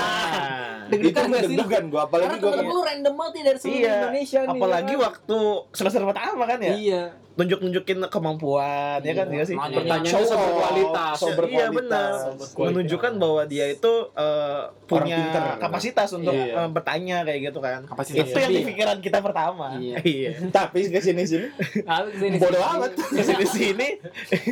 Itu 0.85 1.17
deg-degan 1.17 1.89
gue, 1.89 1.97
apalagi 1.97 2.37
gue 2.37 2.51
lu 2.61 2.77
random 2.79 3.13
banget 3.15 3.41
dari 3.43 3.57
seluruh 3.57 3.79
Iya, 3.79 3.93
Indonesia 3.99 4.39
nih. 4.43 4.53
apalagi 4.53 4.85
ya 4.85 4.95
kan? 4.95 5.05
waktu 5.07 5.37
semester 5.73 6.01
pertama 6.03 6.43
kan 6.45 6.59
ya. 6.61 6.73
Iya. 6.73 7.03
Nunjuk-nunjukin 7.35 7.99
kemampuan 8.07 9.01
ya 9.01 9.11
kan 9.11 9.27
Iya, 9.27 9.35
ya 9.35 9.43
sih. 9.43 9.55
Pertanyaannya 9.57 10.07
Show 10.07 10.23
so 10.23 10.31
off, 10.31 10.39
berkualitas. 10.39 11.15
so 11.17 11.25
Iya 11.25 11.35
berkualitas. 11.35 11.73
benar. 11.75 12.63
Menunjukkan 12.63 13.11
bahwa 13.17 13.41
dia 13.43 13.65
itu 13.67 13.93
eh, 14.13 14.61
punya 14.85 15.17
pinter. 15.19 15.43
kapasitas 15.59 16.09
untuk 16.13 16.31
Iya. 16.31 16.53
eh, 16.55 16.69
bertanya 16.69 17.17
kayak 17.25 17.39
gitu 17.43 17.59
kan. 17.59 17.81
Kapasitas 17.83 18.23
itu 18.23 18.37
yang 18.39 18.53
di 18.53 18.63
pikiran 18.63 18.97
kita 18.99 19.19
pertama. 19.19 19.67
Iya. 19.75 19.95
iya. 20.21 20.31
Tapi 20.47 20.87
ke 20.87 21.01
sini 21.01 21.25
sini 21.25 21.49
kesini- 21.49 22.37
bodoh 22.37 22.55
sini. 22.55 22.71
amat. 22.77 22.91
Di 23.11 23.47
sini 23.49 23.87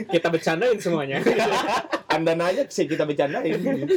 kita 0.10 0.28
bercandain 0.28 0.76
semuanya 0.76 1.22
Anda 2.14 2.38
nanya 2.38 2.64
sih 2.70 2.86
kita 2.86 3.10
bercandain. 3.10 3.58
gitu. 3.64 3.90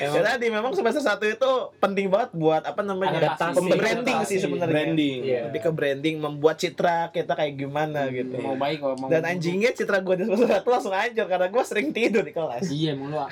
ya 0.00 0.20
tadi 0.20 0.46
memang 0.48 0.72
semester 0.76 1.00
satu 1.00 1.24
itu 1.24 1.50
penting 1.80 2.08
banget 2.12 2.32
buat 2.36 2.62
apa 2.64 2.80
namanya 2.84 3.36
Adaptasi. 3.36 3.68
branding 3.76 4.20
sih 4.28 4.38
sebenarnya. 4.40 4.72
Branding. 4.72 5.18
Iya. 5.24 5.40
Lebih 5.48 5.60
ke 5.64 5.70
branding, 5.72 6.16
membuat 6.20 6.56
citra 6.60 7.08
kita 7.12 7.32
kayak 7.32 7.56
gimana 7.56 8.08
gitu. 8.12 8.36
Mau 8.40 8.56
baik 8.60 8.84
kalau 8.84 8.96
mau 9.00 9.08
Dan 9.08 9.24
anjingnya 9.24 9.72
citra 9.72 10.04
gue 10.04 10.14
di 10.20 10.22
semester 10.28 10.48
satu 10.60 10.68
langsung 10.68 10.92
hancur 10.92 11.26
karena 11.28 11.48
gue 11.48 11.62
sering 11.64 11.88
tidur 11.96 12.22
di 12.24 12.32
kelas. 12.36 12.68
Iya 12.68 12.92
emang 12.92 13.08
lu 13.12 13.18
ah. 13.20 13.30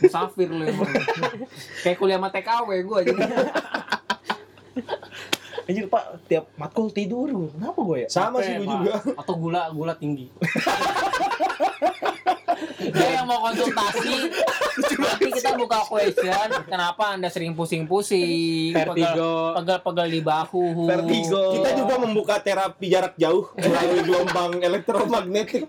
musafir 0.00 0.48
lu 0.48 0.64
emang. 0.64 0.88
Kayak 1.84 1.96
kuliah 2.00 2.16
sama 2.16 2.28
TKW 2.32 2.68
gue 2.84 3.00
jadi. 3.12 3.22
Anjir 5.68 5.84
Pak, 5.84 6.04
tiap 6.32 6.48
matkul 6.56 6.88
tidur. 6.88 7.28
Kenapa 7.28 7.76
gue 7.84 7.98
ya? 8.04 8.08
Sama 8.08 8.40
sih 8.40 8.56
Capek, 8.56 8.64
gue 8.64 8.72
juga. 8.72 8.92
Atau 9.20 9.36
gula 9.36 9.68
gula 9.68 9.92
tinggi. 10.00 10.32
Dia 12.78 13.08
yang 13.20 13.26
mau 13.26 13.42
konsultasi, 13.42 14.30
nanti 14.98 15.28
kita 15.34 15.50
buka 15.54 15.82
question. 15.84 16.48
Kenapa 16.64 17.14
anda 17.14 17.28
sering 17.28 17.52
pusing-pusing, 17.52 18.72
Vertigo. 18.72 19.58
pegel-pegel 19.58 20.08
di 20.08 20.20
bahu, 20.22 20.86
Vertigo. 20.86 21.58
Kita 21.58 21.70
juga 21.74 21.94
membuka 21.98 22.38
terapi 22.38 22.86
jarak 22.86 23.14
jauh 23.14 23.50
melalui 23.54 24.00
gelombang 24.02 24.52
elektromagnetik. 24.60 25.66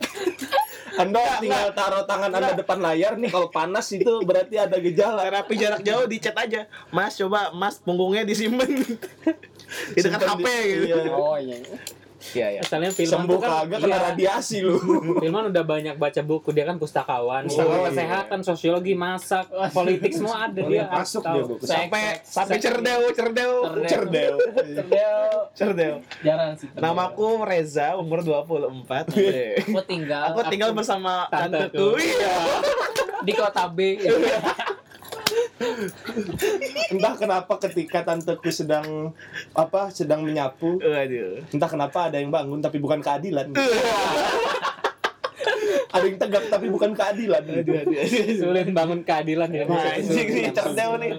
Anda 1.00 1.40
tinggal 1.40 1.72
taruh 1.72 2.04
tangan 2.04 2.28
Anda 2.28 2.60
depan 2.60 2.84
layar 2.84 3.16
nih 3.16 3.32
kalau 3.32 3.48
panas 3.48 3.88
itu 3.94 4.20
berarti 4.26 4.60
ada 4.60 4.76
gejala. 4.78 5.24
Terapi 5.24 5.54
jarak 5.56 5.82
jauh 5.86 6.04
di 6.04 6.18
chat 6.20 6.36
aja. 6.36 6.68
Mas 6.92 7.16
coba 7.16 7.56
Mas 7.56 7.80
punggungnya 7.80 8.28
disimpan. 8.28 8.68
di 9.96 10.00
dekat 10.02 10.22
HP 10.26 10.46
di- 10.50 10.90
gitu. 10.90 10.98
iya. 10.98 11.14
Oh 11.14 11.38
iya. 11.38 11.58
Iya 12.20 12.48
iya. 12.52 12.60
Asalnya 12.60 12.92
Filman 12.92 13.14
Sembuh 13.24 13.40
kan, 13.40 13.50
kagak 13.64 13.80
kena 13.80 13.90
iya, 13.90 14.00
radiasi 14.12 14.58
lu. 14.60 14.76
Filman 15.18 15.50
udah 15.50 15.64
banyak 15.64 15.96
baca 15.96 16.22
buku, 16.22 16.52
dia 16.52 16.64
kan 16.64 16.76
pustakawan, 16.76 17.48
Oh, 17.48 17.56
iya. 17.56 17.88
kesehatan, 17.88 18.40
sosiologi, 18.44 18.92
masak, 18.92 19.48
politik 19.72 20.12
semua 20.12 20.46
ada 20.46 20.62
dia. 20.62 20.86
Masuk 20.86 21.24
dia 21.24 21.42
buku. 21.42 21.64
Sampai 21.64 22.20
sampai 22.22 22.58
cerdeu, 22.60 23.02
cerdeu. 23.12 23.54
Cerdel. 23.86 24.36
Cerdeu. 25.54 25.94
Jarang 26.20 26.54
sih. 26.56 26.68
Namaku 26.76 27.40
Reza, 27.42 27.96
umur 27.96 28.20
24. 28.22 29.16
Aku 29.66 29.82
tinggal, 29.86 30.24
Aku 30.32 30.40
tinggal 30.48 30.76
bersama 30.76 31.26
Tanteku. 31.28 31.72
tanteku. 31.72 31.88
Iya. 31.98 32.36
di 33.20 33.34
kota 33.36 33.68
B. 33.68 33.80
Entah 36.90 37.14
kenapa 37.20 37.54
ketika 37.68 38.04
tanteku 38.08 38.48
sedang 38.50 39.12
apa 39.52 39.92
sedang 39.92 40.24
menyapu, 40.24 40.80
Waduh. 40.80 41.44
entah 41.52 41.70
kenapa 41.70 42.08
ada 42.08 42.18
yang 42.20 42.32
bangun 42.32 42.64
tapi 42.64 42.80
bukan 42.80 43.04
keadilan. 43.04 43.52
ada 45.90 46.06
yang 46.06 46.18
tegak 46.22 46.44
tapi 46.48 46.68
bukan 46.72 46.96
keadilan. 46.96 47.44
Aduh, 47.44 47.60
aduh, 47.60 47.76
aduh. 47.82 47.98
Sulit 48.40 48.68
bangun 48.72 49.04
keadilan 49.04 49.50
ya. 49.52 49.66
Anjing 49.68 50.28
nih, 50.32 50.52
cerdeu 50.54 50.92
nih. 51.02 51.12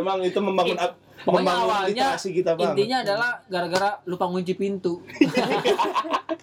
Memang 0.00 0.18
itu 0.24 0.38
membangun 0.42 0.78
Pokoknya 1.20 1.52
awalnya 1.52 1.88
literasi 2.10 2.28
kita 2.32 2.50
banget. 2.54 2.72
intinya 2.72 2.96
adalah 3.02 3.30
gara-gara 3.44 3.90
lupa 4.04 4.24
ngunci 4.26 4.54
pintu. 4.54 5.00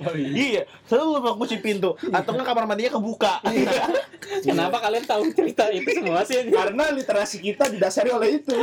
Iya, 0.08 0.70
selalu 0.86 1.10
lupa 1.18 1.32
kunci 1.36 1.58
pintu 1.58 1.98
atau 2.08 2.30
enggak 2.30 2.46
kamar 2.46 2.64
mandinya 2.66 2.94
kebuka. 2.94 3.42
Kenapa 4.40 4.78
kalian 4.80 5.04
tahu 5.04 5.34
cerita 5.34 5.68
itu 5.70 5.90
semua 5.90 6.22
sih? 6.22 6.38
Karena 6.48 6.94
literasi 6.94 7.42
kita 7.42 7.66
didasari 7.66 8.14
oleh 8.14 8.38
itu. 8.38 8.54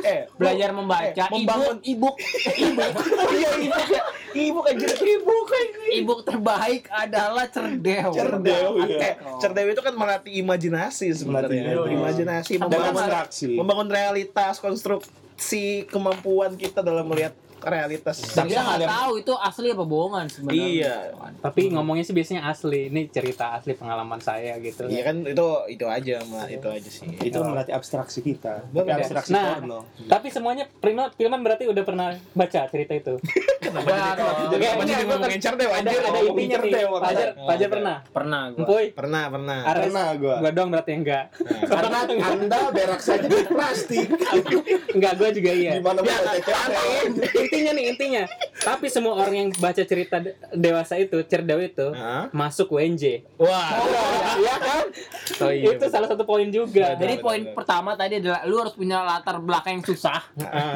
eh, 0.00 0.30
Belajar 0.32 0.70
membaca, 0.70 1.10
Eh, 1.20 1.26
membangun- 1.28 1.82
ibuk, 1.82 2.14
ibuk, 2.54 2.86
Oh 2.86 3.32
iya, 3.34 3.50
ibu 3.58 3.80
ya. 3.82 4.02
Ibu 4.30 4.58
kan 4.62 4.74
jadi 4.78 4.94
ibu 5.18 5.36
kan. 5.42 5.66
ibuk 5.90 6.20
terbaik 6.22 6.86
adalah 6.88 7.50
cerdeu. 7.50 8.10
Cerdeu, 8.14 8.70
iya. 8.86 8.98
Eh, 9.02 9.14
cerdeu 9.42 9.66
itu 9.66 9.82
kan 9.82 9.90
melatih 9.92 10.32
imajinasi 10.38 11.10
sebenarnya. 11.12 11.74
Melatih 11.74 11.98
Imajinasi, 11.98 12.52
membangun, 12.56 12.94
membangun 13.58 13.88
realitas, 13.90 14.62
konstruksi 15.40 15.88
kemampuan 15.88 16.52
kita 16.52 16.84
dalam 16.84 17.08
melihat 17.08 17.32
realitas. 17.62 18.16
Tapi 18.26 18.48
dia 18.48 18.60
nggak 18.60 18.86
tahu 18.86 19.12
itu 19.18 19.32
asli 19.34 19.68
apa 19.68 19.84
bohongan 19.84 20.26
sebenarnya. 20.26 20.66
Iya. 20.66 20.94
Tapi 21.38 21.60
ngomongnya 21.70 22.02
sih 22.02 22.12
biasanya 22.12 22.42
asli. 22.44 22.88
Ini 22.88 23.08
cerita 23.08 23.52
asli 23.52 23.72
pengalaman 23.72 24.18
saya 24.18 24.56
gitu. 24.58 24.86
Iya 24.86 25.02
kan 25.02 25.22
itu 25.22 25.46
itu 25.68 25.84
aja, 25.84 26.20
Mbak. 26.22 26.46
itu 26.50 26.68
aja 26.68 26.90
sih. 26.90 27.08
itu 27.20 27.38
melatih 27.38 27.72
abstraksi 27.72 28.20
kita. 28.20 28.64
Tapi 28.66 28.90
abstraksi 28.90 29.30
Nah, 29.30 29.56
porno. 29.56 29.80
tapi 30.06 30.26
semuanya 30.28 30.64
Prima 30.72 31.10
Filman 31.10 31.40
berarti 31.40 31.64
udah 31.64 31.82
pernah 31.82 32.08
baca 32.32 32.60
cerita 32.66 32.92
itu. 32.92 33.14
Kenapa 33.60 33.86
jadi 33.86 34.16
dong. 34.16 34.58
kenapa 34.58 34.82
jadi 34.82 35.04
ngomongin 35.04 35.38
Ada 35.38 35.64
anjir? 35.70 36.00
ada 36.00 36.20
intinya 36.22 36.58
nih. 36.58 36.72
Fajar, 36.90 37.28
Fajar 37.38 37.68
pernah. 37.68 37.96
Pernah 38.10 38.42
gua. 38.48 38.60
Empuy, 38.60 38.84
Pernah, 38.90 39.24
pernah. 39.28 39.58
Ares, 39.62 39.84
Pernah 39.84 40.06
gua. 40.16 40.34
gua 40.40 40.50
doang 40.50 40.70
berarti 40.70 40.92
enggak. 40.92 41.24
Karena 41.62 41.98
Anda 42.30 42.60
berak 42.72 43.00
saja 43.00 43.26
di 43.26 43.42
plastik. 43.44 44.06
Enggak, 44.90 45.12
gua 45.14 45.28
juga 45.30 45.50
iya. 45.52 45.70
Gimana 45.76 46.00
mau 46.00 46.08
TTM? 46.10 47.10
Intinya 47.50 47.72
nih 47.72 47.84
intinya 47.88 48.22
tapi 48.56 48.86
semua 48.86 49.14
orang 49.16 49.34
yang 49.36 49.48
baca 49.52 49.82
cerita 49.82 50.16
de- 50.18 50.38
dewasa 50.52 50.94
itu 50.96 51.18
cerdeu 51.24 51.58
itu 51.58 51.90
Hah? 51.90 52.30
masuk 52.30 52.70
WNJ 52.70 53.26
Wah. 53.36 53.74
Iya 54.36 54.54
kan 54.56 54.84
Oh 55.40 55.48
iya. 55.48 55.72
itu 55.72 55.84
salah 55.86 56.06
satu 56.06 56.22
poin 56.22 56.46
juga 56.46 56.94
Jadi 56.94 57.18
poin 57.18 57.42
pertama 57.50 57.92
tadi 57.92 58.18
adalah 58.18 58.44
lu 58.44 58.54
harus 58.56 58.72
punya 58.72 59.00
latar 59.00 59.40
belakang 59.40 59.80
yang 59.80 59.86
susah. 59.86 60.20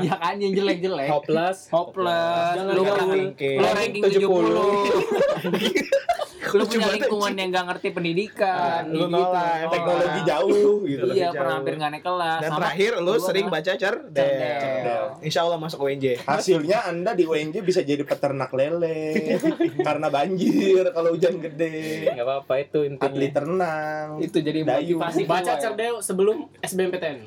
Ya 0.01 0.17
kan 0.17 0.35
yang 0.37 0.51
jelek-jelek. 0.53 1.07
hopeless 1.07 1.69
Hopeless, 1.69 2.57
Jangan 2.57 2.73
lu 2.73 2.83
ranking. 2.83 3.59
ranking 3.61 4.03
70. 4.03 4.25
lu 6.55 6.65
punya 6.65 6.89
lingkungan 6.91 7.33
yang 7.35 7.49
gak 7.51 7.65
ngerti 7.75 7.89
pendidikan. 7.91 8.83
Lu 8.89 9.07
gitu. 9.07 9.15
nolak, 9.15 9.67
Teknologi 9.69 10.21
jauh 10.23 10.77
gitu. 10.87 11.05
Iya, 11.11 11.29
jauh. 11.29 11.35
pernah 11.35 11.55
hampir 11.59 11.73
gak 11.77 11.91
naik 11.91 12.05
kelas. 12.05 12.39
Dan 12.41 12.51
Sama- 12.51 12.59
terakhir 12.63 12.93
lu 13.03 13.13
sering 13.19 13.47
baca. 13.51 13.73
Cerdeu. 13.75 15.05
Insya 15.21 15.41
Allah 15.43 15.59
masuk 15.59 15.79
UNJ. 15.83 16.23
Hasilnya 16.23 16.87
Anda 16.87 17.13
di 17.13 17.25
UNJ 17.27 17.61
bisa 17.61 17.81
jadi 17.83 18.03
peternak 18.07 18.55
lele 18.55 19.39
karena 19.87 20.07
banjir 20.09 20.85
kalau 20.95 21.13
hujan 21.13 21.43
gede. 21.43 22.13
nggak 22.15 22.25
apa-apa 22.25 22.55
itu 22.61 22.79
Atlet 22.85 23.31
intinya 23.35 23.41
renang. 23.43 24.09
Itu 24.23 24.39
jadi 24.39 24.61
Dayu. 24.63 24.97
motivasi 25.01 25.23
Baca 25.27 25.53
ya. 25.53 25.61
cerdeu 25.61 25.99
sebelum 25.99 26.47
SBMPTN. 26.63 27.19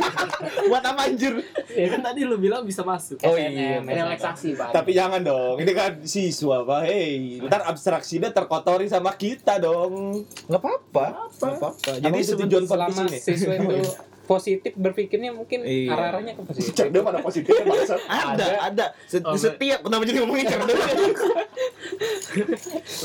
Buat 0.70 0.84
apa 0.84 1.06
anjir? 1.06 1.38
ya 1.76 1.86
kan 1.92 2.00
tadi 2.00 2.24
lu 2.24 2.40
bilang 2.40 2.64
bisa 2.64 2.80
masuk. 2.80 3.20
Oh 3.20 3.36
SNM, 3.36 3.84
relaksasi, 3.84 4.56
Pak. 4.56 4.72
Tapi 4.72 4.90
jangan 4.96 5.20
dong, 5.20 5.60
ini 5.60 5.72
kan 5.76 5.92
siswa 6.02 6.64
pak. 6.64 6.80
Hei, 6.88 7.36
ntar 7.44 7.68
abstraksinya 7.68 8.32
terkotori 8.56 8.86
sama 8.86 9.12
kita 9.14 9.58
dong. 9.58 10.24
Nggak 10.48 10.58
apa-apa. 10.58 11.06
Nggak 11.30 11.54
apa-apa. 11.54 11.90
Jadi 11.98 12.18
tujuan 12.40 12.64
selama 12.64 13.02
siswa 13.10 13.54
itu 13.54 13.76
positif 14.26 14.74
berpikirnya 14.74 15.30
mungkin 15.30 15.62
Iya. 15.62 15.94
arah-arahnya 15.94 16.34
ke 16.34 16.42
positif 16.42 16.74
Cerdas 16.74 16.98
mana 16.98 17.22
positifnya 17.22 17.62
bangsa. 17.62 17.94
ada, 18.26 18.46
ada. 18.60 18.86
Se- 19.06 19.22
Oh, 19.22 19.38
setiap 19.38 19.86
kenapa 19.86 20.02
jadi 20.02 20.18
ngomongin 20.18 20.46
cerdeu? 20.46 20.74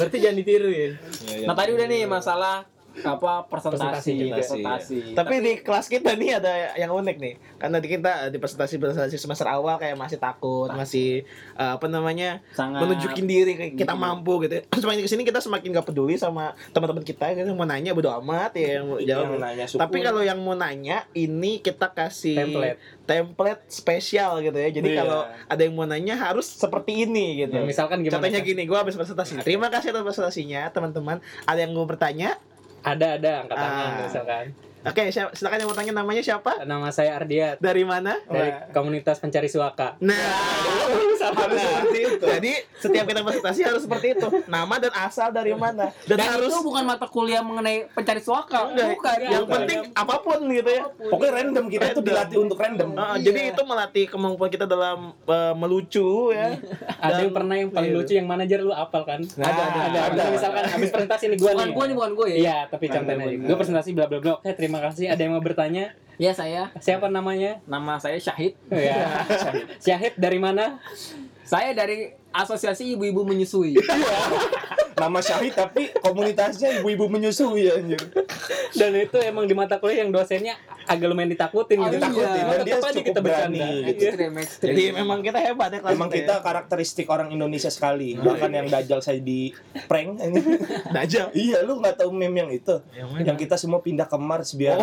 Berarti 0.01 0.17
jangan 0.17 0.37
ditiru 0.37 0.69
ya. 0.69 0.89
Nah, 1.45 1.53
tadi 1.53 1.69
udah 1.71 1.85
nih 1.85 2.09
masalah 2.09 2.65
apa 2.93 3.45
presentasi, 3.45 4.11
Presentasi, 4.19 4.29
presentasi. 4.59 4.99
Tapi 5.13 5.33
di 5.39 5.53
kelas 5.57 5.87
kita 5.87 6.11
nih 6.13 6.37
ada 6.37 6.51
yang 6.75 6.91
unik 6.91 7.17
nih. 7.17 7.33
Karena 7.55 7.77
di 7.77 7.87
kita 7.87 8.27
di 8.27 8.37
presentasi-presentasi 8.37 9.15
semester 9.15 9.47
awal 9.47 9.75
kayak 9.75 9.95
masih 9.95 10.17
takut, 10.17 10.67
masih 10.69 11.23
eh, 11.55 11.71
apa 11.71 11.85
namanya? 11.85 12.43
sangat 12.51 12.83
menunjukin 12.83 13.25
diri 13.25 13.53
kayak 13.53 13.73
kita 13.75 13.91
Hmm. 13.91 14.03
mampu 14.19 14.43
gitu. 14.43 14.59
Semakin 14.81 15.01
ke 15.01 15.09
sini 15.09 15.23
kita 15.23 15.39
semakin 15.39 15.71
gak 15.71 15.85
peduli 15.85 16.15
sama 16.15 16.51
teman-teman 16.69 17.01
kita 17.01 17.31
gitu 17.31 17.51
mau 17.51 17.63
nanya 17.63 17.91
bodo 17.91 18.11
amat 18.17 18.51
ya 18.53 18.77
yang 18.77 18.85
mau 18.85 18.99
jawab. 18.99 19.25
Yang 19.25 19.39
nanya 19.39 19.65
syukur. 19.65 19.81
Tapi 19.81 19.97
kalau 20.01 20.21
yang 20.21 20.39
mau 20.39 20.53
nanya 20.53 21.07
ini 21.13 21.59
kita 21.59 21.87
kasih 21.87 22.37
Template. 22.37 22.77
template 23.03 23.63
spesial 23.67 24.39
gitu 24.39 24.55
ya. 24.55 24.69
Jadi 24.69 24.89
Iya. 24.89 24.99
kalau 25.01 25.19
ada 25.25 25.61
yang 25.61 25.73
mau 25.73 25.83
nanya 25.83 26.15
harus 26.17 26.45
seperti 26.45 27.03
ini 27.03 27.41
gitu. 27.41 27.53
Ya, 27.53 27.63
misalkan 27.63 27.99
gimana 27.99 28.19
Contohnya 28.19 28.39
Kak? 28.39 28.47
gini, 28.47 28.63
gue 28.63 28.75
habis 28.75 28.93
presentasi. 28.93 29.39
Terima 29.41 29.67
kasih 29.67 29.91
atas 29.91 30.03
presentasinya, 30.05 30.67
teman-teman. 30.69 31.17
Ada 31.43 31.63
yang 31.63 31.71
mau 31.71 31.83
bertanya? 31.83 32.35
Ada 32.81 33.07
ada 33.17 33.31
angkat 33.45 33.57
tangan 33.57 33.89
Ah. 33.89 33.99
misalkan 34.05 34.45
Oke, 34.83 35.03
siapa- 35.07 35.29
silakan 35.31 35.57
yang 35.57 35.67
mau 35.67 35.75
tanya 35.75 35.93
namanya 35.93 36.21
siapa? 36.21 36.63
nama 36.63 36.89
saya 36.89 37.13
Ardiat 37.15 37.57
Dari 37.57 37.83
mana? 37.83 38.17
dari 38.25 38.49
komunitas 38.69 39.17
pencari 39.17 39.45
suaka 39.45 39.93
Nah, 39.99 40.17
harus 41.31 41.61
seperti 41.61 41.99
itu. 42.07 42.25
jadi 42.27 42.51
setiap 42.75 43.05
kita 43.05 43.21
presentasi 43.21 43.61
harus 43.61 43.81
seperti 43.81 44.07
itu. 44.15 44.27
Nama 44.47 44.75
dan 44.79 44.93
asal 44.95 45.29
dari 45.29 45.53
mana. 45.53 45.93
Dan, 46.03 46.17
Dan 46.17 46.27
harus 46.27 46.49
itu 46.49 46.59
bukan 46.61 46.83
mata 46.83 47.05
kuliah 47.05 47.39
mengenai 47.39 47.85
pencari 47.87 48.19
suaka, 48.19 48.67
Enggak, 48.67 48.87
bukan. 48.91 49.17
yang 49.21 49.43
Bukan. 49.43 49.53
penting 49.55 49.79
apa 49.93 50.15
pun 50.17 50.39
gitu 50.47 50.69
ya. 50.71 50.83
Pokoknya 51.03 51.31
random 51.35 51.65
kita 51.67 51.85
itu 51.87 52.01
dilatih 52.01 52.37
untuk 52.39 52.57
random. 52.57 52.89
Ah, 52.93 53.13
Iya. 53.13 53.23
Jadi 53.23 53.41
itu 53.47 53.61
melatih 53.63 54.05
kemampuan 54.07 54.49
kita 54.49 54.65
dalam 54.65 54.99
eh, 55.13 55.53
melucu 55.53 56.09
ya. 56.31 56.57
ada 56.99 57.11
Dan- 57.11 57.21
yang 57.21 57.31
pernah 57.31 57.55
yang 57.55 57.69
paling 57.69 57.91
iya. 57.91 57.97
lucu 57.97 58.13
yang 58.13 58.25
manajer 58.25 58.59
lu 58.59 58.71
apal 58.71 59.03
kan 59.03 59.21
Nah, 59.31 59.45
ada 59.45 59.61
ada 59.63 59.79
ada, 59.83 59.99
ada. 60.07 60.23
misalkan 60.27 60.63
habis 60.65 60.89
presentasi 60.89 61.23
nih 61.27 61.37
gua 61.37 61.51
bukan 61.51 61.61
nih 61.63 61.71
gua 61.71 61.85
nih, 61.85 61.95
bukan 61.95 62.11
gua 62.13 62.25
ya. 62.25 62.35
iya 62.35 62.57
tapi 62.65 62.85
contohnya 62.87 63.25
gue 63.27 63.55
presentasi 63.55 63.89
bla 63.91 64.05
bla 64.05 64.17
bla 64.17 64.31
oke 64.35 64.49
terima 64.51 64.70
kasih. 64.79 65.11
Ada 65.11 65.21
yang 65.27 65.35
mau 65.35 65.43
bertanya? 65.43 65.91
Ya 66.21 66.37
saya, 66.37 66.69
siapa 66.77 67.09
namanya? 67.09 67.59
Nama 67.65 67.97
saya 67.97 68.21
Syahid. 68.21 68.53
ya 68.69 69.25
Syahid 69.81 70.13
dari 70.21 70.37
mana? 70.37 70.77
Saya 71.41 71.73
dari 71.73 72.13
Asosiasi 72.29 72.93
Ibu-ibu 72.93 73.25
Menyusui. 73.25 73.75
Nama 75.01 75.17
Syahid 75.17 75.57
tapi 75.57 75.89
komunitasnya 75.97 76.77
ibu-ibu 76.77 77.09
menyusui 77.09 77.65
anjir. 77.73 77.97
dan 78.77 78.93
itu 78.93 79.17
emang 79.17 79.49
di 79.49 79.57
mata 79.57 79.81
kuliah 79.81 80.05
yang 80.05 80.13
dosennya 80.13 80.53
agak 80.83 81.05
lumayan 81.05 81.29
ditakutin 81.29 81.77
Oh, 81.77 81.87
gitu. 81.87 81.97
iya. 81.97 82.29
Cuma 82.35 82.53
Dan 82.53 82.63
dia 82.63 82.75
cukup 82.77 83.03
kita 83.03 83.19
berani, 83.19 83.59
gitu. 83.59 83.71
Iya. 83.71 84.09
ekstrim 84.11 84.31
ekstrim 84.35 84.67
Jadi 84.67 84.83
memang 84.93 85.19
kita 85.19 85.39
hebat 85.39 85.69
ya 85.69 85.79
kelas 85.79 85.93
Emang 85.93 86.09
kita 86.09 86.33
ya. 86.33 86.41
karakteristik 86.41 87.07
orang 87.07 87.29
Indonesia 87.29 87.67
sekali. 87.67 88.09
Bahkan 88.13 88.49
yang 88.49 88.67
dajal 88.67 88.99
saya 88.99 89.19
di 89.19 89.51
prank 89.85 90.19
ini. 90.19 90.41
Dajjal. 90.95 91.27
iya, 91.33 91.61
lu 91.61 91.77
nggak 91.77 91.95
tahu 91.97 92.11
meme 92.11 92.37
yang 92.37 92.51
itu. 92.51 92.75
Yang? 92.91 93.09
Yang 93.25 93.37
kita 93.39 93.55
semua 93.55 93.79
pindah 93.79 94.05
ke 94.05 94.17
Mars 94.17 94.53
biar 94.53 94.77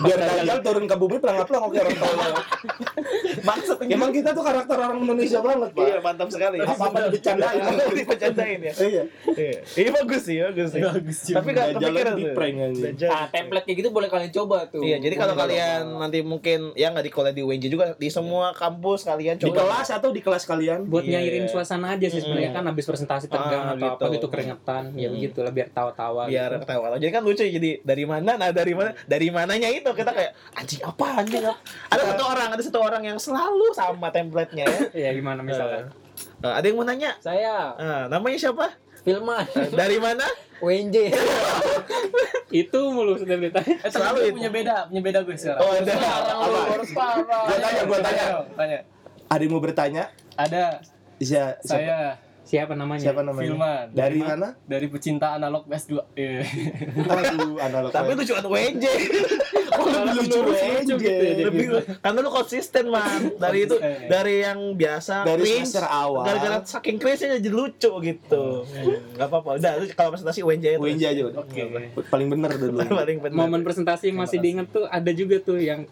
biar 0.00 0.18
dajal 0.18 0.58
turun 0.60 0.84
ke 0.84 0.96
bumi 0.96 1.16
pelangap-pelangap 1.18 1.68
kayak 1.70 1.84
orang 1.84 1.98
tolol. 2.02 2.32
Maksud 3.44 3.76
Emang 3.84 4.10
kita 4.10 4.30
tuh 4.30 4.42
karakter 4.42 4.76
orang 4.76 4.98
Indonesia 4.98 5.38
banget, 5.38 5.70
Pak. 5.70 5.84
Iya, 5.84 5.96
mantap 6.00 6.28
sekali. 6.28 6.56
Apa-apa 6.58 6.98
dibecandain. 7.06 7.60
Dibecandain 7.92 8.60
ya. 8.62 8.72
Iya. 8.74 9.02
Iya. 9.30 9.58
Iya 9.76 9.90
bagus 9.92 10.22
sih, 10.22 10.36
bagus 10.40 10.70
sih. 10.72 10.82
Tapi 11.30 11.48
gak 11.50 11.66
Dajjal 11.70 11.80
kepikiran 11.84 12.14
di 12.14 12.24
tuh. 12.24 12.34
prank 12.34 12.56
aja. 12.56 12.82
Dajjal. 12.84 13.10
nah 13.10 13.26
template 13.28 13.64
kayak 13.64 13.78
gitu 13.78 13.90
boleh 13.90 14.08
kalian 14.08 14.32
coba 14.32 14.58
tuh 14.66 14.80
Iya, 14.80 14.96
jadi 14.98 15.14
kalau 15.26 15.40
kalian 15.40 15.80
nanti 15.96 16.18
mungkin 16.20 16.58
ya 16.72 16.88
nggak 16.88 17.02
di 17.02 17.10
kuliah 17.10 17.30
di 17.30 17.42
UNJ 17.42 17.64
juga 17.66 17.84
di 17.94 18.08
semua 18.08 18.52
kampus 18.52 19.02
kalian 19.02 19.34
Di 19.34 19.46
coba 19.46 19.62
kelas 19.62 19.88
atau 19.90 20.08
di 20.08 20.20
kelas 20.20 20.44
kalian? 20.44 20.84
buat 20.84 21.02
Iya. 21.02 21.18
nyairin 21.18 21.46
suasana 21.46 21.92
aja 21.92 22.06
sih 22.06 22.18
sebenarnya 22.18 22.52
kan 22.52 22.64
habis 22.64 22.84
presentasi 22.84 23.26
tegang 23.26 23.64
Ah, 23.64 23.72
atau 23.72 23.88
apa 23.90 24.04
gitu. 24.06 24.14
gitu 24.16 24.26
keringetan 24.28 24.92
ya 24.92 25.08
begitu 25.08 25.38
lah 25.40 25.50
biar 25.50 25.68
tawa-tawa 25.68 26.22
biar 26.26 26.50
gitu. 26.50 26.62
ketawa. 26.62 26.86
Jadi 26.94 27.10
kan 27.10 27.22
lucu 27.22 27.42
jadi 27.42 27.70
dari 27.80 28.04
mana? 28.04 28.30
Nah, 28.34 28.50
dari 28.50 28.72
mana? 28.72 28.90
Dari 29.04 29.28
mananya 29.28 29.68
itu 29.68 29.88
kita 29.88 30.10
kayak 30.10 30.32
anjing 30.52 30.80
apa 30.80 31.06
anjing 31.16 31.40
apa? 31.40 31.56
Ada 31.88 32.02
satu 32.06 32.24
orang, 32.26 32.48
ada 32.50 32.62
satu 32.62 32.78
orang 32.78 33.02
yang 33.04 33.18
selalu 33.18 33.66
sama 33.72 34.08
template-nya 34.08 34.64
ya. 34.64 34.78
ya 35.04 35.10
gimana 35.12 35.40
misalkan 35.40 35.90
Eh, 36.36 36.52
ada 36.52 36.62
yang 36.62 36.76
mau 36.76 36.84
nanya? 36.84 37.16
saya 37.18 37.72
Eh, 37.74 38.02
namanya 38.06 38.36
siapa? 38.36 38.68
Filman 39.04 39.44
Eh, 39.46 39.68
dari 39.70 39.98
mana? 39.98 40.24
WNJ 40.58 41.12
itu 42.64 42.78
mulu 42.88 43.14
sudah 43.14 43.36
ditanya 43.36 43.76
Eh, 43.78 43.90
Selalu 43.90 44.18
itu. 44.22 44.34
punya 44.34 44.50
beda, 44.50 44.74
punya 44.88 45.02
beda 45.02 45.18
gue 45.20 45.36
sekarang. 45.36 45.60
Oh, 45.60 45.70
ada. 45.70 45.92
Apa? 45.92 46.60
harus 46.72 46.90
paham 46.90 47.18
Gua 47.22 47.56
tanya, 47.58 47.80
gua 47.84 47.98
tanya. 48.00 48.24
Tanya. 48.50 48.78
Ada 49.26 49.40
yang 49.40 49.52
mau 49.52 49.60
bertanya? 49.60 50.04
Ada 50.34 50.64
siapa, 51.16 51.60
saya 51.60 52.16
siapa 52.44 52.72
namanya 52.76 53.00
siapa 53.00 53.20
namanya? 53.24 53.48
Filman. 53.48 53.86
Dari 53.96 54.18
mana? 54.20 54.48
dari 54.68 54.86
pecinta 54.92 55.32
analog 55.34 55.64
PS2. 55.64 55.92
Iya. 56.14 56.44
Aduh, 57.24 57.56
analog. 57.58 57.90
Tapi 57.90 58.10
lu 58.12 58.22
cuma 58.22 58.40
WNJ. 58.44 58.86
Oh, 59.74 59.90
lebih 59.90 60.30
lucu 60.30 60.38
aja. 60.54 60.94
Lebih 61.50 61.66
karena 61.98 62.18
lu 62.22 62.30
konsisten, 62.30 62.94
Man. 62.94 63.34
Dari 63.42 63.66
itu 63.66 63.74
dari 64.06 64.46
yang 64.46 64.78
biasa 64.78 65.26
Dari 65.26 65.42
cringe, 65.42 65.66
semester 65.66 65.86
awal. 65.90 66.22
Gara-gara 66.22 66.58
saking 66.62 66.96
cringe-nya 67.02 67.42
jadi 67.42 67.50
lucu 67.50 67.90
gitu. 67.90 68.44
Enggak 69.18 69.28
apa-apa. 69.28 69.58
Udah, 69.58 69.72
lu 69.82 69.84
kalau 69.98 70.14
presentasi 70.14 70.46
UNJ 70.46 70.78
itu. 70.78 70.82
WNJ 70.82 71.04
aja 71.10 71.22
udah. 71.26 71.42
Paling 72.06 72.28
bener 72.30 72.50
dulu. 72.54 72.78
Paling 73.02 73.18
benar. 73.18 73.34
momen 73.34 73.60
presentasi 73.66 74.14
yang 74.14 74.22
masih 74.22 74.38
diinget 74.38 74.70
tuh 74.70 74.86
ada 74.86 75.10
juga 75.10 75.42
tuh 75.42 75.58
yang 75.58 75.90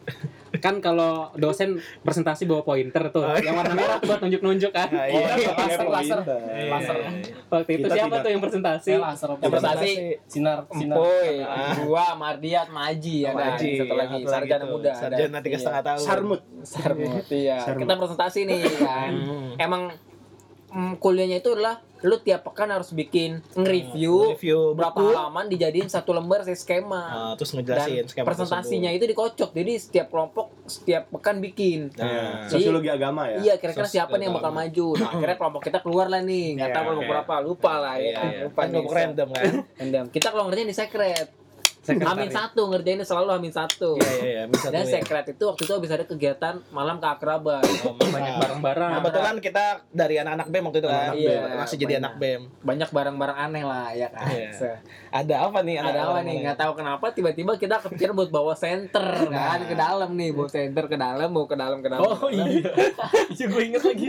kan 0.63 0.79
kalau 0.79 1.13
dosen 1.35 1.75
presentasi 2.01 2.47
bawa 2.47 2.63
pointer 2.63 3.11
tuh 3.11 3.21
Oh, 3.21 3.35
iya. 3.35 3.45
yang 3.45 3.59
warna 3.59 3.75
merah 3.75 3.99
tuh 3.99 4.07
buat 4.07 4.21
nunjuk-nunjuk 4.21 4.71
kan 4.71 4.87
Ah, 4.89 5.05
iya. 5.05 5.27
laser, 5.35 5.87
laser. 5.87 6.19
Laser. 6.23 6.97
iya, 6.97 7.11
iya. 7.11 7.35
waktu 7.51 7.71
itu 7.73 7.79
Kita 7.83 7.89
siapa 7.93 8.07
tidak. 8.09 8.23
tuh 8.23 8.31
yang 8.31 8.41
presentasi 8.41 8.87
Saya 8.89 8.99
laser. 9.03 9.29
Yang 9.35 9.51
presentasi 9.51 9.91
sinar 10.25 10.59
sinar. 10.71 10.97
Empoy, 10.97 11.31
Ah. 11.43 11.75
gua, 11.83 12.07
Mardiat, 12.15 12.69
Maji 12.69 13.17
ya 13.21 13.31
kan. 13.33 13.59
Maji, 13.59 13.71
Satu 13.77 13.93
lagi, 13.93 14.17
satu 14.17 14.25
lagi 14.25 14.47
sarjana 14.47 14.65
muda. 14.65 14.89
ada. 14.89 15.01
Sarjana 15.03 15.39
tiga 15.39 15.51
Iya. 15.51 15.61
setengah 15.61 15.83
tahun. 15.83 16.01
Sarmut. 16.01 16.41
Sarmut, 16.63 17.27
iya. 17.29 17.57
Sarmut. 17.59 17.83
Kita 17.83 17.95
presentasi 17.99 18.41
nih 18.45 18.61
kan. 18.79 19.11
Hmm. 19.13 19.51
Emang 19.59 19.83
mm, 20.69 20.93
kuliahnya 20.97 21.39
itu 21.39 21.51
adalah 21.51 21.83
lu 22.03 22.19
tiap 22.19 22.43
pekan 22.43 22.69
harus 22.69 22.91
bikin 22.91 23.39
nge-review 23.53 24.35
Review 24.35 24.61
berapa 24.73 24.91
buku. 24.93 25.11
halaman 25.11 25.47
dijadiin 25.47 25.87
satu 25.87 26.11
lembar 26.11 26.43
saya 26.43 26.55
skema. 26.55 27.03
Ah, 27.05 27.33
terus 27.35 27.51
Dan 27.51 27.63
ngejelasin 27.63 28.05
skema 28.07 28.27
presentasinya 28.27 28.91
tersebut. 28.91 28.99
itu 28.99 29.13
dikocok. 29.13 29.51
Jadi 29.53 29.73
setiap 29.77 30.07
kelompok 30.09 30.47
setiap 30.65 31.07
pekan 31.09 31.39
bikin. 31.39 31.95
Nah, 31.95 32.45
Jadi- 32.45 32.63
Sosiologi 32.63 32.89
agama 32.89 33.27
ya. 33.27 33.39
Iya, 33.41 33.55
kira-kira 33.57 33.85
Sos- 33.85 33.95
siapa 33.95 34.15
nih 34.15 34.27
yang 34.27 34.37
bakal 34.37 34.53
maju. 34.53 34.87
Nah, 34.95 35.09
akhirnya 35.13 35.37
kelompok 35.37 35.63
kita 35.63 35.79
keluar 35.79 36.07
lah 36.07 36.21
nih. 36.21 36.47
Nggak 36.55 36.69
Iya, 36.69 36.75
tahu 36.75 36.85
kelompok 36.85 37.03
iya. 37.03 37.13
berapa, 37.13 37.35
lupa 37.41 37.73
lah 37.77 37.95
ya. 37.95 38.03
Iya, 38.03 38.13
kan. 38.13 38.27
iya. 38.29 38.41
Lupa 38.43 38.59
Kan 38.59 38.69
kelompok 38.69 38.93
random 38.93 39.29
kan. 39.31 39.53
Random. 39.77 40.05
Kita 40.11 40.27
kalau 40.29 40.45
ngerjain 40.45 40.67
di 40.67 40.77
secret. 40.77 41.29
Sekretariat. 41.83 42.15
Amin 42.15 42.31
satu 42.31 42.63
ngerjainnya 42.65 43.03
selalu 43.03 43.29
Amin 43.33 43.51
satu. 43.51 43.95
Iya, 43.97 44.07
iya, 44.13 44.23
iya. 44.25 44.43
Bisa 44.47 44.71
Dan 44.71 44.81
tuh 44.81 44.87
ya. 44.87 44.93
secret 44.97 45.27
itu 45.29 45.43
waktu 45.43 45.63
itu 45.63 45.73
habis 45.73 45.91
ada 45.91 46.05
kegiatan 46.05 46.55
malam 46.71 46.97
keakraban. 46.97 47.59
Oh, 47.83 47.99
banyak 47.99 48.35
barang-barang 48.39 48.89
Nah, 48.89 48.99
kebetulan 49.01 49.35
kita 49.37 49.65
dari 49.91 50.15
anak-anak 50.17 50.47
BEM 50.47 50.63
waktu 50.65 50.79
itu 50.79 50.87
kan. 50.87 50.95
Anak-anak 51.11 51.19
BEM. 51.19 51.43
Masih 51.59 51.77
jadi 51.77 51.87
Banyak. 51.89 52.01
anak 52.01 52.15
BEM. 52.17 52.43
Banyak 52.63 52.89
barang-barang 52.89 53.39
aneh 53.41 53.65
lah 53.65 53.89
ya 53.91 54.09
kan. 54.09 54.31
Iya. 54.31 54.51
Se- 54.53 54.81
Ada 55.11 55.35
apa 55.43 55.59
nih? 55.61 55.75
Ada 55.75 55.83
anak-anak 55.83 56.07
apa 56.07 56.21
nih? 56.21 56.33
BEM? 56.33 56.43
Nggak 56.45 56.59
tahu 56.61 56.73
kenapa 56.77 57.07
tiba-tiba 57.11 57.53
kita 57.57 57.75
kepikiran 57.81 58.15
buat 58.15 58.31
bawa 58.31 58.55
center 58.55 59.07
kan 59.35 59.61
ke 59.61 59.75
dalam 59.75 60.11
nih, 60.13 60.31
bawa 60.31 60.49
center 60.49 60.85
ke 60.87 60.95
dalam, 60.95 61.29
bawa 61.29 61.47
ke 61.47 61.57
dalam 61.57 61.79
ke 61.79 61.89
dalam. 61.89 62.07
Oh 62.07 62.31
iya. 62.31 62.63
Iya 63.33 63.47
gue 63.49 63.63
inget 63.65 63.83
lagi. 63.83 64.07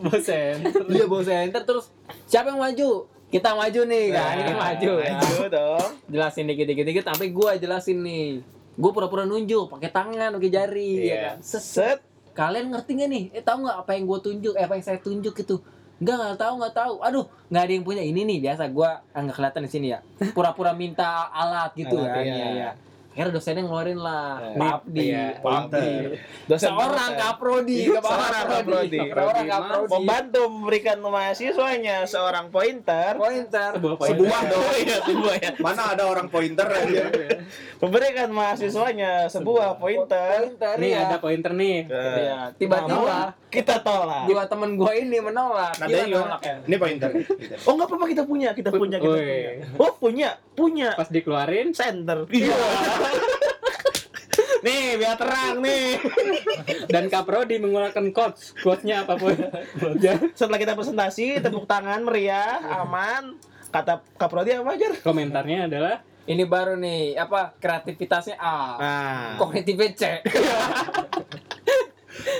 Bosen. 0.00 0.56
Iya 0.88 1.04
bawa 1.04 1.20
center 1.22 1.62
terus 1.62 1.92
siapa 2.24 2.48
yang 2.48 2.58
maju? 2.58 3.17
Kita 3.28 3.52
maju 3.52 3.80
nih 3.84 4.04
kan, 4.08 4.32
kita 4.40 4.52
maju 4.56 4.92
ya. 4.98 5.12
Maju 5.12 5.46
dong. 5.52 5.88
Jelasin 6.08 6.48
dikit-dikit 6.48 6.84
dikit 6.84 7.04
sampai 7.04 7.28
gua 7.28 7.54
jelasin 7.54 8.00
nih. 8.00 8.40
Gua 8.74 8.90
pura-pura 8.90 9.28
nunjuk 9.28 9.68
pakai 9.68 9.90
tangan, 9.92 10.32
pakai 10.32 10.48
jari 10.48 10.90
ya 10.96 11.04
Iya. 11.04 11.18
kan. 11.20 11.36
Set. 11.44 11.60
Set. 11.62 11.98
Kalian 12.32 12.70
ngerti 12.70 12.90
gak 12.96 13.10
nih? 13.10 13.24
Eh 13.34 13.42
tahu 13.42 13.66
nggak 13.66 13.76
apa 13.82 13.90
yang 13.92 14.04
gua 14.06 14.18
tunjuk? 14.18 14.54
Eh 14.54 14.64
apa 14.64 14.74
yang 14.74 14.84
saya 14.86 14.96
tunjuk 14.96 15.34
itu? 15.34 15.56
Enggak, 15.98 16.14
nggak 16.14 16.38
tahu, 16.38 16.52
nggak 16.62 16.74
tahu. 16.78 16.94
Aduh, 17.02 17.24
nggak 17.50 17.62
ada 17.66 17.72
yang 17.74 17.84
punya 17.84 18.02
ini 18.06 18.20
nih. 18.22 18.38
Biasa 18.38 18.70
gua 18.70 19.02
ah, 19.10 19.18
nggak 19.18 19.34
kelihatan 19.34 19.62
di 19.66 19.70
sini 19.70 19.86
ya. 19.90 19.98
Pura-pura 20.30 20.70
minta 20.72 21.26
alat 21.28 21.74
gitu 21.74 21.98
Alat, 21.98 22.14
kan. 22.14 22.22
iya. 22.24 22.32
Iya, 22.32 22.48
iya. 22.54 22.70
Akhirnya 23.18 23.34
dosennya 23.34 23.62
ngeluarin 23.66 23.98
lah. 23.98 24.30
Iya. 24.38 24.54
Pak 24.54 24.70
Abdi. 24.78 25.02
Iya, 25.02 25.26
Pak 25.42 25.54
Abdi. 25.58 25.90
Dosen 26.46 26.68
Seorang 26.70 26.94
dosen. 27.10 27.18
kaprodi, 27.18 27.78
Seorang 27.90 28.46
kaprodi. 28.46 29.00
Seorang 29.02 29.46
kaprodi. 29.50 29.90
Membantu 29.90 30.42
memberikan 30.46 30.96
mahasiswanya 31.02 31.96
seorang 32.06 32.46
pointer. 32.46 33.12
Pointer. 33.18 33.70
sebuah 33.74 34.40
dong. 34.54 34.64
Iya, 34.78 34.96
sebuah 35.02 35.34
ya. 35.34 35.50
Mana 35.58 35.82
ada 35.90 36.04
orang 36.06 36.30
pointer 36.30 36.62
aja. 36.62 37.04
Memberikan 37.78 38.28
mahasiswanya 38.30 39.26
sebuah 39.26 39.68
pointer. 39.76 40.54
Nih 40.78 40.94
ya. 40.94 41.10
ada 41.10 41.18
pointer 41.18 41.50
nih 41.50 41.90
Iya, 41.90 42.54
tiba-tiba 42.54 43.34
kita 43.48 43.82
tolak. 43.82 44.30
dua 44.30 44.46
temen 44.46 44.78
gue 44.78 44.92
ini 44.94 45.18
menolak. 45.18 45.74
Gimana? 45.74 46.06
nolak 46.06 46.40
ya. 46.40 46.56
Ini 46.62 46.76
pointer. 46.78 47.10
Oh 47.66 47.74
nggak 47.74 47.88
apa-apa 47.88 48.06
kita 48.06 48.22
punya, 48.22 48.54
kita 48.54 48.70
punya, 48.70 49.02
kita 49.02 49.10
punya. 49.10 49.50
Oh 49.74 49.90
punya, 49.98 50.28
punya. 50.58 50.90
pas 50.92 51.06
dikeluarin 51.06 51.70
Center. 51.70 52.26
Iya. 52.34 52.56
nih 54.58 54.98
biar 54.98 55.14
terang 55.14 55.62
nih. 55.62 56.02
dan 56.86 57.06
Kaprodi 57.06 57.56
menggunakan 57.56 58.10
quotes 58.10 58.58
quotesnya 58.58 59.02
apa 59.02 59.14
pun 59.14 59.30
Ya, 59.96 60.18
Setelah 60.34 60.58
kita 60.58 60.74
presentasi, 60.74 61.38
tepuk 61.38 61.62
tangan 61.64 62.02
meriah, 62.02 62.58
aman. 62.76 63.38
Kata 63.68 64.02
Kaprodi 64.14 64.50
apa 64.52 64.74
aja? 64.74 64.90
komentarnya 64.98 65.66
adalah 65.66 66.02
Ini 66.24 66.44
baru 66.44 66.74
nih, 66.74 67.16
apa 67.16 67.56
kreativitasnya 67.56 68.36
A, 68.36 68.56
Nah, 68.76 69.28
kognitifnya 69.38 69.88
C. 69.94 70.02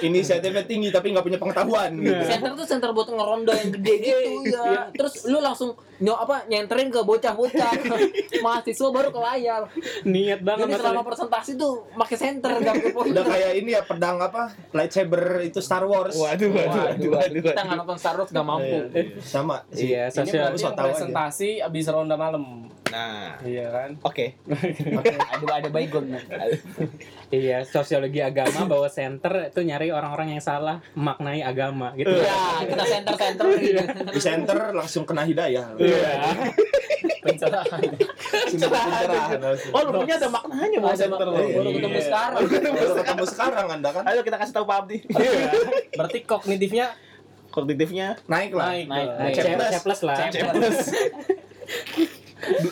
Inisiatifnya 0.01 0.64
tinggi 0.64 0.89
tapi 0.89 1.11
nggak 1.11 1.24
punya 1.24 1.39
pengetahuan. 1.39 1.91
Gitu. 1.99 2.22
Center 2.24 2.51
tuh 2.55 2.66
center 2.66 2.91
buat 2.93 3.09
ngeronda 3.09 3.53
yang 3.55 3.70
gede 3.74 3.95
gitu 3.99 4.18
ya. 4.49 4.89
Terus 4.93 5.26
lu 5.26 5.39
langsung 5.39 5.74
nyo 5.99 6.14
apa 6.14 6.47
nyenterin 6.47 6.89
ke 6.89 7.03
bocah-bocah 7.03 7.72
mahasiswa 8.45 8.89
baru 8.89 9.09
ke 9.11 9.20
layar. 9.20 9.62
niat 10.07 10.41
banget 10.47 10.70
Jadi 10.70 10.78
selama 10.78 11.03
presentasi 11.03 11.51
tuh 11.59 11.86
pakai 11.95 12.16
center. 12.16 12.51
Udah 12.95 13.24
kayak 13.26 13.53
ini 13.59 13.70
ya 13.74 13.82
pedang 13.82 14.18
apa? 14.18 14.55
Lightsaber 14.70 15.43
itu 15.43 15.59
Star 15.59 15.82
Wars. 15.84 16.14
waduh, 16.14 16.51
waduh, 16.51 16.80
waduh, 16.95 17.11
waduh. 17.14 17.43
Kita 17.51 17.62
nggak 17.62 17.78
nonton 17.82 17.99
Star 17.99 18.14
Wars 18.18 18.30
nggak 18.30 18.47
mampu. 18.47 18.78
Sama. 19.22 19.62
sih. 19.70 19.91
iya 19.93 20.11
Ini 20.11 20.14
sosial 20.55 20.74
presentasi 20.74 21.59
abis 21.59 21.86
ronda 21.91 22.14
malam. 22.14 22.70
Nah, 22.89 23.36
Iya 23.45 23.68
kan? 23.68 23.91
oke. 24.01 24.26
Ada 25.39 25.53
ada 25.61 25.68
baygon. 25.68 26.09
iya 27.28 27.62
sosiologi 27.62 28.18
agama 28.18 28.64
bahwa 28.64 28.89
center 28.91 29.53
itu 29.53 29.61
nyari 29.62 29.78
orang-orang 29.89 30.29
yang 30.31 30.43
salah 30.43 30.83
memaknai 30.93 31.39
agama 31.41 31.95
gitu 31.95 32.11
Ya, 32.11 32.35
kita 32.66 32.85
center-center 32.85 33.47
gitu. 33.57 33.79
Di 34.09 34.20
center 34.20 34.59
langsung 34.72 35.03
kena 35.05 35.22
hidayah. 35.22 35.70
Iya. 35.74 36.35
Pencerahan. 37.20 37.81
Simbol 38.49 38.68
pencerahan. 38.68 39.39
Oh, 39.70 39.81
rupanya 39.85 40.14
ada 40.16 40.29
maknanya 40.29 40.79
Ada 40.81 40.97
center. 40.99 41.26
baru 41.29 41.39
Iya. 41.39 41.70
ketemu 41.72 41.99
sekarang. 42.01 42.41
Baru 42.74 42.93
ketemu 42.97 43.24
sekarang 43.24 43.66
Anda 43.70 43.89
kan 43.93 44.03
Ayo 44.05 44.20
kita 44.20 44.37
kasih 44.37 44.53
tahu 44.53 44.64
Pak 44.64 44.76
Abdi. 44.83 44.97
Berarti 45.95 46.18
kognitifnya 46.24 46.87
Kognitifnya 47.49 48.18
naik 48.26 48.53
lah. 48.53 48.70
naik. 48.70 48.87
Naik, 48.87 49.09
ke- 49.33 49.41
naik. 49.41 49.64
C, 49.64 49.72
C 49.72 49.76
plus 49.81 50.01
lah 50.03 50.16
C 50.29 50.37
plus. 50.43 50.79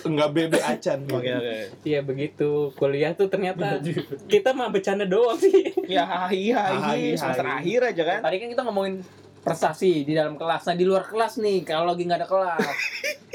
Enggak 0.02 0.28
bebe 0.30 0.58
acan. 0.58 0.98
Oke, 1.06 1.26
oke. 1.28 1.56
iya 1.82 2.00
begitu 2.00 2.70
kuliah 2.72 3.12
tuh 3.12 3.26
ternyata 3.26 3.82
kita 4.26 4.50
mah 4.50 4.70
bercanda 4.70 5.02
doang 5.02 5.34
sih 5.36 5.74
Ya 5.84 6.02
hahi 6.02 6.50
Hahi, 6.50 6.76
hahi 6.76 7.06
semester 7.14 7.44
akhir 7.44 7.80
aja 7.84 8.02
kan. 8.04 8.18
Tadi 8.22 8.36
kan 8.36 8.48
kita 8.48 8.62
ngomongin 8.62 8.94
prestasi 9.40 10.02
di 10.02 10.12
dalam 10.12 10.34
kelas. 10.34 10.62
Nah 10.64 10.74
di 10.74 10.82
luar 10.82 11.02
kelas 11.02 11.38
nih, 11.38 11.62
kalau 11.62 11.86
lagi 11.86 12.02
nggak 12.02 12.18
ada 12.18 12.26
kelas, 12.26 12.66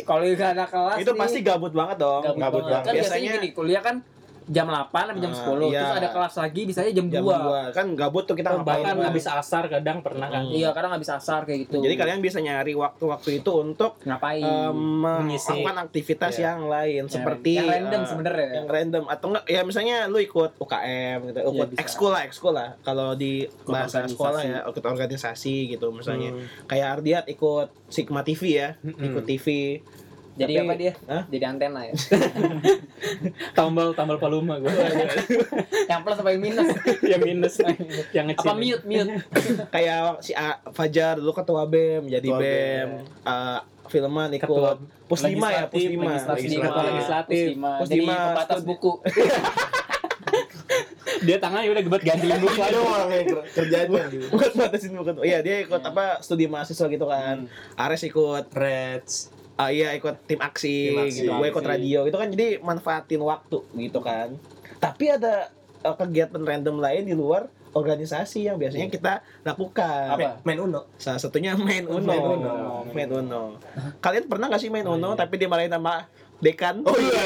kalau 0.03 0.21
nggak 0.21 0.51
ada 0.55 0.65
kelas 0.67 0.97
Itu 0.99 1.11
nih, 1.11 1.19
pasti 1.19 1.39
gabut 1.39 1.71
banget 1.71 1.97
dong. 1.97 2.19
gabut, 2.21 2.35
gabut 2.37 2.61
banget. 2.61 2.71
banget. 2.73 2.83
Kan 2.83 2.93
biasanya 2.93 3.07
Biasanya- 3.21 3.35
gini, 3.39 3.49
kuliah 3.51 3.81
kan 3.81 3.95
jam 4.43 4.65
8 4.65 4.89
sampai 4.89 5.21
jam 5.21 5.31
Ah, 5.31 5.37
10 5.37 5.69
iya. 5.69 5.79
terus 5.79 5.93
ada 5.95 6.09
kelas 6.09 6.33
lagi 6.35 6.61
bisanya 6.63 6.91
jam, 6.91 7.05
jam 7.07 7.21
2 7.21 7.29
2 7.69 7.71
kan 7.71 7.85
gabut 7.93 8.23
tuh 8.23 8.33
kita 8.33 8.49
ngapain 8.51 8.65
bahkan 8.81 8.95
Pak? 8.95 9.05
habis 9.07 9.25
asar 9.25 9.63
kadang 9.67 9.97
pernah 9.99 10.27
kan 10.27 10.41
Hmm. 10.41 10.51
iya 10.51 10.69
kadang 10.71 10.91
habis 10.91 11.07
asar 11.07 11.43
kayak 11.43 11.59
gitu 11.65 11.77
jadi 11.79 11.93
kalian 11.95 12.19
bisa 12.19 12.37
nyari 12.37 12.73
waktu-waktu 12.73 13.29
itu 13.37 13.51
untuk 13.53 14.01
ngapain 14.01 14.41
Mengisi. 14.73 15.45
melakukan 15.53 15.77
aktivitas 15.83 16.33
Iya. 16.33 16.43
yang 16.47 16.61
lain 16.65 17.03
seperti 17.05 17.51
yang 17.55 17.69
random 17.69 18.01
eh, 18.01 18.07
sebenarnya 18.07 18.49
yang 18.51 18.67
random 18.67 19.03
atau 19.07 19.25
enggak 19.27 19.45
ya 19.45 19.61
misalnya 19.61 19.97
lu 20.05 20.17
ikut 20.17 20.51
UKM 20.55 21.17
gitu 21.27 21.39
ikut 21.43 21.67
bisa. 21.69 21.79
ekskul 21.79 22.09
lah 22.09 22.21
ekskul 22.23 22.53
lah 22.53 22.69
kalau 22.81 23.13
di 23.13 23.33
bahasa 23.63 24.03
sekolah 24.03 24.41
ya 24.41 24.59
ikut 24.65 24.81
organisasi 24.81 25.55
gitu 25.69 25.91
misalnya 25.91 26.31
Hmm. 26.31 26.45
kayak 26.65 26.87
Ardiat 26.93 27.25
ikut 27.27 27.69
Sigma 27.87 28.21
TV 28.21 28.41
ya 28.55 28.69
Mm-mm. 28.79 29.05
ikut 29.05 29.23
TV 29.23 29.47
jadi 30.41 30.53
Tapi- 30.55 30.63
apa 30.63 30.73
dia? 30.75 30.93
Hah? 31.05 31.23
jadi 31.27 31.43
antena 31.45 31.81
ya? 31.83 31.93
Tambal 33.57 33.91
tambal 33.91 34.17
paluma 34.17 34.57
gue 34.57 34.69
yang 35.83 36.01
plus 36.01 36.17
apa 36.17 36.29
yang 36.33 36.41
minus? 36.41 36.69
Yang 37.01 37.21
minus. 37.23 37.53
Yang 38.09 38.25
ngecil. 38.27 38.43
Apa 38.43 38.53
mute 38.55 38.83
mute? 38.83 39.11
Kayak 39.75 39.99
si 40.19 40.31
A, 40.33 40.47
Fajar 40.67 41.15
dulu 41.15 41.31
ketua 41.31 41.63
BEM 41.63 42.07
jadi 42.07 42.25
Ketua 42.25 42.39
BEM 42.39 42.87
Eh, 43.21 43.59
filman 43.87 44.29
ikut. 44.31 44.45
Ketua 44.45 44.71
Puslima 45.05 45.47
ya 45.49 45.63
Puslima 45.67 46.07
legislatif. 46.09 46.39
Pusdima, 46.39 46.63
Ketua 46.65 46.83
legislatif. 46.85 47.45
Pusdima, 47.51 47.71
jadi 47.83 47.99
pembatas 48.01 48.47
studi- 48.55 48.67
buku. 48.67 48.91
Dia 51.21 51.37
tangannya 51.37 51.69
udah 51.69 51.83
gebet 51.83 52.01
gantilin 52.01 52.39
buku 52.39 52.55
Ada 52.55 52.71
aja 52.71 52.79
orang 52.79 53.09
yang 53.11 53.25
ker- 53.27 53.47
kerjanya 53.51 53.99
bukan 54.31 54.49
batasin 54.55 54.91
bukan 54.95 55.13
iya 55.21 55.43
dia 55.43 55.61
ikut 55.61 55.81
apa 55.83 56.17
studi 56.19 56.47
mahasiswa 56.47 56.87
gitu 56.87 57.05
kan. 57.05 57.45
Ares 57.75 58.01
ikut. 58.01 58.47
Reds. 58.49 59.29
Ah 59.59 59.69
iya 59.69 59.91
ikut 59.93 60.25
tim 60.25 60.39
aksi, 60.39 60.77
Tim 60.91 60.99
aksi. 61.05 61.17
gitu. 61.25 61.31
Gue 61.33 61.47
ikut 61.49 61.65
radio. 61.65 61.99
Itu 62.07 62.17
kan 62.17 62.27
jadi 62.29 62.59
manfaatin 62.59 63.21
waktu 63.21 63.59
gitu 63.77 63.99
kan. 63.99 64.35
Tapi 64.77 65.05
ada 65.11 65.49
eh, 65.81 65.95
kegiatan 65.95 66.41
random 66.41 66.77
lain 66.79 67.03
di 67.05 67.13
luar 67.13 67.47
organisasi 67.71 68.51
yang 68.51 68.59
biasanya 68.59 68.91
kita 68.91 69.13
lakukan. 69.47 70.11
Apa? 70.11 70.43
Main 70.43 70.59
Uno. 70.59 70.91
salah 70.99 71.19
satunya 71.19 71.55
main 71.55 71.87
uno 71.87 72.03
Main 72.03 72.19
Uno. 72.19 72.53
main 72.91 73.09
uno. 73.09 73.41
Kalian 74.03 74.27
pernah 74.27 74.51
gak 74.51 74.59
sih 74.59 74.67
main 74.67 74.83
uno 74.83 75.15
tapi 75.15 75.39
dimarahin 75.39 75.71
sama 75.71 76.03
dekan 76.41 76.81
Oh 76.83 76.93
iya. 76.93 77.21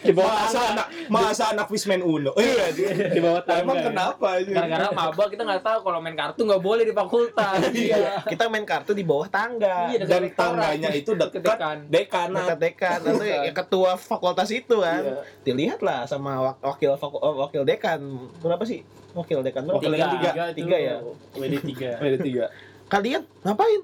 di 0.00 0.10
bawah 0.10 0.32
Masa 0.40 0.60
anak 0.70 0.86
masa 1.06 1.44
anak 1.50 1.66
Wisman 1.66 2.00
Uno. 2.00 2.30
Iya. 2.32 2.70
di 3.08 3.18
bawah 3.18 3.42
tangga 3.42 3.62
Emang 3.62 3.78
kenapa 3.82 4.28
gara-gara 4.40 4.86
maba 4.90 5.24
kita 5.26 5.42
nggak 5.42 5.60
tahu 5.60 5.78
kalau 5.82 5.98
main 5.98 6.14
kartu 6.14 6.40
nggak 6.40 6.58
boleh 6.60 6.82
di 6.82 6.90
fakultas 6.90 7.58
iya 7.76 8.22
kita 8.22 8.46
main 8.46 8.62
kartu 8.62 8.92
di 8.92 9.02
bawah 9.02 9.26
tangga 9.26 9.90
Iya, 9.90 10.06
Dan 10.06 10.30
tangganya 10.30 10.88
itu 10.90 11.10
dekat 11.12 11.42
Dekan. 11.42 11.76
dekanat. 11.86 12.46
dekat 12.46 12.58
dekan 12.58 12.98
atau 13.04 13.24
ya 13.24 13.52
ketua 13.52 13.90
fakultas 13.94 14.48
itu 14.48 14.76
kan 14.78 15.02
Iya. 15.02 15.14
dilihat 15.42 15.80
lah 15.80 16.06
sama 16.06 16.38
wak- 16.40 16.62
wakil 16.62 16.90
eh, 16.92 17.00
wakil 17.36 17.62
dekan 17.62 18.00
berapa 18.38 18.62
sih 18.62 18.80
wakil 19.10 19.42
dekan 19.42 19.66
berapa? 19.66 19.76
Wakil 19.76 19.90
Tiga. 19.92 20.08
tiga. 20.08 20.30
Tiga 20.54 20.76
ya? 20.78 20.94
WD 21.34 21.54
3. 21.66 21.98
Ada 21.98 22.18
tiga. 22.18 22.44
kalian 22.92 23.22
ngapain 23.42 23.80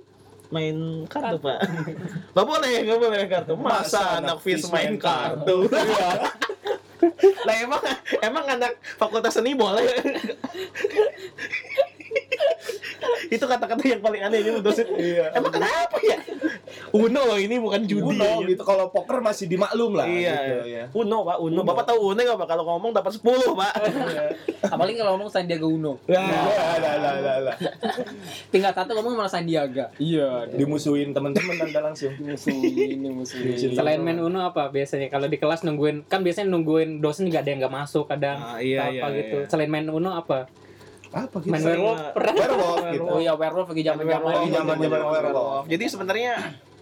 main 0.53 1.07
kartu 1.11 1.37
pak. 1.43 1.59
Nggak 2.33 2.47
boleh 2.47 2.73
nggak 2.87 2.99
boleh 2.99 3.11
main 3.19 3.31
kartu. 3.31 3.53
Masa 3.59 4.23
anak 4.23 4.39
fis 4.45 4.67
main 4.71 4.95
kartu? 5.01 5.67
lah 7.47 7.57
emang 7.61 7.83
emang 8.25 8.45
anak 8.57 8.73
fakultas 8.97 9.37
seni 9.37 9.53
boleh 9.53 9.85
itu 13.35 13.43
kata-kata 13.43 13.83
yang 13.83 14.01
paling 14.01 14.23
aneh 14.23 14.39
ini 14.41 14.51
dosen 14.59 14.87
Iya. 14.89 15.31
emang 15.33 15.53
kenapa 15.53 15.97
ya 16.01 16.19
Uno 16.89 17.37
ini 17.37 17.57
bukan 17.57 17.83
judi 17.85 18.03
Uno 18.07 18.43
gitu 18.43 18.63
kalau 18.63 18.89
poker 18.89 19.19
masih 19.19 19.47
dimaklum 19.47 19.93
lah. 19.93 20.07
iya 20.07 20.35
gitu, 20.39 20.65
ya. 20.67 20.85
Uno 20.93 21.23
pak 21.23 21.37
Uno 21.39 21.53
Uno. 21.57 21.61
bapak 21.65 21.85
tahu 21.87 22.13
Uno 22.13 22.21
nggak 22.21 22.39
pak 22.39 22.49
kalau 22.49 22.65
ngomong 22.67 22.91
dapat 22.93 23.13
10 23.13 23.27
pak 23.53 23.73
apalagi 24.75 24.97
kalau 24.97 25.11
ngomong 25.15 25.29
Sandiaga 25.29 25.67
Uno. 25.67 25.99
Ya, 26.07 26.23
lah, 26.23 26.79
lah, 26.79 27.15
lah, 27.19 27.37
lah. 27.43 27.57
tinggal 28.49 28.73
satu 28.73 28.95
ngomong 28.95 29.17
malah 29.17 29.31
Sandiaga 29.31 29.91
iya 29.97 30.47
Dimusuhin 30.49 31.11
teman-teman 31.11 31.57
tanda 31.57 31.81
langsung. 31.83 32.13
musuhin 32.19 32.97
ini 32.97 33.09
musuhin 33.09 33.75
selain 33.75 34.01
main 34.01 34.19
uno 34.19 34.43
apa 34.43 34.69
biasanya 34.69 35.09
kalau 35.09 35.27
di 35.27 35.37
kelas 35.37 35.63
nungguin 35.63 36.07
kan 36.07 36.23
biasanya 36.23 36.49
nungguin 36.49 36.99
dosen 36.99 37.27
juga 37.27 37.43
ada 37.43 37.51
yang 37.51 37.61
nggak 37.61 37.75
masuk 37.75 38.07
kadang 38.07 38.39
Ah, 38.39 38.59
iya, 38.59 38.87
apa 38.87 39.07
iya, 39.09 39.19
gitu 39.19 39.37
iya. 39.39 39.49
selain 39.49 39.69
main 39.69 39.87
uno 39.87 40.13
apa 40.13 40.47
Apa 41.17 41.37
gitu? 41.41 41.57
werewolf 41.57 42.13
pernah 42.13 42.35
Werewolf 42.37 42.85
gitu. 42.93 43.05
oh 43.17 43.21
ya 43.25 43.33
werewolf 43.33 43.69
lagi 43.73 43.83
zaman 43.89 44.05
zaman 44.05 44.21
Werewolf, 44.21 44.53
zaman-zaman 44.53 45.01
werewolf. 45.09 45.65
Jadi 45.65 45.85
sebenarnya 45.89 46.33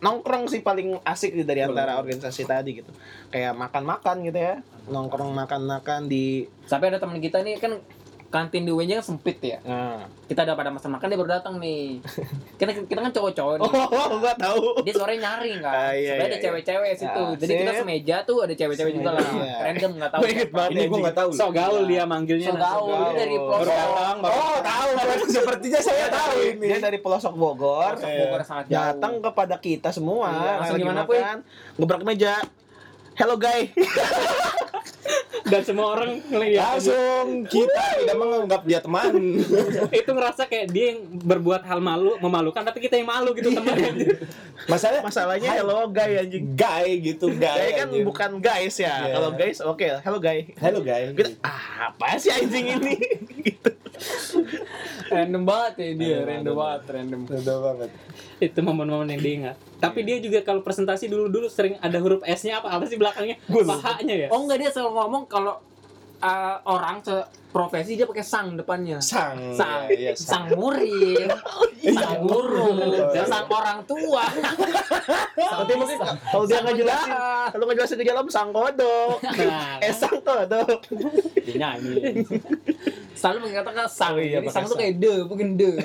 nongkrong 0.03 0.45
sih 0.51 0.61
paling 0.61 0.99
asik 1.07 1.39
dari 1.47 1.63
antara 1.63 2.03
organisasi 2.03 2.43
tadi 2.43 2.83
gitu. 2.83 2.91
Kayak 3.31 3.55
makan-makan 3.55 4.27
gitu 4.27 4.39
ya. 4.43 4.55
Nongkrong 4.91 5.31
makan-makan 5.31 6.11
di 6.11 6.51
sampai 6.67 6.91
ada 6.91 6.99
teman 6.99 7.23
kita 7.23 7.47
nih 7.47 7.63
kan 7.63 7.79
kantin 8.35 8.67
di 8.67 8.75
UNJ 8.75 8.99
kan 8.99 9.07
sempit 9.07 9.39
ya 9.39 9.63
nah. 9.63 10.11
kita 10.27 10.43
udah 10.43 10.59
pada 10.59 10.67
masa 10.69 10.91
makan 10.91 11.07
dia 11.07 11.15
baru 11.15 11.31
datang 11.33 11.55
nih 11.57 12.03
kita 12.59 12.83
kita 12.83 12.99
kan 12.99 13.13
cowok-cowok 13.13 13.55
nih 13.57 13.71
Oh, 13.71 14.19
gua 14.19 14.35
tahu. 14.35 14.83
dia 14.83 14.91
sore 14.93 15.15
nyari 15.15 15.55
kan 15.57 15.71
Ah, 15.71 15.93
iya, 15.93 16.19
sebenarnya 16.19 16.19
iya, 16.19 16.27
ada 16.27 16.39
cewek-cewek 16.43 16.91
situ 16.97 17.23
Ah, 17.23 17.31
jadi 17.39 17.53
kita 17.57 17.71
sip. 17.71 17.81
semeja 17.81 18.17
tuh 18.23 18.37
ada 18.43 18.51
cewek-cewek 18.53 18.93
juga 18.93 19.11
lah 19.13 19.23
Iya. 19.23 19.57
random 19.63 19.93
nggak 19.95 20.11
tahu 20.11 20.23
banget. 20.51 20.71
Ini 20.73 20.83
gua 20.85 20.99
nggak 21.01 21.17
tahu. 21.17 21.29
sok 21.31 21.51
gaul 21.53 21.83
dia 21.87 22.03
manggilnya 22.05 22.49
so 22.49 22.57
gaul 22.57 22.83
gaul. 22.85 22.99
dia 23.07 23.15
dari 23.17 23.37
pelosok 23.39 23.71
datang, 23.71 24.17
baru- 24.19 24.35
Oh, 24.35 24.59
tahu. 24.61 24.89
Sepertinya 25.25 25.81
saya 25.81 26.07
tahu 26.11 26.37
ini. 26.45 26.67
Dia 26.67 26.79
dari 26.81 26.99
pelosok 26.99 27.35
Bogor 27.35 27.93
Pelosok 27.95 28.11
Bogor 28.19 28.41
sangat 28.43 28.65
jauh 28.67 28.75
datang 28.75 29.13
kepada 29.21 29.57
kita 29.59 29.89
semua. 29.89 30.27
Iya, 30.29 30.53
langsung 30.59 30.79
gimana, 30.83 31.03
makan, 31.05 31.37
Gebrak 31.77 32.03
meja. 32.03 32.35
Hello 33.15 33.39
guys. 33.39 33.71
dan 35.45 35.61
semua 35.61 35.93
orang 35.93 36.25
ngeliat 36.25 36.81
Langsung 36.81 37.45
kita 37.45 37.85
tidak 38.01 38.17
menganggap 38.17 38.63
dia 38.65 38.81
teman. 38.81 39.13
itu 40.01 40.11
ngerasa 40.11 40.49
kayak 40.49 40.67
dia 40.73 40.97
yang 40.97 41.01
berbuat 41.21 41.63
hal 41.69 41.79
malu 41.85 42.17
memalukan 42.19 42.65
tapi 42.65 42.81
kita 42.81 42.97
yang 42.97 43.09
malu 43.09 43.37
gitu 43.37 43.53
teman 43.53 43.77
Masalah 44.65 45.05
Masalahnya 45.05 45.53
hello 45.61 45.93
guys 45.93 46.25
anjing. 46.25 46.57
guy 46.57 46.89
gitu, 47.05 47.29
guy. 47.37 47.53
Guys 47.53 47.73
kan 47.77 47.89
anjing. 47.93 48.05
bukan 48.09 48.31
guys 48.41 48.75
ya. 48.81 49.05
Iya. 49.05 49.13
Kalau 49.21 49.31
guys 49.37 49.59
oke, 49.61 49.87
hello 50.01 50.19
guys. 50.19 50.45
Hello 50.57 50.81
guy. 50.81 51.03
Kita, 51.13 51.31
ah, 51.45 51.93
apa 51.93 52.17
sih 52.17 52.33
anjing 52.33 52.81
ini? 52.81 52.95
gitu. 53.53 53.71
Random 55.15 55.43
banget 55.47 55.75
ya 55.79 55.91
dia. 55.95 56.19
Random, 56.19 56.27
random 56.27 56.55
banget 56.59 56.83
random. 56.91 57.21
Udah 57.31 57.59
banget. 57.63 57.91
itu 58.43 58.59
momen-momen 58.61 59.09
yang 59.15 59.23
diingat. 59.23 59.57
Tapi 59.79 60.01
dia 60.03 60.17
juga 60.19 60.43
kalau 60.43 60.61
presentasi 60.61 61.07
dulu-dulu 61.07 61.47
sering 61.47 61.79
ada 61.79 61.97
huruf 62.03 62.21
S-nya 62.27 62.59
apa 62.59 62.75
apa 62.75 62.85
sih 62.91 62.99
belakangnya? 62.99 63.39
Pahanya 63.47 64.15
ya? 64.27 64.29
Oh 64.35 64.43
enggak 64.43 64.59
dia 64.67 64.71
selalu 64.75 64.93
ngomong 64.99 65.23
kalau 65.31 65.63
uh, 66.25 66.57
orang 66.65 67.05
profesi 67.55 67.95
dia 67.95 68.09
pakai 68.09 68.25
sang 68.27 68.59
depannya. 68.59 68.99
Sang. 68.99 69.55
sang. 69.55 69.87
Iya, 69.87 70.11
iya, 70.11 70.13
sang. 70.17 70.51
Murid. 70.59 71.31
Sang 71.85 72.25
guru. 72.25 72.75
Dan 73.13 73.29
sang 73.29 73.47
orang 73.47 73.85
tua. 73.85 74.25
Nanti 75.55 75.73
mungkin 75.77 75.99
kalau 76.01 76.45
dia 76.49 76.65
ngejelasin, 76.65 77.13
kalau 77.53 77.65
ngejelasin 77.69 77.97
ke 78.01 78.09
dalam 78.09 78.27
sang 78.33 78.51
kodok. 78.51 79.21
Nah, 79.21 79.79
Eh 79.85 79.93
sang 79.93 80.19
kodok. 80.25 80.81
dia 81.45 81.55
nyanyi. 81.61 82.25
Selalu 83.13 83.53
mengatakan 83.53 83.85
sang. 83.87 84.17
Oh 84.17 84.19
iya, 84.19 84.41
jadi 84.41 84.49
sang 84.49 84.65
tuh 84.65 84.81
kayak 84.81 84.97
de 84.97 85.15
bukan 85.29 85.49
de. 85.61 85.77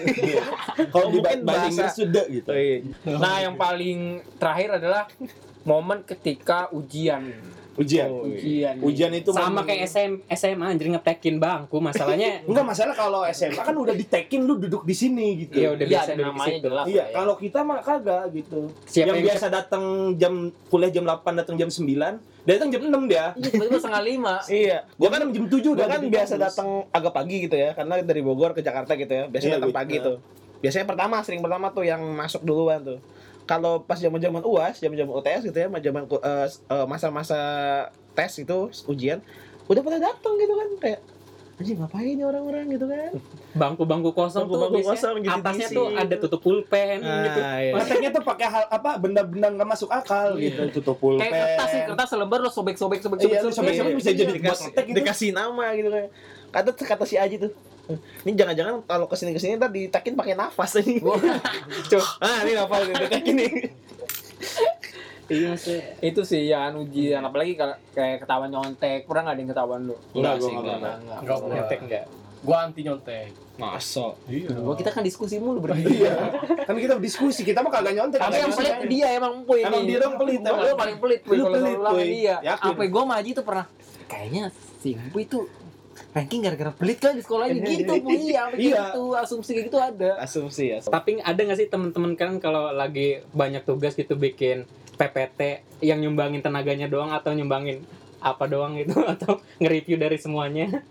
Kalau 0.88 1.08
di 1.12 1.20
Mungkin 1.20 1.44
bahasa 1.44 1.68
Inggris 1.68 1.94
sudah 2.00 2.26
gitu. 2.32 2.52
nah 3.20 3.44
yang 3.44 3.60
paling 3.60 4.24
terakhir 4.40 4.80
adalah 4.80 5.04
momen 5.68 6.02
ketika 6.08 6.72
ujian 6.72 7.28
Ujian. 7.80 8.09
ujian 8.11 8.75
Ujian 8.84 9.11
itu 9.15 9.32
sama 9.32 9.63
kayak 9.63 9.88
SM, 9.88 10.11
SMA 10.36 10.65
anjir 10.67 10.91
ngetekin 10.91 11.39
bangku 11.39 11.80
masalahnya 11.80 12.43
Enggak 12.49 12.65
masalah 12.67 12.91
kalau 12.91 13.23
SMA 13.32 13.63
kan 13.63 13.71
udah 13.71 13.95
ditekin 13.95 14.43
lu 14.43 14.59
duduk 14.59 14.84
di 14.84 14.91
sini 14.91 15.47
gitu. 15.47 15.55
Iya, 15.63 15.67
udah 15.80 15.86
Iya, 15.88 15.93
biasa 15.95 16.09
namanya 16.19 16.57
jelas 16.59 16.86
Iya, 16.86 17.03
ya. 17.07 17.15
kalau 17.15 17.34
kita 17.39 17.59
mah 17.63 17.80
kagak 17.80 18.23
gitu. 18.36 18.67
Siapa 18.84 19.07
yang 19.07 19.15
yang 19.15 19.25
biasa 19.32 19.45
datang 19.47 19.84
jam 20.19 20.34
kuliah 20.67 20.91
jam 20.91 21.07
8 21.07 21.39
datang 21.39 21.55
jam 21.55 21.69
9, 21.71 22.19
datang 22.43 22.67
jam 22.67 22.82
6 22.84 23.07
dia. 23.07 23.25
Iya, 23.39 23.80
setengah 23.80 24.03
lima 24.03 24.36
Iya, 24.63 24.77
Gua 24.99 25.07
kan 25.07 25.19
jam 25.32 25.45
7 25.47 25.63
Gua 25.63 25.73
udah 25.80 25.88
kan 25.88 26.01
biasa 26.03 26.34
datang 26.36 26.67
agak 26.91 27.13
pagi 27.15 27.36
gitu 27.47 27.55
ya, 27.55 27.71
karena 27.71 28.03
dari 28.03 28.19
Bogor 28.19 28.51
ke 28.51 28.59
Jakarta 28.59 28.99
gitu 28.99 29.13
ya. 29.15 29.23
Biasanya 29.32 29.55
Iya, 29.55 29.59
datang 29.63 29.75
pagi 29.75 29.95
tuh. 30.03 30.17
Biasanya 30.59 30.84
pertama, 30.84 31.23
sering 31.23 31.39
pertama 31.39 31.71
tuh 31.71 31.88
yang 31.88 32.03
masuk 32.03 32.43
duluan 32.43 32.84
tuh. 32.84 32.99
Kalau 33.50 33.82
pas 33.82 33.97
zaman-zaman 33.97 34.45
UAS, 34.45 34.78
zaman-zaman 34.78 35.10
UTS 35.10 35.41
gitu 35.50 35.58
ya, 35.58 35.66
zaman 35.66 36.06
eh, 36.06 36.45
eh, 36.45 36.86
masa-masa 36.86 37.39
tes 38.14 38.30
itu 38.38 38.70
ujian, 38.86 39.18
udah 39.66 39.82
pada 39.82 39.97
datang 39.97 40.38
gitu 40.38 40.54
kan 40.54 40.70
kayak 40.78 41.02
anjing 41.60 41.76
ngapain 41.76 42.16
nih 42.16 42.24
orang-orang 42.24 42.72
gitu 42.72 42.88
kan. 42.88 43.12
bangku-bangku 43.52 44.16
kosong 44.16 44.47
tuh 44.47 44.56
Bangku-bangku 44.56 44.80
biasanya 44.80 44.95
kosong 44.95 45.16
jadi 45.20 45.39
atasnya 45.43 45.68
diisi 45.68 45.76
tuh 45.76 45.86
ada 45.91 46.08
gitu. 46.16 46.24
tutup 46.24 46.39
pulpen 46.39 46.97
Nah, 47.04 47.24
gitu 47.28 47.39
iya. 48.00 48.10
Tuh 48.16 48.24
pakai 48.24 48.47
hal 48.47 48.64
apa 48.72 48.91
benda-benda 48.95 49.47
nggak 49.52 49.68
masuk 49.68 49.89
akal 49.91 50.39
gitu, 50.39 50.62
tutup 50.72 50.95
pulpen. 50.95 51.20
kayak 51.20 51.36
kertas 51.36 51.68
sih 51.68 51.82
kertas 51.84 52.08
selembar 52.08 52.39
lo 52.39 52.47
sobek 52.47 52.80
sobek 52.80 53.04
sobek 53.04 53.20
Iya, 53.20 53.43
sobek 53.43 53.52
sobek-sobek 53.60 53.93
bisa 54.00 54.12
jadi 54.16 54.32
buat 54.32 54.39
dikasih, 54.39 54.72
gitu. 54.72 54.95
dikasih 55.04 55.30
nama 55.36 55.66
gitu 55.76 55.89
kan. 55.91 56.06
Kata 56.50 56.70
kata 56.80 57.04
si 57.04 57.16
Aji 57.20 57.36
tuh. 57.43 57.52
Ini 57.98 58.32
jangan-jangan 58.38 58.74
kalau 58.86 59.06
ke 59.10 59.16
sini 59.18 59.32
ke 59.34 59.42
sini 59.42 59.58
ntar 59.58 59.74
ditekin 59.74 60.14
pakai 60.14 60.38
nafas 60.38 60.78
ini. 60.82 61.02
ah 62.26 62.38
ini 62.46 62.52
nafas 62.54 62.86
ditekin 62.86 63.36
nih. 63.36 63.52
iya 65.30 65.54
sih 65.54 65.78
Itu 66.02 66.26
sih 66.26 66.50
yang 66.50 66.74
ujian 66.78 67.22
apalagi 67.22 67.58
kalau 67.58 67.76
kayak 67.98 68.22
ketahuan 68.22 68.50
nyontek. 68.54 69.10
Pernah 69.10 69.22
nggak 69.30 69.36
ada 69.36 69.42
yang 69.42 69.52
ketahuan 69.52 69.82
lu? 69.90 69.96
Enggak, 70.14 70.34
sih, 70.38 70.54
gua 70.54 70.62
enggak. 70.62 70.78
enggak. 70.78 70.96
Enggak 71.02 71.18
nggak 71.20 71.40
pernah. 71.42 71.56
nyetek 71.58 71.80
nggak 71.86 72.06
Gua 72.40 72.58
anti 72.64 72.82
nyontek. 72.88 73.30
Masa? 73.60 74.08
Iya. 74.32 74.56
Gua 74.64 74.76
kita 74.80 74.90
kan 74.96 75.04
diskusi 75.04 75.36
mulu 75.42 75.60
berdua. 75.60 75.84
Iya. 75.84 76.16
Kan 76.64 76.76
kita 76.80 76.96
diskusi, 77.04 77.42
kita 77.44 77.60
mah 77.60 77.74
kagak 77.74 77.94
nyontek. 78.00 78.20
Tapi 78.22 78.40
yang 78.40 78.54
pelit 78.56 78.72
nyontek. 78.72 78.90
dia 78.94 79.08
emang 79.20 79.34
Puy 79.44 79.60
Emang 79.60 79.84
dia 79.84 79.98
dong 80.00 80.16
pelit, 80.16 80.40
Lu-. 80.40 80.56
Lu 80.56 80.78
paling 80.80 80.98
pelit 81.04 81.22
Puy 81.28 81.36
Lu 81.36 81.46
pelit, 81.52 81.76
Puy. 81.76 82.24
Yakin. 82.24 82.70
Apa 82.72 82.82
gua 82.88 83.04
sama 83.04 83.14
Aji 83.20 83.32
tuh 83.36 83.44
pernah 83.44 83.68
kayaknya 84.10 84.50
si 84.82 84.98
Puy 85.14 85.30
tuh 85.30 85.46
ranking 86.10 86.41
gara-gara 86.41 86.72
pelit 86.72 86.97
kan 86.97 87.14
di 87.14 87.22
sekolahnya 87.22 87.62
gitu 87.62 87.93
Puy. 87.99 88.18
Iya, 88.28 88.49
Iya. 88.51 88.84
gitu. 88.91 89.14
Asumsi 89.14 89.51
kayak 89.51 89.66
gitu 89.68 89.78
ada. 89.78 90.12
Asumsi 90.18 90.64
ya. 90.68 90.78
tapi 90.82 91.20
ada 91.20 91.38
nggak 91.38 91.55
sih 91.55 91.68
teman-teman 91.68 92.14
kan 92.14 92.38
kalau 92.38 92.72
lagi 92.72 93.22
banyak 93.32 93.62
tugas 93.62 93.93
gitu 93.93 94.14
bikin 94.14 94.66
PPT 94.95 95.39
yang 95.80 95.99
nyumbangin 95.99 96.39
tenaganya 96.39 96.86
doang 96.86 97.10
atau 97.10 97.32
nyumbangin 97.32 97.86
apa 98.20 98.43
doang 98.45 98.76
gitu 98.76 98.99
atau 99.14 99.38
nge-review 99.57 99.95
dari 99.95 100.18
semuanya 100.18 100.82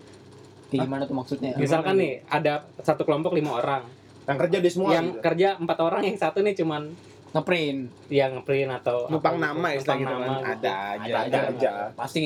Kayak 0.69 0.85
gimana 0.85 1.03
tuh 1.03 1.17
maksudnya? 1.17 1.57
misalkan 1.57 1.97
nih 1.97 2.25
ada 2.27 2.69
satu 2.79 3.03
kelompok 3.03 3.33
lima 3.33 3.57
orang 3.57 3.83
Yang 4.23 4.39
kerja 4.39 4.59
di 4.59 4.71
semua. 4.71 4.89
yang 4.93 5.07
gitu. 5.11 5.21
kerja 5.21 5.49
empat 5.57 5.79
orang 5.79 6.03
yang 6.05 6.17
satu 6.17 6.39
nih 6.41 6.55
cuman 6.55 6.93
ngeprint. 7.31 7.81
yang 8.09 8.33
print 8.41 8.71
atau 8.75 9.09
Numpang 9.09 9.35
gitu, 9.35 9.45
nama 9.45 9.69
istilah 9.71 9.97
numpang 9.97 9.99
gitu 9.99 10.13
kan. 10.15 10.21
nama 10.21 10.37
gitu. 10.37 10.47
Ada 10.47 10.73
aja. 10.95 11.13
ada 11.19 11.19
aja, 11.27 11.39
aja. 11.49 11.73
pasti 11.93 12.23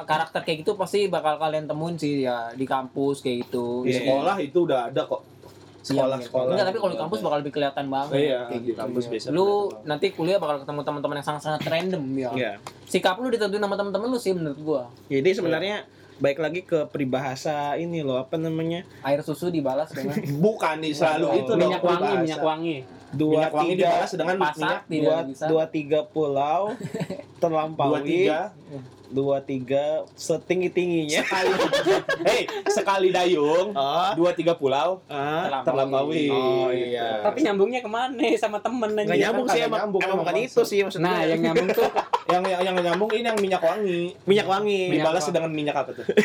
karakter 0.00 0.40
kayak 0.40 0.58
gitu 0.60 0.72
pasti 0.74 1.06
bakal 1.06 1.34
kalian 1.36 1.64
temuin 1.64 1.94
sih 1.94 2.22
ya 2.22 2.50
di 2.50 2.64
kampus 2.64 3.20
kayak 3.20 3.44
gitu 3.44 3.82
Di 3.82 3.92
sekolah 3.94 4.36
itu 4.38 4.58
udah 4.60 4.80
ada 4.86 5.02
kok. 5.04 5.22
Sekolah 5.80 6.16
Iya, 6.16 6.26
sekolah. 6.26 6.52
enggak 6.52 6.66
tapi 6.66 6.78
kalau 6.78 6.92
di 6.92 7.00
kampus 7.00 7.18
bakal 7.20 7.38
lebih 7.40 7.52
kelihatan 7.52 7.86
banget 7.86 8.12
Iya, 8.14 8.40
kayak 8.46 8.60
di 8.60 8.66
gitu. 8.66 8.78
kampus 8.78 9.04
biasa. 9.06 9.26
lu 9.30 9.46
nanti 9.82 10.06
kuliah 10.10 10.36
bakal 10.36 10.56
ketemu 10.60 10.80
teman-teman 10.82 11.16
yang 11.16 11.26
sangat-sangat 11.26 11.60
random 11.64 12.04
ya 12.14 12.30
Iya. 12.30 12.52
sikap 12.84 13.16
lu 13.16 13.28
ditentuin 13.28 13.58
sama 13.58 13.74
teman-teman 13.74 14.06
lu 14.06 14.16
sih 14.16 14.30
menurut 14.30 14.60
gua 14.60 14.82
Jadi 15.06 15.30
sebenarnya 15.32 15.88
baik 16.16 16.36
lagi 16.36 16.60
ke 16.62 16.84
peribahasa 16.84 17.74
ini 17.74 18.00
loh 18.00 18.20
apa 18.20 18.36
namanya 18.36 18.84
air 19.00 19.20
susu 19.20 19.48
dibalas 19.48 19.88
dengan 19.88 20.20
Bukan 20.44 20.76
nih 20.78 20.92
selalu 20.92 21.26
itu 21.38 21.48
dong, 21.48 21.60
minyak 21.64 21.80
wangi 21.80 21.96
peribahasa. 21.98 22.20
minyak 22.20 22.40
wangi 22.42 22.76
dua 23.10 23.50
Minyak 23.50 23.52
wangi 23.54 23.72
tiga 23.74 23.86
dibalas 23.90 24.12
dengan 24.14 24.36
minyak 24.38 24.58
dua 24.60 24.86
tidak 24.86 25.18
bisa. 25.26 25.44
dua 25.50 25.64
tiga 25.66 26.00
pulau 26.06 26.62
dua 26.76 27.38
terlampaui 27.40 28.02
tiga 28.06 28.40
dua 29.10 29.42
tiga 29.42 30.06
setinggi 30.14 30.70
tingginya 30.70 31.26
sekali. 31.26 31.50
Hei 32.22 32.40
sekali 32.70 33.08
dayung 33.10 33.74
oh 33.74 34.10
dua 34.14 34.30
tiga 34.38 34.54
pulau 34.54 35.02
ah. 35.10 35.66
terlampaui 35.66 36.30
Oh, 36.30 36.70
iya. 36.70 37.18
tapi 37.26 37.42
nyambungnya 37.42 37.82
ke 37.82 37.90
mana 37.90 38.22
sama 38.38 38.62
temen 38.62 38.94
nggak 38.94 39.18
nyambung 39.18 39.46
kan 39.50 39.54
sih 39.58 39.60
emang, 39.66 39.80
nyambung, 39.82 40.02
emang 40.06 40.18
bukan 40.22 40.36
itu 40.38 40.60
sih 40.62 40.78
maksudnya. 40.86 41.10
Nah 41.10 41.20
yang 41.26 41.40
nyambung 41.42 41.68
tuh 41.74 41.90
yang 42.32 42.42
yang 42.46 42.62
yang 42.62 42.76
nyambung 42.78 43.10
ini 43.10 43.26
yang 43.26 43.38
minyak 43.42 43.62
wangi. 43.62 44.14
Minyak 44.22 44.46
wangi. 44.46 44.82
Dibalas 44.94 45.26
wangi. 45.26 45.34
dengan 45.34 45.50
minyak 45.50 45.76
apa 45.76 45.90
tuh? 45.90 46.06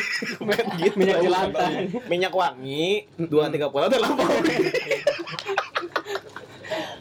Gitu. 0.76 0.94
minyak 1.00 1.24
jelantah 1.24 1.68
minyak 2.06 2.30
wangi 2.30 3.08
dua 3.18 3.48
tiga 3.50 3.66
pulau 3.72 3.88
terlampaui 3.90 4.46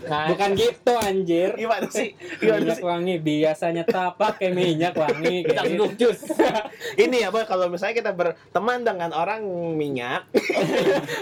nah, 0.05 0.25
bukan 0.29 0.49
gitu 0.53 0.93
anjir. 0.95 1.49
Gimana 1.53 1.87
sih? 1.87 2.09
Gimana 2.41 2.61
minyak 2.61 2.77
sih? 2.77 2.83
wangi 2.83 3.15
biasanya 3.17 3.83
tak 3.83 4.15
pakai 4.15 4.49
minyak 4.49 4.93
wangi 4.93 5.43
kita 5.43 5.61
kayak 5.61 5.71
gitu. 5.71 5.85
jus 5.99 6.19
ini 7.03 7.21
apa 7.21 7.43
kalau 7.43 7.67
misalnya 7.67 7.95
kita 7.95 8.11
berteman 8.11 8.81
dengan 8.81 9.09
orang 9.11 9.41
minyak 9.73 10.27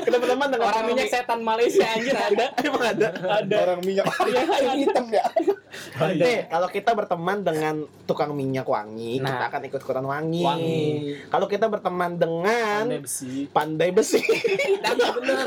kita 0.01 0.17
berteman 0.17 0.47
dengan 0.47 0.67
orang 0.67 0.85
minyak 0.85 1.07
setan 1.07 1.41
Malaysia 1.41 1.85
anjir 1.85 2.13
ada. 2.13 2.45
Emang 2.59 2.83
ada? 2.83 3.07
Ada. 3.39 3.57
Orang 3.63 3.81
minyak 3.81 4.05
Iya, 4.23 4.41
hitam 4.75 5.05
ya? 5.09 5.25
Nih, 6.13 6.45
kalau 6.47 6.67
kita 6.67 6.93
berteman 6.93 7.41
dengan 7.41 7.75
tukang 8.03 8.31
minyak 8.31 8.63
wangi, 8.63 9.17
kita 9.17 9.25
Nah. 9.25 9.49
akan 9.49 9.61
ikut-ikutan 9.65 10.03
wangi. 10.03 10.41
Wangi. 10.41 10.85
Kalau 11.27 11.45
kita 11.45 11.65
berteman 11.65 12.15
dengan 12.15 12.85
Pandai 12.85 12.99
besi. 12.99 13.33
pandai 13.49 13.89
besi, 13.89 14.21
bener. 14.21 15.45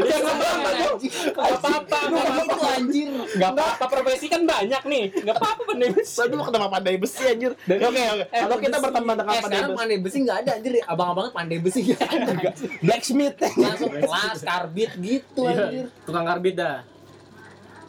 Jangan 0.00 0.34
apa-apa, 0.34 1.98
gak 2.00 2.24
apa-apa. 2.24 2.49
Itu 2.50 2.64
anjir 2.66 3.08
Gak 3.30 3.50
apa-apa, 3.54 3.84
profesi 3.86 4.26
kan 4.26 4.42
banyak 4.42 4.82
nih. 4.84 5.04
Gak 5.22 5.36
apa-apa 5.38 5.62
bener. 5.70 5.88
saya 6.02 6.26
dulu 6.28 6.42
kenapa 6.46 6.68
pandai 6.74 6.98
besi 6.98 7.22
anjir? 7.22 7.52
Oke, 7.54 7.86
oke. 7.86 8.24
Kalau 8.26 8.56
kita 8.58 8.76
berteman 8.78 9.14
dengan 9.14 9.30
eh 9.30 9.40
pandai 9.40 9.58
sekarang 9.58 9.70
besi, 9.70 9.80
pandai 9.80 9.98
besi 9.98 10.16
nggak 10.20 10.38
ada 10.42 10.50
anjir 10.58 10.72
abang-abang 10.84 11.26
pandai 11.30 11.58
besi 11.58 11.80
nggak 11.86 12.02
ada 12.02 12.32
blacksmith 12.82 13.36
langsung 13.56 13.92
kelas 13.92 14.38
karbit 14.42 14.90
gitu 14.98 15.40
anjir 15.46 15.68
Iya. 15.70 15.84
Tukang 16.02 16.24
karbit 16.26 16.54
dah. 16.58 16.82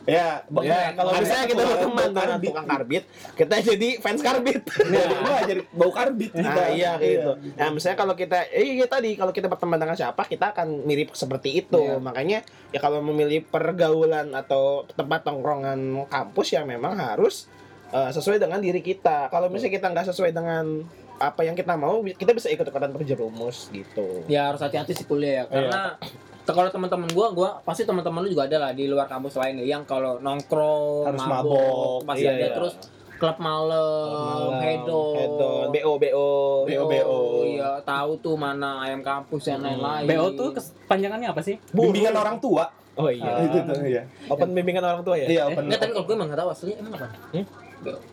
Ya 0.10 0.42
ya 0.66 0.98
kalau 0.98 1.14
ada 1.14 1.22
misalnya 1.22 1.46
kita 1.46 1.62
berteman 1.62 2.10
dengan 2.10 2.40
tukang 2.42 2.68
karbit, 2.68 3.04
kita 3.38 3.56
jadi 3.62 3.90
fans 4.02 4.22
karbit. 4.26 4.62
Nah, 4.90 5.06
gua 5.22 5.38
jadi 5.46 5.62
bau 5.70 5.92
karbit 5.94 6.32
kita. 6.34 6.50
Nah, 6.50 6.70
iya 6.74 6.98
gitu. 6.98 7.32
Nah, 7.54 7.70
misalnya 7.70 7.98
kalau 8.02 8.14
kita 8.18 8.50
eh 8.50 8.82
iya 8.82 8.90
tadi 8.90 9.14
kalau 9.14 9.30
kita 9.30 9.46
berteman 9.46 9.78
dengan 9.78 9.94
siapa, 9.94 10.26
kita 10.26 10.58
akan 10.58 10.90
mirip 10.90 11.14
seperti 11.14 11.62
itu. 11.62 11.78
Iya. 11.78 12.02
Makanya 12.02 12.40
ya 12.74 12.80
kalau 12.82 13.06
memilih 13.06 13.46
pergaulan 13.46 14.34
atau 14.34 14.90
tempat 14.90 15.22
tongkrongan 15.22 16.10
kampus 16.10 16.58
ya 16.58 16.66
memang 16.66 16.98
harus 16.98 17.46
eh, 17.94 18.10
sesuai 18.10 18.42
dengan 18.42 18.58
diri 18.58 18.82
kita. 18.82 19.30
Kalau 19.30 19.54
misalnya 19.54 19.78
kita 19.78 19.88
nggak 19.94 20.06
sesuai 20.10 20.34
dengan 20.34 20.82
apa 21.22 21.46
yang 21.46 21.54
kita 21.54 21.78
mau, 21.78 22.02
kita 22.02 22.34
bisa 22.34 22.50
ikut 22.50 22.66
ikutan 22.66 22.90
terjerumus 22.90 23.70
gitu. 23.70 24.26
ya 24.26 24.50
harus 24.50 24.58
hati-hati 24.58 24.98
sih 24.98 25.06
kuliah 25.06 25.46
ya 25.46 25.54
karena 25.54 26.02
te- 26.02 26.31
kalau 26.52 26.70
teman-teman 26.70 27.10
gua 27.10 27.28
gua 27.30 27.50
pasti 27.62 27.82
teman-teman 27.82 28.22
lu 28.22 28.30
juga 28.30 28.46
ada 28.46 28.58
lah 28.60 28.72
di 28.72 28.86
luar 28.86 29.06
kampus 29.06 29.36
lain 29.36 29.60
ya 29.60 29.74
yang 29.74 29.84
kalau 29.84 30.18
nongkrong 30.18 31.08
Harus 31.08 31.22
mabok. 31.22 32.04
pasti 32.04 32.24
Iya, 32.24 32.32
ada 32.32 32.42
iya. 32.42 32.54
terus 32.54 32.74
klub 33.14 33.38
malam, 33.38 34.58
hedon, 34.58 35.14
hedon, 35.14 35.66
BO 35.70 35.92
BO. 35.96 36.30
BO, 36.66 36.84
BO. 36.86 37.18
iya 37.46 37.78
tahu 37.82 38.18
tuh 38.18 38.34
mana 38.34 38.82
ayam 38.82 39.02
kampus 39.02 39.46
dan 39.46 39.62
lain-lain 39.62 40.06
BO 40.06 40.26
tuh 40.34 40.50
kepanjangannya 40.52 41.28
apa 41.28 41.38
sih? 41.40 41.62
bimbingan 41.70 42.14
orang 42.14 42.38
tua 42.38 42.66
Oh 42.92 43.08
iya. 43.08 43.40
itu 43.42 43.62
tuh 43.64 43.78
ya 43.84 44.04
Open 44.28 44.52
bimbingan 44.52 44.84
orang 44.84 45.02
tua 45.02 45.16
ya? 45.16 45.28
iya 45.28 45.42
open 45.46 45.64
Enggak, 45.64 45.80
tapi 45.80 45.92
kalau 45.94 46.06
gue 46.06 46.16
emang 46.16 46.28
nggak 46.28 46.40
tahu 46.40 46.50
aslinya 46.50 46.76
emang 46.78 46.94
apa 46.94 47.08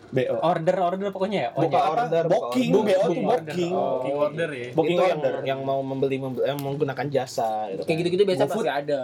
BO 0.09 0.35
Order-order 0.41 1.13
pokoknya 1.13 1.37
ya? 1.37 1.49
Oh, 1.53 1.61
Buka 1.63 1.79
order, 1.85 2.23
buka 2.25 2.33
Booking, 2.49 2.69
order. 2.73 2.81
BO 2.81 2.97
tuh 2.97 3.05
Booking 3.05 3.21
booking. 3.21 3.29
order. 3.29 3.53
Booking 3.69 4.15
order 4.17 4.49
ya. 4.49 4.69
Booking 4.73 4.97
itu 4.97 5.03
yang 5.05 5.21
order. 5.21 5.35
yang 5.45 5.59
mau 5.61 5.79
membeli, 5.85 6.17
membeli 6.17 6.43
yang 6.49 6.59
menggunakan 6.59 7.05
jasa 7.07 7.69
gitu 7.69 7.85
kayak 7.85 7.87
kan. 7.87 7.99
gitu-gitu 8.01 8.23
biasa 8.25 8.43
pasti 8.49 8.69
ada 8.69 9.01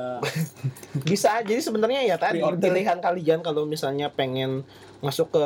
bisa 1.09 1.27
aja 1.37 1.45
jadi 1.45 1.61
sebenarnya 1.61 2.01
ya 2.09 2.15
tadi 2.17 2.41
pilihan 2.41 2.97
kalian 2.97 3.39
kalau 3.45 3.69
misalnya 3.69 4.09
pengen 4.09 4.65
masuk 4.99 5.29
ke 5.29 5.45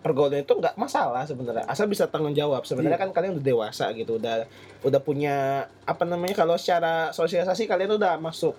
pergaulan 0.00 0.46
itu 0.46 0.54
nggak 0.54 0.78
masalah 0.78 1.26
sebenarnya 1.26 1.66
asal 1.66 1.90
bisa 1.90 2.06
tanggung 2.06 2.32
jawab 2.32 2.62
sebenarnya 2.62 2.96
kan 2.96 3.10
kalian 3.10 3.36
udah 3.36 3.44
dewasa 3.44 3.90
gitu 3.92 4.22
udah 4.22 4.46
udah 4.86 5.00
punya 5.02 5.66
apa 5.82 6.06
namanya 6.06 6.38
kalau 6.38 6.54
secara 6.54 7.10
sosialisasi 7.10 7.66
kalian 7.66 7.98
udah 7.98 8.14
masuk 8.22 8.54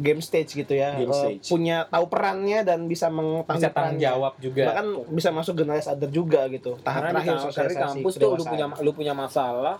game 0.00 0.18
stage 0.18 0.56
gitu 0.56 0.72
ya. 0.72 0.96
Game 0.96 1.06
Eh, 1.06 1.16
stage. 1.36 1.46
punya 1.46 1.84
tahu 1.84 2.08
perannya 2.08 2.64
dan 2.64 2.84
bisa 2.84 3.06
mengetahui 3.06 3.60
bisa 3.60 3.68
tanggung 3.68 4.00
jawab 4.00 4.32
juga. 4.36 4.62
bahkan 4.66 4.86
bisa 5.08 5.28
masuk 5.30 5.54
generasi 5.54 5.86
other 5.86 6.08
juga 6.08 6.48
gitu. 6.48 6.80
Tahap 6.80 6.96
karena 6.98 7.10
terakhir 7.12 7.28
karena 7.28 7.38
di 7.38 7.46
sosialisasi 7.46 7.80
kampus 8.00 8.12
tuh 8.16 8.30
lu 8.32 8.44
punya 8.44 8.66
lu 8.80 8.90
punya 8.90 9.12
masalah 9.12 9.76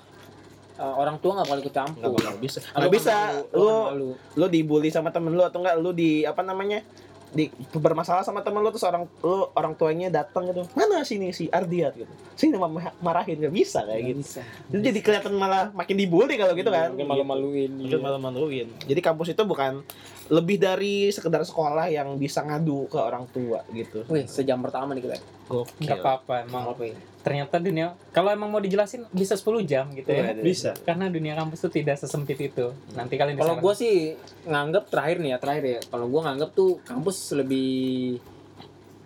eh, 0.76 0.94
orang 0.96 1.16
tua 1.18 1.32
nggak 1.36 1.48
boleh 1.48 1.60
ikut 1.60 1.74
campur 1.74 2.10
nggak 2.14 2.38
bisa. 2.38 2.58
Lu 2.62 2.78
nggak 2.78 2.92
bisa. 2.92 3.16
lu 3.50 3.64
kan 3.64 3.80
malu. 3.90 4.08
lu 4.36 4.46
dibully 4.46 4.88
sama 4.88 5.08
temen 5.08 5.32
lu 5.32 5.42
atau 5.42 5.58
enggak 5.58 5.76
lu 5.76 5.90
di 5.90 6.22
apa 6.22 6.40
namanya 6.40 6.84
di 7.30 7.46
bermasalah 7.74 8.26
sama 8.26 8.42
temen 8.42 8.58
lu 8.58 8.70
terus 8.74 8.82
orang 8.82 9.06
lu 9.22 9.46
orang 9.54 9.72
tuanya 9.78 10.10
datang 10.10 10.50
gitu. 10.50 10.66
Mana 10.74 11.06
sini 11.06 11.30
si 11.30 11.46
Ardiat 11.46 11.94
gitu? 11.94 12.10
Sini 12.34 12.58
marahin 12.98 13.38
nggak 13.38 13.54
bisa 13.54 13.86
kayak 13.86 14.02
gitu. 14.02 14.18
bisa 14.20 14.40
itu 14.70 14.78
jadi 14.82 14.98
kelihatan 14.98 15.32
malah 15.38 15.70
makin 15.70 15.94
dibully 15.94 16.34
kalau 16.34 16.54
gitu 16.58 16.70
kan. 16.70 16.90
Mungkin 16.94 17.06
malu-maluin 17.06 17.70
mungkin 17.70 18.00
malu 18.02 18.18
maluin 18.18 18.66
jadi 18.86 19.00
kampus 19.00 19.32
itu 19.34 19.42
bukan 19.46 19.82
lebih 20.30 20.62
dari 20.62 21.10
sekedar 21.10 21.42
sekolah 21.42 21.90
yang 21.90 22.14
bisa 22.14 22.46
ngadu 22.46 22.86
ke 22.86 22.98
orang 22.98 23.26
tua 23.34 23.66
gitu. 23.74 24.06
Wih, 24.06 24.30
sejam 24.30 24.62
pertama 24.62 24.94
nih 24.94 25.02
kita. 25.02 25.18
gokil. 25.50 25.90
Gak 25.90 25.98
apa-apa 26.06 26.46
emang. 26.46 26.70
Apa 26.70 26.86
ya? 26.86 26.94
Ternyata 27.20 27.56
dunia 27.56 27.92
kalau 28.10 28.28
emang 28.28 28.48
mau 28.48 28.58
dijelasin 28.58 29.04
bisa 29.10 29.34
10 29.34 29.44
jam 29.62 29.84
gitu 29.90 30.08
ya. 30.08 30.32
Bisa. 30.32 30.72
Karena 30.78 31.06
dunia 31.06 31.34
kampus 31.34 31.60
tuh 31.60 31.70
tidak 31.70 31.96
sesempit 31.96 32.40
itu. 32.42 32.72
Nanti 32.92 33.14
kalian 33.14 33.34
bisa 33.34 33.44
Kalau 33.44 33.56
gue 33.58 33.74
sih 33.74 34.16
nganggep 34.42 34.84
terakhir 34.86 35.16
nih 35.18 35.30
ya 35.30 35.38
terakhir 35.38 35.64
ya. 35.66 35.78
Kalau 35.84 36.06
gue 36.06 36.20
nganggep 36.20 36.50
tuh 36.50 36.70
kampus 36.80 37.16
lebih 37.34 38.16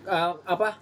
eh, 0.05 0.33
apa 0.45 0.79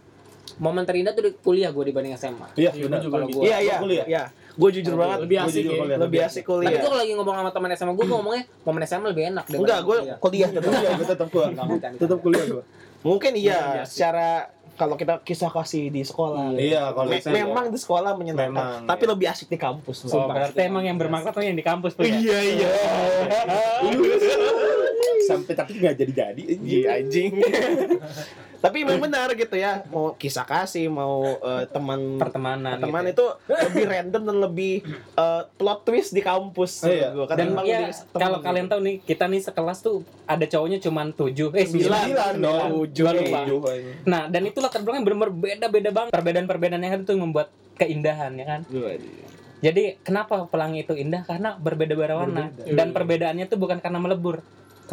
momen 0.55 0.85
terindah 0.85 1.11
tuh 1.11 1.23
di 1.23 1.33
kuliah 1.35 1.71
gue 1.71 1.85
dibanding 1.87 2.13
SMA. 2.15 2.53
Iya, 2.55 2.71
Iya, 2.71 2.85
benar. 2.85 3.01
juga 3.01 3.15
Kalau 3.17 3.27
gitu. 3.27 3.41
iya 3.41 3.57
iya 3.59 3.73
gua 3.73 3.83
kuliah. 3.83 4.07
iya 4.07 4.25
gue 4.53 4.69
jujur 4.71 4.95
banget 4.95 5.19
Lebih 5.25 5.39
asik 5.41 5.49
jujur 5.57 5.73
ya. 5.73 5.81
kuliah. 5.81 5.99
lebih 5.99 6.19
asik 6.21 6.43
Tapi 6.43 6.51
kuliah 6.53 6.71
gue 6.71 6.85
kalau 6.85 6.99
lagi 7.01 7.13
ngomong 7.15 7.35
sama 7.35 7.51
teman 7.51 7.71
SMA 7.73 7.93
gue 7.95 8.07
ngomongnya 8.07 8.43
momen 8.61 8.83
SMA 8.85 9.07
lebih 9.09 9.25
enak 9.27 9.45
enggak 9.49 9.81
gue 9.81 9.97
kuliah. 9.97 10.17
kuliah 10.21 10.49
tetap 10.51 10.69
Kuliah 10.69 10.93
gua 10.93 11.07
tetap 11.97 12.19
kuliah 12.21 12.45
gua. 12.47 12.65
mungkin 13.01 13.33
Lebih 13.33 13.49
iya 13.49 13.59
asik. 13.81 13.89
secara 13.89 14.29
kalau 14.83 14.99
kita 14.99 15.15
kisah 15.23 15.47
kasih 15.49 15.89
di 15.89 16.03
sekolah 16.03 16.59
Iya, 16.59 16.91
kalau 16.91 17.07
Me- 17.07 17.23
saya- 17.23 17.35
memang 17.39 17.71
di 17.71 17.79
sekolah 17.79 18.19
menyenangkan, 18.19 18.83
Memang, 18.83 18.91
tapi 18.91 19.07
iya. 19.07 19.11
lebih 19.15 19.27
asik 19.31 19.47
di 19.47 19.55
kampus. 19.57 19.97
Oh, 20.03 20.19
sumpah. 20.19 20.35
berarti 20.35 20.59
emang 20.61 20.83
yang 20.83 20.99
bermaksud 20.99 21.31
tuh 21.31 21.41
yang 21.41 21.55
di 21.55 21.63
kampus 21.63 21.95
Pul, 21.95 22.03
ya? 22.05 22.19
Iya 22.19 22.39
iya. 22.43 22.71
sampai 25.23 25.55
tapi 25.55 25.79
nggak 25.79 25.95
jadi-jadi. 25.95 26.43
Iya 26.59 26.99
anjing. 26.99 27.31
Tapi 28.63 28.87
memang 28.87 29.11
benar 29.11 29.29
gitu 29.35 29.59
ya. 29.59 29.83
Mau 29.91 30.15
kisah 30.15 30.47
kasih, 30.47 30.87
mau 30.87 31.27
eh, 31.27 31.67
teman 31.67 32.17
pertemanan 32.17 32.79
teman 32.79 33.03
gitu. 33.11 33.27
itu 33.51 33.55
lebih 33.69 33.85
random 33.91 34.23
dan 34.23 34.37
lebih 34.39 34.75
eh, 35.19 35.43
plot 35.59 35.81
twist 35.83 36.15
di 36.15 36.23
kampus. 36.23 36.87
Iya. 36.87 37.11
Gua 37.13 37.27
dan 37.35 37.59
ya 37.67 37.91
kalau 38.15 38.39
gitu. 38.39 38.47
kalian 38.47 38.67
tahu 38.71 38.81
nih 38.87 38.97
kita 39.03 39.27
nih 39.27 39.43
sekelas 39.43 39.83
tuh 39.83 40.07
ada 40.31 40.47
cowoknya 40.47 40.79
cuman 40.79 41.11
tujuh 41.11 41.51
eh 41.59 41.67
sembilan 41.67 42.39
dong. 42.39 42.69
Tujuh, 42.87 43.05
lupa. 43.11 43.41
nah 44.07 44.31
dan 44.31 44.43
itu 44.47 44.59
latar 44.63 44.81
belakangnya 44.81 45.05
benar-benar 45.07 45.33
beda-beda 45.35 45.91
banget 45.91 46.11
perbedaan-perbedaan 46.15 46.83
yang 46.83 47.03
tuh 47.03 47.15
yang 47.19 47.23
membuat 47.29 47.49
keindahan 47.77 48.33
ya 48.37 48.47
kan 48.47 48.61
jadi 49.63 49.97
kenapa 50.03 50.51
pelangi 50.51 50.83
itu 50.83 50.95
indah 50.99 51.23
karena 51.23 51.55
berbeda-beda 51.55 52.19
warna 52.19 52.51
dan 52.67 52.91
perbedaannya 52.91 53.47
tuh 53.47 53.59
bukan 53.59 53.79
karena 53.79 54.03
melebur 54.03 54.43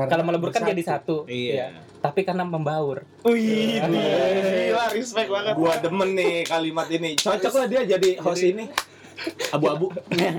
kalau 0.05 0.23
melebur 0.23 0.49
kan 0.49 0.63
jadi 0.63 0.83
satu 0.85 1.25
Iya. 1.25 1.73
ya. 1.73 1.81
tapi 1.99 2.23
karena 2.23 2.45
membaur 2.45 3.03
Wih, 3.27 3.81
Gila, 3.81 4.85
respect 4.93 5.27
banget. 5.27 5.53
gua 5.53 5.75
demen 5.75 6.15
nih 6.15 6.47
kalimat 6.47 6.87
ini. 6.87 7.17
Cocok 7.17 7.53
lah 7.53 7.67
dia 7.67 7.81
jadi 7.89 8.09
host 8.17 8.45
ini. 8.45 8.71
Abu-abu. 9.51 9.91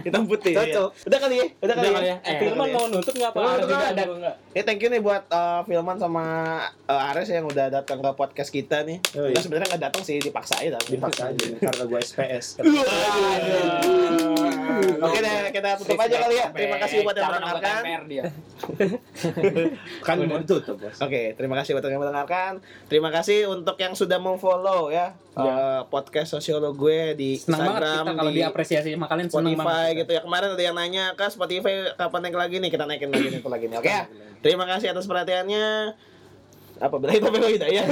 Hitam 0.05 0.25
putih. 0.27 0.55
Cocok. 0.57 0.91
iya. 0.95 1.07
Udah 1.07 1.19
kali 1.19 1.35
ya? 1.37 1.47
Udah 1.61 1.75
kali 1.77 1.89
Udah 1.91 2.03
ya? 2.03 2.17
ya. 2.17 2.17
Eh, 2.25 2.37
Firman 2.41 2.69
mau 2.73 2.85
nutup 2.89 3.15
nggak 3.15 3.31
apa? 3.35 3.41
Mau 3.41 3.53
nutup 3.59 3.69
Ada 3.69 3.77
nggak? 3.77 3.93
ada. 3.93 4.03
Enggak. 4.07 4.35
Ya 4.57 4.63
thank 4.65 4.81
you 4.83 4.89
nih 4.91 5.01
buat 5.03 5.23
uh, 5.31 5.61
Filman 5.67 5.99
sama 6.01 6.25
uh, 6.89 7.09
Ares 7.13 7.29
yang 7.29 7.47
udah 7.47 7.67
datang 7.71 7.99
ke 8.01 8.11
podcast 8.17 8.51
kita 8.51 8.83
nih. 8.87 8.99
Oh, 9.17 9.29
iya. 9.29 9.41
Sebenarnya 9.41 9.77
nggak 9.77 9.83
datang 9.91 10.03
sih, 10.07 10.17
dipaksa 10.19 10.59
aja. 10.63 10.79
tapi. 10.81 10.97
Dipaksa 10.97 11.23
aja 11.31 11.45
karena 11.59 11.83
gua 11.85 12.01
SPS. 12.01 12.47
Oke 15.01 15.19
deh, 15.21 15.53
kita 15.53 15.69
tutup 15.81 16.01
aja 16.01 16.17
kali 16.25 16.35
ya. 16.41 16.49
Terima 16.53 16.77
kasih 16.81 17.05
buat 17.05 17.17
yang 17.17 17.29
mendengarkan. 17.33 17.83
Kan 20.07 20.17
mau 20.25 20.39
ditutup, 20.41 20.77
Bos. 20.81 20.97
Oke, 21.01 21.37
terima 21.37 21.55
kasih 21.61 21.77
buat 21.77 21.85
yang 21.85 22.01
mendengarkan. 22.01 22.61
Terima 22.89 23.11
kasih 23.13 23.49
untuk 23.49 23.77
yang 23.81 23.93
sudah 23.97 24.19
memfollow 24.21 24.93
ya 24.93 25.17
uh, 25.37 25.81
podcast 25.89 26.35
sosiolog 26.35 26.75
gue 26.75 27.15
di 27.15 27.31
Senang 27.39 27.75
banget 27.75 27.83
Instagram, 27.83 28.05
kita 28.05 28.19
kalau 28.19 28.31
di 28.31 28.43
diapresiasi 28.71 28.95
sama 28.95 29.07
kalian 29.11 29.27
senang 29.27 29.59
banget. 29.59 29.59
Spotify 29.59 29.87
gitu 29.99 30.11
ya. 30.15 30.21
Kemarin 30.23 30.49
ada 30.55 30.63
yang 30.63 30.77
nanya, 30.79 31.05
"Kak, 31.19 31.31
Spotify 31.35 31.75
kapan 31.99 32.21
naik 32.23 32.37
lagi 32.39 32.57
nih?" 32.63 32.71
Kita 32.71 32.85
naikin 32.87 33.11
lagi 33.11 33.27
nih, 33.27 33.39
itu 33.43 33.51
lagi 33.51 33.67
nih. 33.67 33.77
Oke 33.83 33.91
ya. 33.91 34.03
Terima 34.41 34.65
kasih 34.65 34.95
atas 34.95 35.05
perhatiannya. 35.11 35.67
Apa 36.81 36.97
bila 36.97 37.13
itu 37.13 37.29
bela 37.29 37.45
hidayah? 37.45 37.85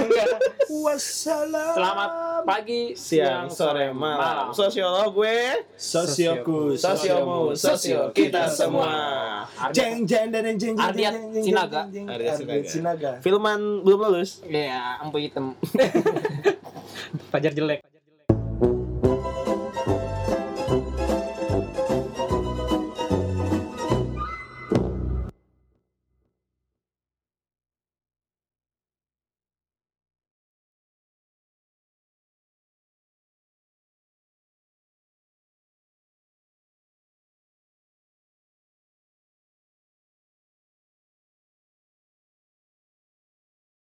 Wassalam. 0.64 1.76
Selamat 1.76 2.10
pagi, 2.48 2.96
Siang, 2.96 3.52
sore, 3.52 3.92
malam. 3.92 4.48
Sosiolog 4.56 5.12
gue, 5.12 5.68
Sosioku, 5.76 6.72
sosiomu, 6.72 7.52
sosio 7.52 8.08
kita 8.16 8.48
semua. 8.48 9.44
Jeng 9.76 10.08
jeng 10.08 10.32
dan 10.32 10.56
jeng 10.56 10.56
jeng. 10.56 10.76
Ardiat 10.80 11.20
Sinaga. 11.36 11.84
Ardiat 11.84 12.64
Sinaga. 12.64 13.10
Filman 13.20 13.84
belum 13.84 14.08
lulus. 14.08 14.40
Iya, 14.48 15.04
ampu 15.04 15.20
hitam. 15.20 15.52
Fajar 17.28 17.52
jelek. 17.52 17.97